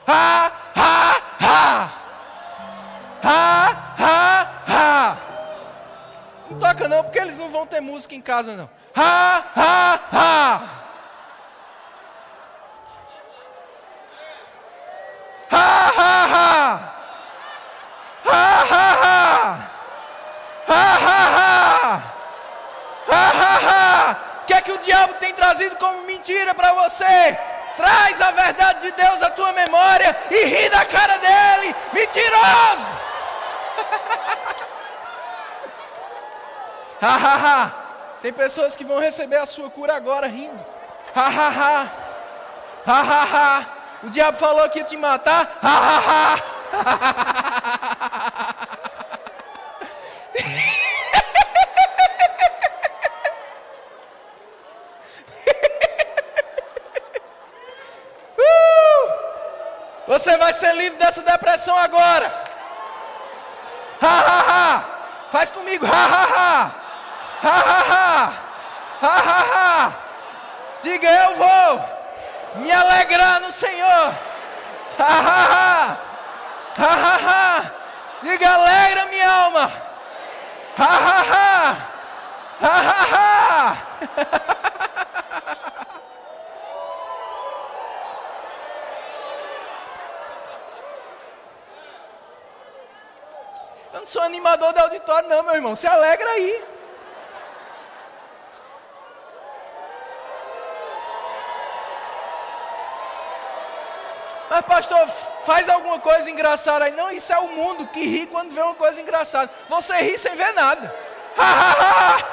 Ha, 0.06 0.52
ha, 0.76 1.16
ha. 1.40 1.92
Ha, 3.22 3.94
ha, 3.98 4.48
ha. 4.68 5.16
Não 6.50 6.58
toca 6.58 6.86
não, 6.86 7.02
porque 7.02 7.20
eles 7.20 7.38
não 7.38 7.48
vão 7.48 7.66
ter 7.66 7.80
música 7.80 8.14
em 8.14 8.20
casa 8.20 8.54
não. 8.54 8.68
Ha, 8.94 9.42
ha, 9.56 10.00
ha. 10.12 10.62
Ha, 15.50 15.92
ha, 15.96 16.26
ha. 16.26 16.94
Ha. 18.26 18.71
Ha, 20.72 20.98
ha, 21.06 21.20
ha. 21.36 22.02
Ha, 23.08 23.30
ha, 23.30 23.54
ha. 23.68 24.16
O 24.42 24.46
que 24.46 24.54
é 24.54 24.60
que 24.62 24.72
o 24.72 24.78
diabo 24.78 25.14
tem 25.14 25.32
trazido 25.34 25.76
como 25.76 26.06
mentira 26.06 26.54
para 26.54 26.72
você? 26.72 27.38
Traz 27.76 28.20
a 28.20 28.30
verdade 28.30 28.80
de 28.80 28.92
Deus 28.92 29.20
à 29.22 29.30
tua 29.30 29.52
memória 29.52 30.16
e 30.30 30.44
ri 30.44 30.68
da 30.70 30.84
cara 30.84 31.18
dele. 31.18 31.74
Mentiroso! 31.92 32.96
ha, 37.00 37.16
ha, 37.16 37.36
ha. 37.36 37.70
Tem 38.22 38.32
pessoas 38.32 38.76
que 38.76 38.84
vão 38.84 38.98
receber 38.98 39.36
a 39.36 39.46
sua 39.46 39.68
cura 39.68 39.94
agora 39.96 40.26
rindo. 40.26 40.64
Ha, 41.14 41.26
ha, 41.26 41.48
ha. 41.48 41.86
Ha, 42.86 43.00
ha, 43.00 43.26
ha. 43.32 43.66
O 44.04 44.10
diabo 44.10 44.38
falou 44.38 44.68
que 44.70 44.78
ia 44.78 44.84
te 44.84 44.96
matar. 44.96 45.46
Ha, 45.62 45.68
ha, 45.68 46.02
ha. 46.08 46.36
Você 60.12 60.36
vai 60.36 60.52
ser 60.52 60.74
livre 60.74 60.98
dessa 60.98 61.22
depressão 61.22 61.74
agora. 61.78 62.30
Ha, 63.98 64.18
ha, 64.20 64.40
ha. 64.46 64.84
Faz 65.30 65.50
comigo. 65.50 65.86
Ha, 65.86 65.90
ha, 65.90 66.24
ha. 66.36 66.70
Ha, 67.42 67.56
ha, 67.70 67.80
ha. 67.92 68.32
Ha, 69.00 69.16
ha, 69.16 69.44
ha. 69.54 69.92
Diga, 70.82 71.08
eu 71.08 71.36
vou 71.36 71.84
me 72.56 72.70
alegrar 72.70 73.40
no 73.40 73.50
Senhor. 73.52 74.14
Ha, 74.98 75.14
ha, 75.28 75.44
ha. 75.54 75.96
Ha, 76.76 76.92
ha, 77.04 77.18
ha. 77.26 77.64
Diga, 78.22 78.52
alegra 78.52 79.06
minha 79.06 79.30
alma. 79.30 79.72
Ha, 80.76 80.94
ha, 81.06 81.24
ha. 81.32 81.76
Ha, 82.60 82.80
ha, 82.90 83.06
ha. 83.14 84.62
não 94.02 94.06
sou 94.08 94.22
animador 94.22 94.72
de 94.72 94.80
auditório, 94.80 95.28
não, 95.28 95.44
meu 95.44 95.54
irmão. 95.54 95.76
Se 95.76 95.86
alegra 95.86 96.28
aí. 96.28 96.64
Mas, 104.50 104.66
pastor, 104.66 105.08
faz 105.44 105.68
alguma 105.68 106.00
coisa 106.00 106.28
engraçada 106.28 106.86
aí. 106.86 106.92
Não, 106.92 107.12
isso 107.12 107.32
é 107.32 107.38
o 107.38 107.48
mundo 107.48 107.86
que 107.86 108.04
ri 108.04 108.26
quando 108.26 108.52
vê 108.52 108.60
uma 108.60 108.74
coisa 108.74 109.00
engraçada. 109.00 109.50
Você 109.68 109.94
ri 110.02 110.18
sem 110.18 110.34
ver 110.34 110.52
nada. 110.52 110.92
Ha, 111.38 111.44
ha, 111.44 112.16
ha. 112.18 112.31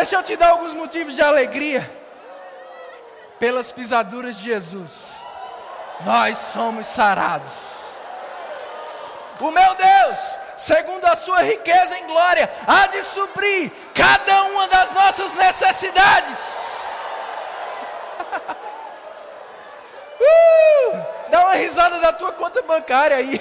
Deixa 0.00 0.16
eu 0.16 0.22
te 0.22 0.34
dar 0.34 0.52
alguns 0.52 0.72
motivos 0.72 1.14
de 1.14 1.20
alegria. 1.20 1.86
Pelas 3.38 3.70
pisaduras 3.70 4.38
de 4.38 4.44
Jesus, 4.44 5.22
nós 6.06 6.38
somos 6.38 6.86
sarados. 6.86 7.52
O 9.38 9.50
meu 9.50 9.74
Deus, 9.74 10.18
segundo 10.56 11.04
a 11.04 11.14
sua 11.16 11.42
riqueza 11.42 11.98
em 11.98 12.06
glória, 12.06 12.50
há 12.66 12.86
de 12.86 13.02
suprir 13.02 13.70
cada 13.94 14.44
uma 14.44 14.68
das 14.68 14.90
nossas 14.92 15.34
necessidades. 15.34 16.38
uh, 20.18 21.06
dá 21.28 21.40
uma 21.40 21.56
risada 21.56 22.00
da 22.00 22.14
tua 22.14 22.32
conta 22.32 22.62
bancária 22.62 23.18
aí. 23.18 23.38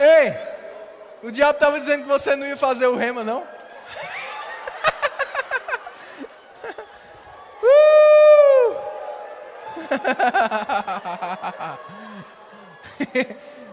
Ei, 0.00 0.34
o 1.22 1.30
diabo 1.30 1.52
estava 1.52 1.78
dizendo 1.78 2.04
que 2.04 2.08
você 2.08 2.34
não 2.34 2.46
ia 2.46 2.56
fazer 2.56 2.86
o 2.86 2.96
rema, 2.96 3.22
não? 3.22 3.46
Uh! 7.62 8.76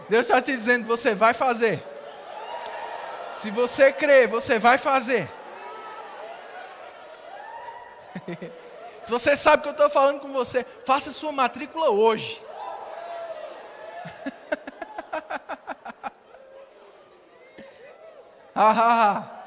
Deus 0.08 0.22
está 0.22 0.40
te 0.40 0.52
dizendo 0.52 0.86
você 0.86 1.14
vai 1.14 1.34
fazer. 1.34 1.82
Se 3.34 3.50
você 3.50 3.92
crer, 3.92 4.26
você 4.26 4.58
vai 4.58 4.78
fazer. 4.78 5.28
Se 9.04 9.10
você 9.10 9.36
sabe 9.36 9.62
que 9.62 9.68
eu 9.68 9.72
estou 9.72 9.88
falando 9.88 10.20
com 10.20 10.32
você, 10.32 10.64
faça 10.84 11.10
sua 11.10 11.32
matrícula 11.32 11.90
hoje. 11.90 12.42
Ha, 18.60 18.72
ha. 18.72 19.37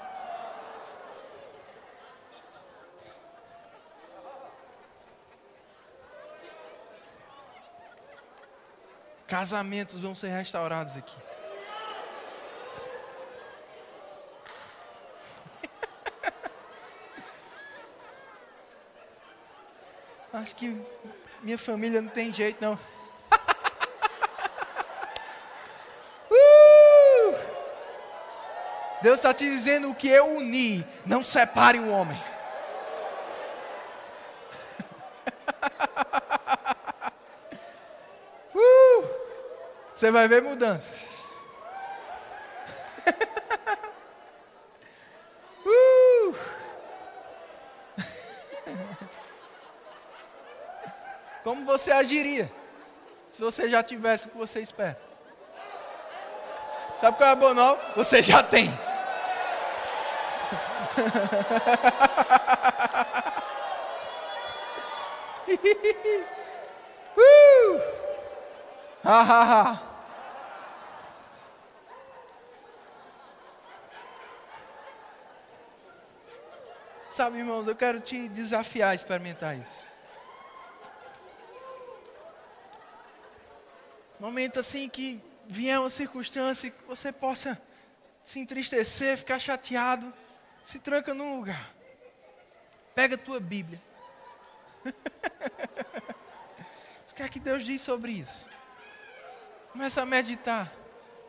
Casamentos 9.32 10.00
vão 10.02 10.14
ser 10.14 10.28
restaurados 10.28 10.98
aqui. 10.98 11.16
Acho 20.34 20.54
que 20.54 20.86
minha 21.42 21.58
família 21.58 22.02
não 22.02 22.10
tem 22.10 22.34
jeito, 22.34 22.62
não. 22.62 22.78
Deus 29.02 29.16
está 29.16 29.34
te 29.34 29.46
dizendo 29.46 29.92
o 29.92 29.96
que 29.96 30.10
eu 30.10 30.28
uni, 30.28 30.86
não 31.06 31.24
separe 31.24 31.80
o 31.80 31.90
homem. 31.90 32.22
Uh, 38.54 39.22
você 40.02 40.10
vai 40.10 40.28
ver 40.28 40.42
mudanças. 40.42 41.12
Uh, 45.64 46.36
como 51.44 51.64
você 51.66 51.92
agiria 51.92 52.52
se 53.30 53.40
você 53.40 53.70
já 53.70 53.84
tivesse 53.84 54.26
o 54.26 54.32
que 54.32 54.38
você 54.38 54.60
espera? 54.60 55.00
Sabe 56.98 57.18
qual 57.18 57.30
é 57.30 57.34
a 57.34 57.36
boa 57.36 57.54
nova? 57.54 57.80
Você 57.96 58.24
já 58.24 58.42
tem. 58.42 58.70
uh! 67.16 67.82
Ha, 69.06 69.22
ha, 69.22 69.44
ha. 69.44 69.91
Sabe, 77.22 77.38
irmãos, 77.38 77.68
eu 77.68 77.76
quero 77.76 78.00
te 78.00 78.28
desafiar 78.30 78.90
a 78.90 78.96
experimentar 78.96 79.56
isso. 79.56 79.86
Momento 84.20 84.60
assim 84.60 84.90
que 84.90 85.22
vier 85.46 85.80
uma 85.80 85.92
circunstância 85.92 86.72
que 86.72 86.84
você 86.88 87.12
possa 87.12 87.62
se 88.24 88.40
entristecer, 88.40 89.20
ficar 89.20 89.38
chateado, 89.38 90.12
se 90.64 90.80
tranca 90.80 91.14
num 91.14 91.36
lugar. 91.38 91.72
Pega 92.96 93.14
a 93.14 93.20
tua 93.20 93.40
Bíblia. 93.40 93.80
o 97.08 97.14
que 97.14 97.22
é 97.22 97.30
que 97.30 97.40
Deus 97.40 97.64
diz 97.64 97.84
sobre 97.84 98.14
isso? 98.14 98.50
Começa 99.72 100.02
a 100.02 100.08
meditar. 100.08 100.74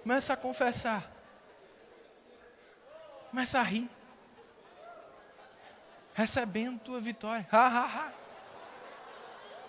Começa 0.03 0.33
a 0.33 0.37
confessar. 0.39 1.07
Começa 3.31 3.61
a 3.61 3.63
rir. 3.63 3.91
Recebendo 6.15 6.79
tua 6.81 7.01
vitória. 7.01 7.47
Ha, 7.51 7.67
ha, 7.67 7.87
ha. 7.87 8.13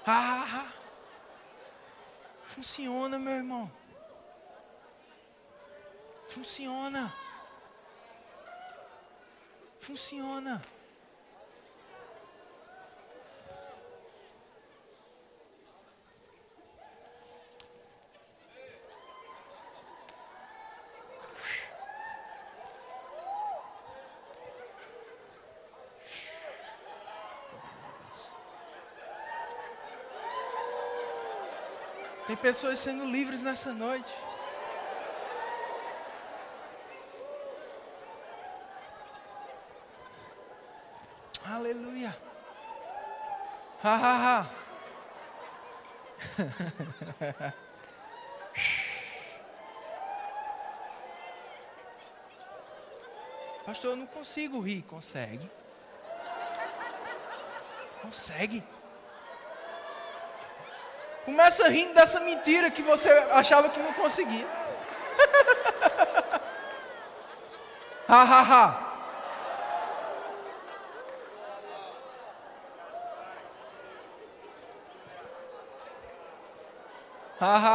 Ha, 0.06 0.20
ha, 0.20 0.44
ha. 0.44 0.74
Funciona, 2.46 3.18
meu 3.18 3.34
irmão. 3.34 3.72
Funciona. 6.28 7.14
Funciona. 9.80 10.62
Tem 32.34 32.42
pessoas 32.42 32.80
sendo 32.80 33.06
livres 33.06 33.44
nessa 33.44 33.72
noite. 33.72 34.12
Aleluia. 41.46 42.18
Ha, 43.84 43.96
ha, 43.96 44.40
ha. 44.40 44.50
Pastor, 53.64 53.92
eu 53.92 53.96
não 53.96 54.08
consigo 54.08 54.60
rir. 54.60 54.82
Consegue. 54.82 55.52
Consegue. 58.02 58.64
Começa 61.26 61.68
rindo 61.70 61.94
dessa 61.94 62.20
mentira 62.20 62.70
que 62.70 62.82
você 62.82 63.10
achava 63.32 63.70
que 63.70 63.80
não 63.80 63.94
conseguia. 63.94 64.46
ha 68.10 68.24
ha 68.24 68.42
ha. 68.42 68.90
Ha 77.40 77.58
ha 77.58 77.73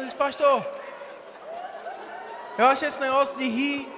irmão 0.00 0.04
disse, 0.04 0.16
pastor, 0.16 0.66
eu 2.58 2.66
acho 2.66 2.84
esse 2.84 3.00
negócio 3.00 3.36
de 3.36 3.44
rir, 3.44 3.88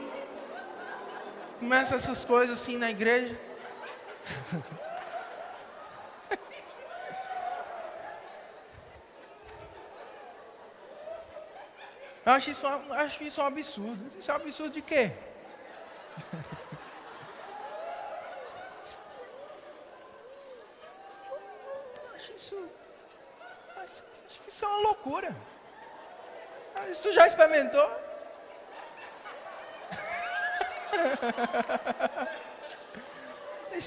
começa 1.59 1.95
essas 1.95 2.25
coisas 2.25 2.61
assim 2.61 2.77
na 2.77 2.91
igreja. 2.91 3.39
Eu 12.25 12.35
acho 12.35 12.51
isso, 12.51 12.65
acho 12.65 13.25
isso 13.25 13.43
um 13.43 13.47
absurdo. 13.47 14.17
Isso 14.17 14.31
é 14.31 14.35
um 14.35 14.37
absurdo 14.37 14.73
de 14.73 14.81
quê? 14.81 15.11
acho 22.15 22.33
isso. 22.37 22.69
Acho, 23.75 24.05
acho 24.25 24.41
que 24.41 24.49
isso 24.49 24.65
é 24.65 24.69
uma 24.69 24.79
loucura. 24.83 25.35
Isso 26.91 27.03
tu 27.03 27.13
já 27.13 27.27
experimentou? 27.27 27.91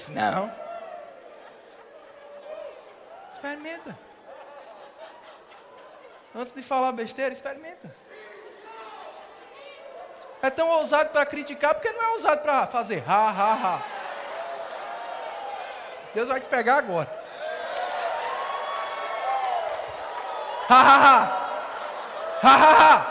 Não. 0.08 0.52
Experimenta. 3.32 3.96
Antes 6.34 6.54
de 6.54 6.62
falar 6.62 6.92
besteira, 6.92 7.32
experimenta. 7.32 7.94
É 10.42 10.50
tão 10.50 10.68
ousado 10.68 11.10
para 11.10 11.24
criticar, 11.26 11.74
porque 11.74 11.90
não 11.90 12.02
é 12.02 12.08
ousado 12.12 12.42
para 12.42 12.66
fazer 12.66 13.02
ha, 13.08 13.30
ha, 13.30 13.52
ha. 13.54 13.82
Deus 16.14 16.28
vai 16.28 16.40
te 16.40 16.48
pegar 16.48 16.78
agora. 16.78 17.08
Ha, 20.68 20.80
ha, 20.80 20.96
ha. 20.96 21.46
Ha, 22.42 22.54
ha, 22.54 22.72
ha. 22.72 23.06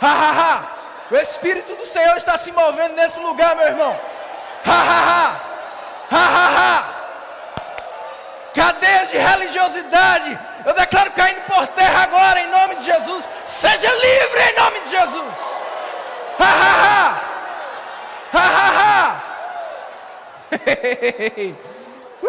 Ha, 0.00 0.12
ha, 0.12 0.30
ha. 0.30 0.64
O 1.10 1.16
Espírito 1.16 1.74
do 1.74 1.86
Senhor 1.86 2.16
está 2.16 2.36
se 2.38 2.52
movendo 2.52 2.94
nesse 2.94 3.18
lugar, 3.20 3.56
meu 3.56 3.66
irmão. 3.66 4.00
Ha, 4.64 4.72
ha. 4.72 5.40
Ha, 6.10 6.26
ha, 6.26 6.48
ha. 6.56 6.84
Cadeias 8.54 9.10
de 9.10 9.18
religiosidade. 9.78 10.38
Eu 10.66 10.74
declaro 10.74 11.10
caindo 11.12 11.40
por 11.42 11.66
terra 11.68 12.02
agora, 12.02 12.40
em 12.40 12.50
nome 12.50 12.74
de 12.76 12.84
Jesus. 12.84 13.28
Seja 13.44 13.90
livre 13.90 14.40
em 14.50 14.54
nome 14.56 14.80
de 14.80 14.90
Jesus. 14.90 15.34
Ha, 16.38 16.44
ha, 16.44 16.72
ha. 16.84 17.20
Ha, 18.32 18.46
ha, 18.46 18.68
ha. 18.78 19.22
uh! 22.22 22.28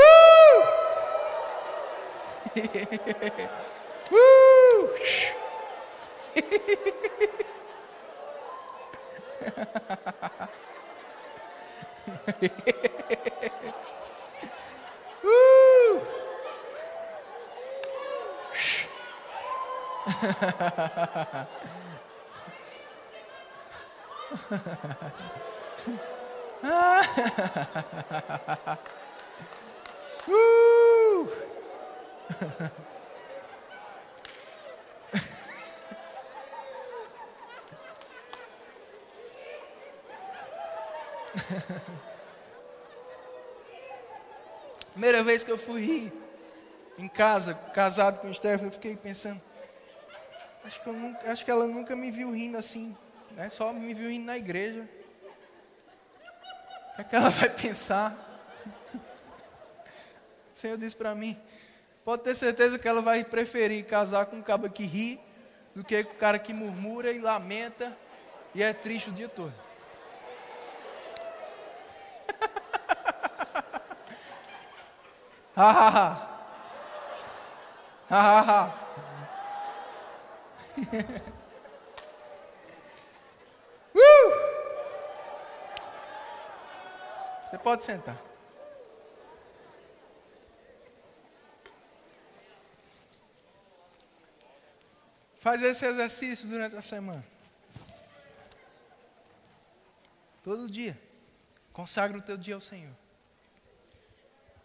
uh! 4.12 4.16
uh! 4.16 4.90
Primeira 44.92 45.24
vez 45.24 45.44
que 45.44 45.52
eu 45.52 45.58
fui 45.58 46.12
em 46.98 47.08
casa, 47.08 47.54
casado 47.74 48.20
com 48.20 48.30
o 48.30 48.34
Stefano, 48.34 48.68
eu 48.68 48.72
fiquei 48.74 48.96
pensando, 48.98 49.42
acho 50.64 50.82
que, 50.82 50.90
nunca, 50.90 51.32
acho 51.32 51.46
que 51.46 51.52
ela 51.52 51.68
nunca 51.68 51.96
me 51.96 52.12
viu 52.12 52.32
rindo 52.32 52.58
assim, 52.58 52.96
né? 53.32 53.50
só 53.50 53.72
me 53.74 53.94
viu 53.94 54.10
rindo 54.10 54.26
na 54.26 54.38
igreja. 54.38 54.88
O 56.92 56.96
que, 56.96 57.02
é 57.02 57.04
que 57.04 57.16
ela 57.16 57.30
vai 57.32 57.50
pensar? 57.50 58.14
O 60.56 60.60
Senhor 60.60 60.78
disse 60.78 60.96
para 60.96 61.16
mim, 61.16 61.40
pode 62.04 62.24
ter 62.24 62.36
certeza 62.36 62.78
que 62.78 62.88
ela 62.88 63.02
vai 63.02 63.24
preferir 63.24 63.86
casar 63.86 64.26
com 64.26 64.38
um 64.38 64.42
cabo 64.42 64.70
que 64.70 64.84
ri 64.84 65.20
do 65.76 65.84
que 65.84 66.04
com 66.04 66.14
o 66.14 66.18
cara 66.18 66.38
que 66.38 66.54
murmura 66.54 67.12
e 67.12 67.20
lamenta 67.20 67.96
e 68.54 68.62
é 68.62 68.74
triste 68.74 69.10
o 69.10 69.14
dia 69.14 69.30
todo. 69.30 69.54
Ha 75.60 75.72
ha 75.72 75.90
ha. 75.90 76.30
Ha 78.10 78.18
ha 78.18 78.42
ha. 78.42 78.89
uh! 83.96 84.00
Você 87.50 87.58
pode 87.58 87.84
sentar. 87.84 88.30
Faz 95.40 95.64
esse 95.64 95.86
exercício 95.86 96.48
durante 96.48 96.76
a 96.76 96.82
semana. 96.82 97.26
Todo 100.44 100.70
dia. 100.70 101.00
Consagra 101.72 102.18
o 102.18 102.22
teu 102.22 102.38
dia 102.38 102.56
ao 102.56 102.62
Senhor 102.62 102.94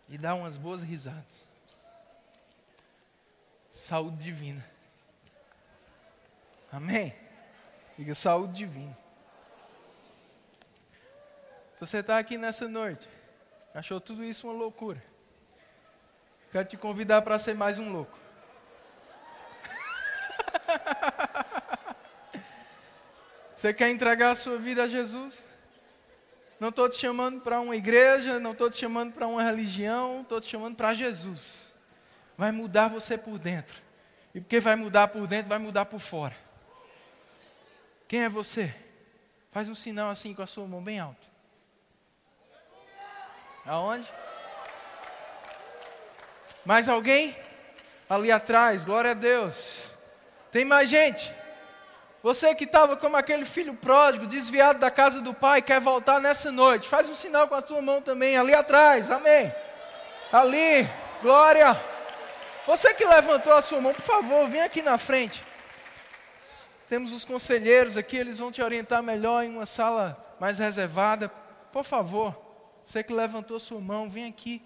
e 0.08 0.18
dá 0.18 0.34
umas 0.34 0.56
boas 0.56 0.82
risadas. 0.82 1.46
Saúde 3.70 4.16
divina. 4.16 4.73
Amém? 6.74 7.14
Diga 7.96 8.16
saúde 8.16 8.52
divina. 8.52 8.98
Se 11.74 11.80
você 11.86 11.98
está 11.98 12.18
aqui 12.18 12.36
nessa 12.36 12.66
noite, 12.66 13.08
achou 13.72 14.00
tudo 14.00 14.24
isso 14.24 14.48
uma 14.48 14.58
loucura, 14.58 15.00
quero 16.50 16.66
te 16.66 16.76
convidar 16.76 17.22
para 17.22 17.38
ser 17.38 17.54
mais 17.54 17.78
um 17.78 17.92
louco. 17.92 18.18
Você 23.54 23.72
quer 23.72 23.90
entregar 23.90 24.32
a 24.32 24.34
sua 24.34 24.58
vida 24.58 24.82
a 24.82 24.88
Jesus? 24.88 25.44
Não 26.58 26.70
estou 26.70 26.88
te 26.88 26.98
chamando 26.98 27.40
para 27.40 27.60
uma 27.60 27.76
igreja, 27.76 28.40
não 28.40 28.50
estou 28.50 28.68
te 28.68 28.78
chamando 28.78 29.12
para 29.12 29.28
uma 29.28 29.44
religião, 29.44 30.22
estou 30.22 30.40
te 30.40 30.48
chamando 30.48 30.74
para 30.74 30.92
Jesus. 30.92 31.72
Vai 32.36 32.50
mudar 32.50 32.88
você 32.88 33.16
por 33.16 33.38
dentro. 33.38 33.80
E 34.34 34.40
porque 34.40 34.58
vai 34.58 34.74
mudar 34.74 35.06
por 35.08 35.24
dentro, 35.28 35.48
vai 35.48 35.58
mudar 35.58 35.84
por 35.84 36.00
fora. 36.00 36.43
Quem 38.06 38.24
é 38.24 38.28
você? 38.28 38.74
Faz 39.50 39.68
um 39.68 39.74
sinal 39.74 40.10
assim 40.10 40.34
com 40.34 40.42
a 40.42 40.46
sua 40.46 40.66
mão 40.66 40.82
bem 40.82 41.00
alto. 41.00 41.26
Aonde? 43.64 44.12
Mais 46.64 46.88
alguém? 46.88 47.36
Ali 48.08 48.30
atrás, 48.30 48.84
glória 48.84 49.12
a 49.12 49.14
Deus. 49.14 49.88
Tem 50.50 50.64
mais 50.64 50.88
gente? 50.88 51.32
Você 52.22 52.54
que 52.54 52.64
estava 52.64 52.96
como 52.96 53.16
aquele 53.16 53.44
filho 53.44 53.74
pródigo, 53.74 54.26
desviado 54.26 54.78
da 54.78 54.90
casa 54.90 55.20
do 55.20 55.34
pai, 55.34 55.60
quer 55.60 55.80
voltar 55.80 56.20
nessa 56.20 56.50
noite. 56.50 56.88
Faz 56.88 57.08
um 57.08 57.14
sinal 57.14 57.48
com 57.48 57.54
a 57.54 57.62
sua 57.62 57.82
mão 57.82 58.00
também, 58.00 58.36
ali 58.36 58.54
atrás, 58.54 59.10
amém. 59.10 59.54
Ali, 60.32 60.88
glória. 61.20 61.78
Você 62.66 62.94
que 62.94 63.04
levantou 63.04 63.52
a 63.52 63.60
sua 63.60 63.80
mão, 63.80 63.92
por 63.92 64.02
favor, 64.02 64.48
vem 64.48 64.62
aqui 64.62 64.80
na 64.80 64.96
frente. 64.96 65.44
Temos 66.88 67.12
os 67.12 67.24
conselheiros 67.24 67.96
aqui, 67.96 68.16
eles 68.16 68.38
vão 68.38 68.52
te 68.52 68.62
orientar 68.62 69.02
melhor 69.02 69.44
em 69.44 69.50
uma 69.50 69.66
sala 69.66 70.36
mais 70.38 70.58
reservada. 70.58 71.28
Por 71.72 71.84
favor, 71.84 72.38
você 72.84 73.02
que 73.02 73.12
levantou 73.12 73.58
sua 73.58 73.80
mão, 73.80 74.10
vem 74.10 74.26
aqui. 74.26 74.62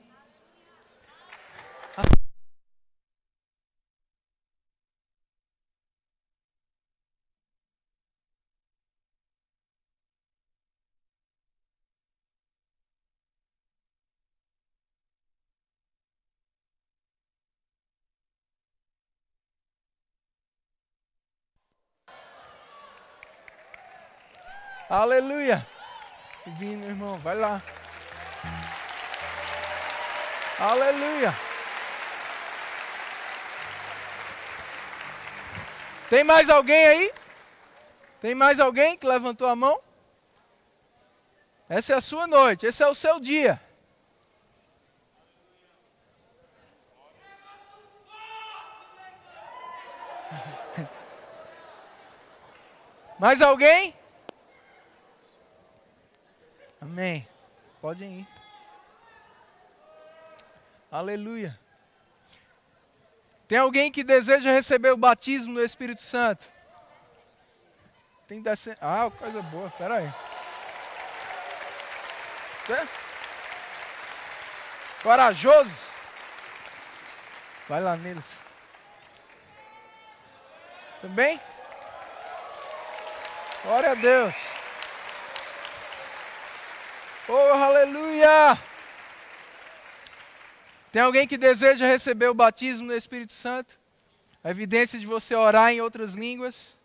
Aleluia. 24.89 25.67
Vindo, 26.47 26.87
irmão, 26.87 27.19
vai 27.19 27.37
lá. 27.37 27.61
Aleluia. 30.59 31.35
Tem 36.09 36.25
mais 36.25 36.49
alguém 36.49 36.87
aí? 36.87 37.13
Tem 38.19 38.35
mais 38.35 38.59
alguém 38.59 38.97
que 38.97 39.07
levantou 39.07 39.47
a 39.47 39.55
mão? 39.55 39.79
Essa 41.69 41.93
é 41.93 41.97
a 41.97 42.01
sua 42.01 42.27
noite, 42.27 42.65
esse 42.65 42.83
é 42.83 42.87
o 42.87 42.95
seu 42.95 43.21
dia. 43.21 43.61
Mais 53.21 53.43
alguém? 53.43 53.98
Amém. 56.99 57.29
Podem 57.81 58.19
ir. 58.19 58.29
Aleluia. 60.91 61.57
Tem 63.47 63.57
alguém 63.57 63.93
que 63.93 64.03
deseja 64.03 64.51
receber 64.51 64.91
o 64.91 64.97
batismo 64.97 65.55
do 65.55 65.63
Espírito 65.63 66.03
Santo? 66.03 66.51
Tem 68.27 68.43
descer. 68.43 68.77
Ah, 68.81 69.09
coisa 69.17 69.41
boa. 69.43 69.69
Espera 69.69 69.99
aí. 69.99 70.13
Você? 72.67 72.89
Corajoso? 75.01 75.77
Vai 77.69 77.81
lá 77.81 77.97
neles. 77.97 78.41
Também? 81.01 81.41
Glória 83.63 83.93
a 83.93 83.95
Deus. 83.95 84.58
Oh, 87.31 87.35
aleluia! 87.35 88.59
Tem 90.91 91.03
alguém 91.03 91.29
que 91.29 91.37
deseja 91.37 91.87
receber 91.87 92.29
o 92.29 92.35
batismo 92.35 92.87
no 92.87 92.95
Espírito 92.95 93.35
Santo? 93.35 93.79
A 94.43 94.51
evidência 94.51 94.99
de 94.99 95.05
você 95.05 95.35
orar 95.35 95.71
em 95.71 95.83
outras 95.83 96.15
línguas? 96.15 96.79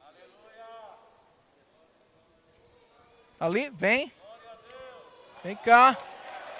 Aleluia. 0.00 0.66
Ali, 3.40 3.70
vem. 3.70 4.12
Vem 5.42 5.56
cá. 5.56 5.96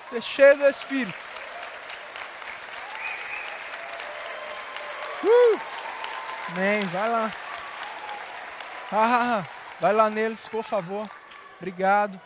Ser 0.09 0.22
cheio 0.22 0.59
do 0.59 0.66
Espírito. 0.66 1.16
Uh! 5.22 5.61
Amém. 6.49 6.81
Vai 6.87 7.09
lá. 7.09 7.33
Vai 9.81 9.93
lá 9.93 10.11
neles, 10.11 10.49
por 10.49 10.64
favor. 10.64 11.09
Obrigado. 11.61 12.19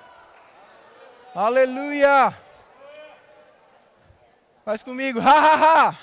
Aleluia. 1.35 2.33
Faz 4.65 4.81
comigo. 4.81 5.19
Ha, 5.19 5.25
ha, 5.25 5.89
ha. 5.89 5.95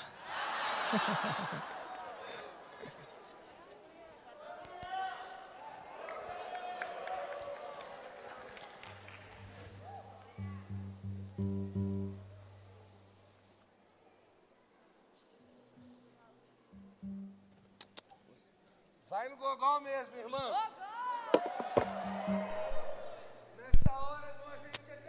Vai 19.08 19.30
no 19.30 19.38
gogó 19.38 19.80
mesmo, 19.80 20.16
irmão. 20.16 20.52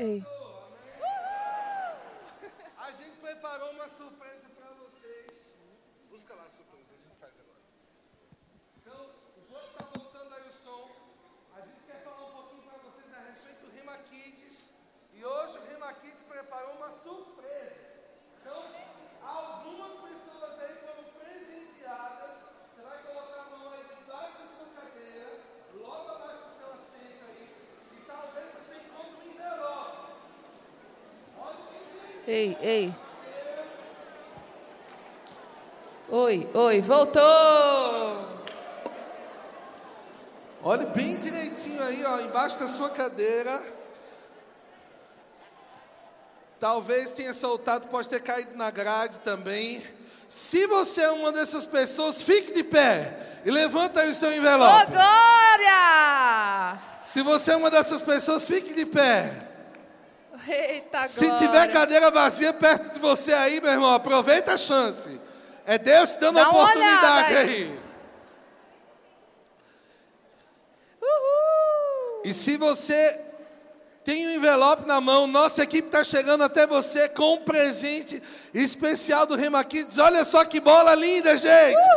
Ei. 0.03 0.21
A 2.77 2.91
gente 2.91 3.17
preparou 3.21 3.69
uma 3.71 3.87
surpresa 3.87 4.49
para 4.49 4.69
vocês. 4.71 5.55
Busca 6.09 6.33
lá 6.35 6.43
a 6.43 6.49
surpresa, 6.49 6.93
a 6.93 6.97
gente 6.97 7.15
faz 7.21 7.33
agora. 7.39 7.63
Então, 8.79 8.99
o 9.37 9.45
jogo 9.47 9.65
está 9.71 9.85
voltando 9.95 10.35
aí 10.35 10.49
o 10.49 10.51
som. 10.51 10.91
A 11.55 11.61
gente 11.61 11.79
quer 11.87 12.03
falar 12.03 12.25
um 12.25 12.31
pouquinho 12.33 12.63
para 12.63 12.79
vocês 12.79 13.13
a 13.13 13.19
respeito 13.29 13.65
do 13.65 13.71
Rima 13.71 13.97
Kids. 14.09 14.75
E 15.13 15.23
hoje 15.23 15.57
o 15.57 15.65
Rima 15.71 15.93
Kids 15.93 16.23
preparou 16.23 16.75
uma 16.75 16.91
surpresa. 16.91 17.79
Então, 18.41 18.61
algumas 19.21 19.95
pessoas 20.01 20.59
aí 20.59 20.75
foram 20.85 21.05
presenteadas. 21.13 22.49
Você 22.75 22.81
vai 22.81 23.01
colocar 23.03 23.43
a 23.43 23.49
mão 23.55 23.71
aí 23.71 23.85
debaixo 23.95 24.37
da 24.37 24.47
sua 24.47 24.67
cadeira, 24.81 25.39
logo 25.73 26.09
abaixo 26.11 26.49
do 26.49 26.55
seu 26.57 26.73
assento 26.73 27.23
aí. 27.29 27.55
E 27.93 28.05
talvez 28.05 28.53
você 28.53 28.75
encontre 28.81 29.15
um 29.15 29.31
envelope. 29.31 29.93
Ei, 32.27 32.57
ei. 32.61 32.93
Oi, 36.09 36.49
oi, 36.53 36.81
voltou! 36.81 37.21
Olhe 40.61 40.85
bem 40.87 41.17
direitinho 41.17 41.83
aí, 41.83 42.05
ó, 42.05 42.19
embaixo 42.21 42.59
da 42.59 42.67
sua 42.69 42.89
cadeira. 42.89 43.61
Talvez 46.59 47.11
tenha 47.11 47.33
soltado, 47.33 47.89
pode 47.89 48.07
ter 48.07 48.21
caído 48.21 48.55
na 48.55 48.71
grade 48.71 49.19
também. 49.19 49.83
Se 50.29 50.65
você 50.67 51.01
é 51.01 51.11
uma 51.11 51.31
dessas 51.31 51.65
pessoas, 51.65 52.21
fique 52.21 52.53
de 52.53 52.63
pé 52.63 53.41
e 53.43 53.51
levanta 53.51 53.99
aí 53.99 54.11
o 54.11 54.15
seu 54.15 54.29
Ô, 54.29 54.33
envelope. 54.33 54.91
glória! 54.91 56.79
Se 57.03 57.21
você 57.21 57.51
é 57.51 57.57
uma 57.57 57.69
dessas 57.69 58.01
pessoas, 58.01 58.47
fique 58.47 58.73
de 58.73 58.85
pé. 58.85 59.49
Eita, 60.47 61.07
Se 61.07 61.25
glória. 61.27 61.47
tiver 61.47 61.71
cadeira 61.71 62.11
vazia 62.11 62.51
perto 62.53 62.93
de 62.95 62.99
você 62.99 63.33
aí, 63.33 63.61
meu 63.61 63.71
irmão, 63.71 63.93
aproveita 63.93 64.53
a 64.53 64.57
chance. 64.57 65.19
É 65.65 65.77
Deus 65.77 66.11
te 66.13 66.19
dando 66.19 66.35
Dá 66.35 66.49
oportunidade 66.49 67.35
aí. 67.35 67.49
aí. 67.49 67.79
Uhul! 71.01 72.21
E 72.25 72.33
se 72.33 72.57
você 72.57 73.19
tem 74.03 74.27
um 74.27 74.31
envelope 74.31 74.85
na 74.85 74.99
mão, 74.99 75.27
nossa 75.27 75.63
equipe 75.63 75.87
está 75.87 76.03
chegando 76.03 76.43
até 76.43 76.67
você 76.67 77.07
com 77.07 77.35
um 77.35 77.37
presente 77.37 78.21
especial 78.53 79.25
do 79.25 79.35
Rema 79.35 79.63
Kids. 79.63 79.97
Olha 79.97 80.25
só 80.25 80.43
que 80.43 80.59
bola 80.59 80.93
linda, 80.93 81.37
gente! 81.37 81.87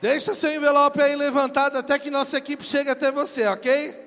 Deixa 0.00 0.34
seu 0.34 0.52
envelope 0.52 1.00
aí 1.00 1.14
levantado 1.14 1.78
até 1.78 1.96
que 1.96 2.10
nossa 2.10 2.36
equipe 2.38 2.64
chegue 2.66 2.90
até 2.90 3.12
você, 3.12 3.46
ok? 3.46 4.01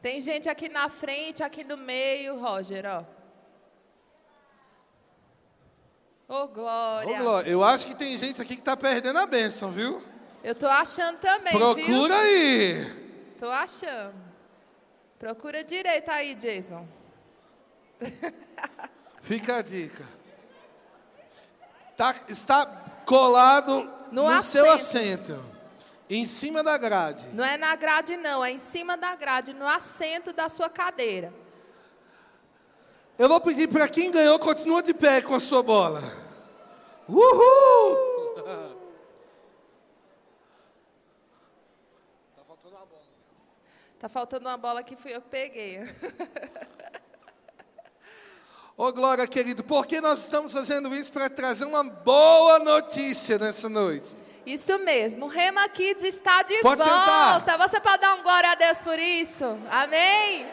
Tem 0.00 0.20
gente 0.20 0.48
aqui 0.48 0.68
na 0.68 0.88
frente, 0.88 1.42
aqui 1.42 1.64
no 1.64 1.76
meio, 1.76 2.38
Roger, 2.38 2.84
ó. 2.86 3.04
Ô, 6.28 6.48
glória. 6.48 7.14
Ô, 7.14 7.22
Glória, 7.22 7.50
eu 7.50 7.62
acho 7.62 7.86
que 7.86 7.94
tem 7.94 8.16
gente 8.16 8.42
aqui 8.42 8.56
que 8.56 8.60
está 8.60 8.76
perdendo 8.76 9.18
a 9.18 9.26
bênção, 9.26 9.70
viu? 9.70 10.02
Eu 10.42 10.54
tô 10.56 10.66
achando 10.66 11.18
também, 11.18 11.52
viu? 11.52 11.60
Procura 11.60 12.16
aí. 12.16 13.34
Tô 13.38 13.48
achando. 13.48 14.14
Procura 15.18 15.62
direito 15.62 16.10
aí, 16.10 16.34
Jason. 16.34 16.86
Fica 19.22 19.56
a 19.56 19.62
dica. 19.62 20.04
Tá, 21.96 22.14
está 22.28 22.66
colado 23.06 23.90
No 24.10 24.30
no, 24.30 24.42
seu 24.42 24.70
assento. 24.70 25.55
Em 26.08 26.24
cima 26.24 26.62
da 26.62 26.76
grade. 26.78 27.26
Não 27.32 27.44
é 27.44 27.56
na 27.56 27.74
grade, 27.74 28.16
não, 28.16 28.44
é 28.44 28.52
em 28.52 28.58
cima 28.58 28.96
da 28.96 29.14
grade, 29.14 29.52
no 29.52 29.66
assento 29.66 30.32
da 30.32 30.48
sua 30.48 30.68
cadeira. 30.68 31.32
Eu 33.18 33.28
vou 33.28 33.40
pedir 33.40 33.68
para 33.68 33.88
quem 33.88 34.10
ganhou, 34.10 34.38
continua 34.38 34.82
de 34.82 34.94
pé 34.94 35.22
com 35.22 35.34
a 35.34 35.40
sua 35.40 35.62
bola. 35.62 36.02
Uhul! 37.08 37.96
Tá 42.36 42.44
faltando 42.46 42.76
uma 42.76 42.86
bola. 42.86 43.02
Tá 43.98 44.08
faltando 44.08 44.48
uma 44.48 44.56
bola 44.56 44.82
que 44.82 44.96
fui 44.96 45.14
eu 45.14 45.22
que 45.22 45.28
peguei. 45.28 45.80
Ô 48.76 48.92
Glória, 48.92 49.26
querido, 49.26 49.64
por 49.64 49.86
que 49.86 50.02
nós 50.02 50.20
estamos 50.20 50.52
fazendo 50.52 50.94
isso 50.94 51.10
para 51.10 51.30
trazer 51.30 51.64
uma 51.64 51.82
boa 51.82 52.58
notícia 52.58 53.38
nessa 53.38 53.70
noite? 53.70 54.14
Isso 54.46 54.78
mesmo, 54.78 55.24
o 55.26 55.28
Rema 55.28 55.68
Kids 55.68 56.04
está 56.04 56.42
de 56.42 56.56
Pode 56.58 56.80
volta. 56.80 57.40
sentar. 57.40 57.58
Você 57.58 57.80
pode 57.80 58.00
dar 58.00 58.14
um 58.14 58.22
glória 58.22 58.52
a 58.52 58.54
Deus 58.54 58.80
por 58.80 58.96
isso? 58.96 59.58
Amém? 59.68 60.46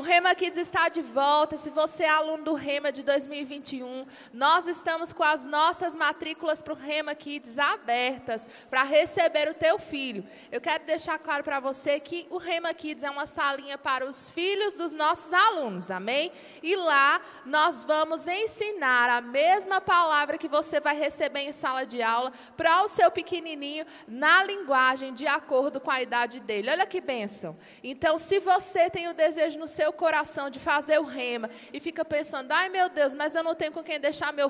O 0.00 0.02
Rema 0.02 0.34
Kids 0.34 0.56
está 0.56 0.88
de 0.88 1.02
volta. 1.02 1.58
Se 1.58 1.68
você 1.68 2.04
é 2.04 2.08
aluno 2.08 2.42
do 2.42 2.54
Rema 2.54 2.90
de 2.90 3.02
2021, 3.02 4.06
nós 4.32 4.66
estamos 4.66 5.12
com 5.12 5.22
as 5.22 5.44
nossas 5.44 5.94
matrículas 5.94 6.62
para 6.62 6.72
o 6.72 6.76
Rema 6.76 7.14
Kids 7.14 7.58
abertas 7.58 8.48
para 8.70 8.82
receber 8.82 9.50
o 9.50 9.52
teu 9.52 9.78
filho. 9.78 10.26
Eu 10.50 10.58
quero 10.58 10.86
deixar 10.86 11.18
claro 11.18 11.44
para 11.44 11.60
você 11.60 12.00
que 12.00 12.26
o 12.30 12.38
Rema 12.38 12.72
Kids 12.72 13.04
é 13.04 13.10
uma 13.10 13.26
salinha 13.26 13.76
para 13.76 14.06
os 14.06 14.30
filhos 14.30 14.74
dos 14.74 14.94
nossos 14.94 15.34
alunos, 15.34 15.90
amém? 15.90 16.32
E 16.62 16.74
lá 16.76 17.20
nós 17.44 17.84
vamos 17.84 18.26
ensinar 18.26 19.10
a 19.10 19.20
mesma 19.20 19.82
palavra 19.82 20.38
que 20.38 20.48
você 20.48 20.80
vai 20.80 20.98
receber 20.98 21.40
em 21.40 21.52
sala 21.52 21.84
de 21.84 22.00
aula 22.00 22.32
para 22.56 22.82
o 22.84 22.88
seu 22.88 23.10
pequenininho 23.10 23.84
na 24.08 24.42
linguagem 24.44 25.12
de 25.12 25.26
acordo 25.26 25.78
com 25.78 25.90
a 25.90 26.00
idade 26.00 26.40
dele. 26.40 26.70
Olha 26.70 26.86
que 26.86 27.02
bênção. 27.02 27.54
Então, 27.84 28.18
se 28.18 28.38
você 28.38 28.88
tem 28.88 29.06
o 29.06 29.12
desejo 29.12 29.58
no 29.58 29.68
seu 29.90 29.92
coração 29.92 30.48
de 30.48 30.60
fazer 30.60 30.98
o 30.98 31.04
rema 31.04 31.50
e 31.72 31.80
fica 31.80 32.04
pensando, 32.04 32.52
ai 32.52 32.68
meu 32.68 32.88
Deus, 32.88 33.12
mas 33.12 33.34
eu 33.34 33.42
não 33.42 33.54
tenho 33.54 33.72
com 33.72 33.82
quem 33.82 33.98
deixar 33.98 34.32
meu 34.32 34.48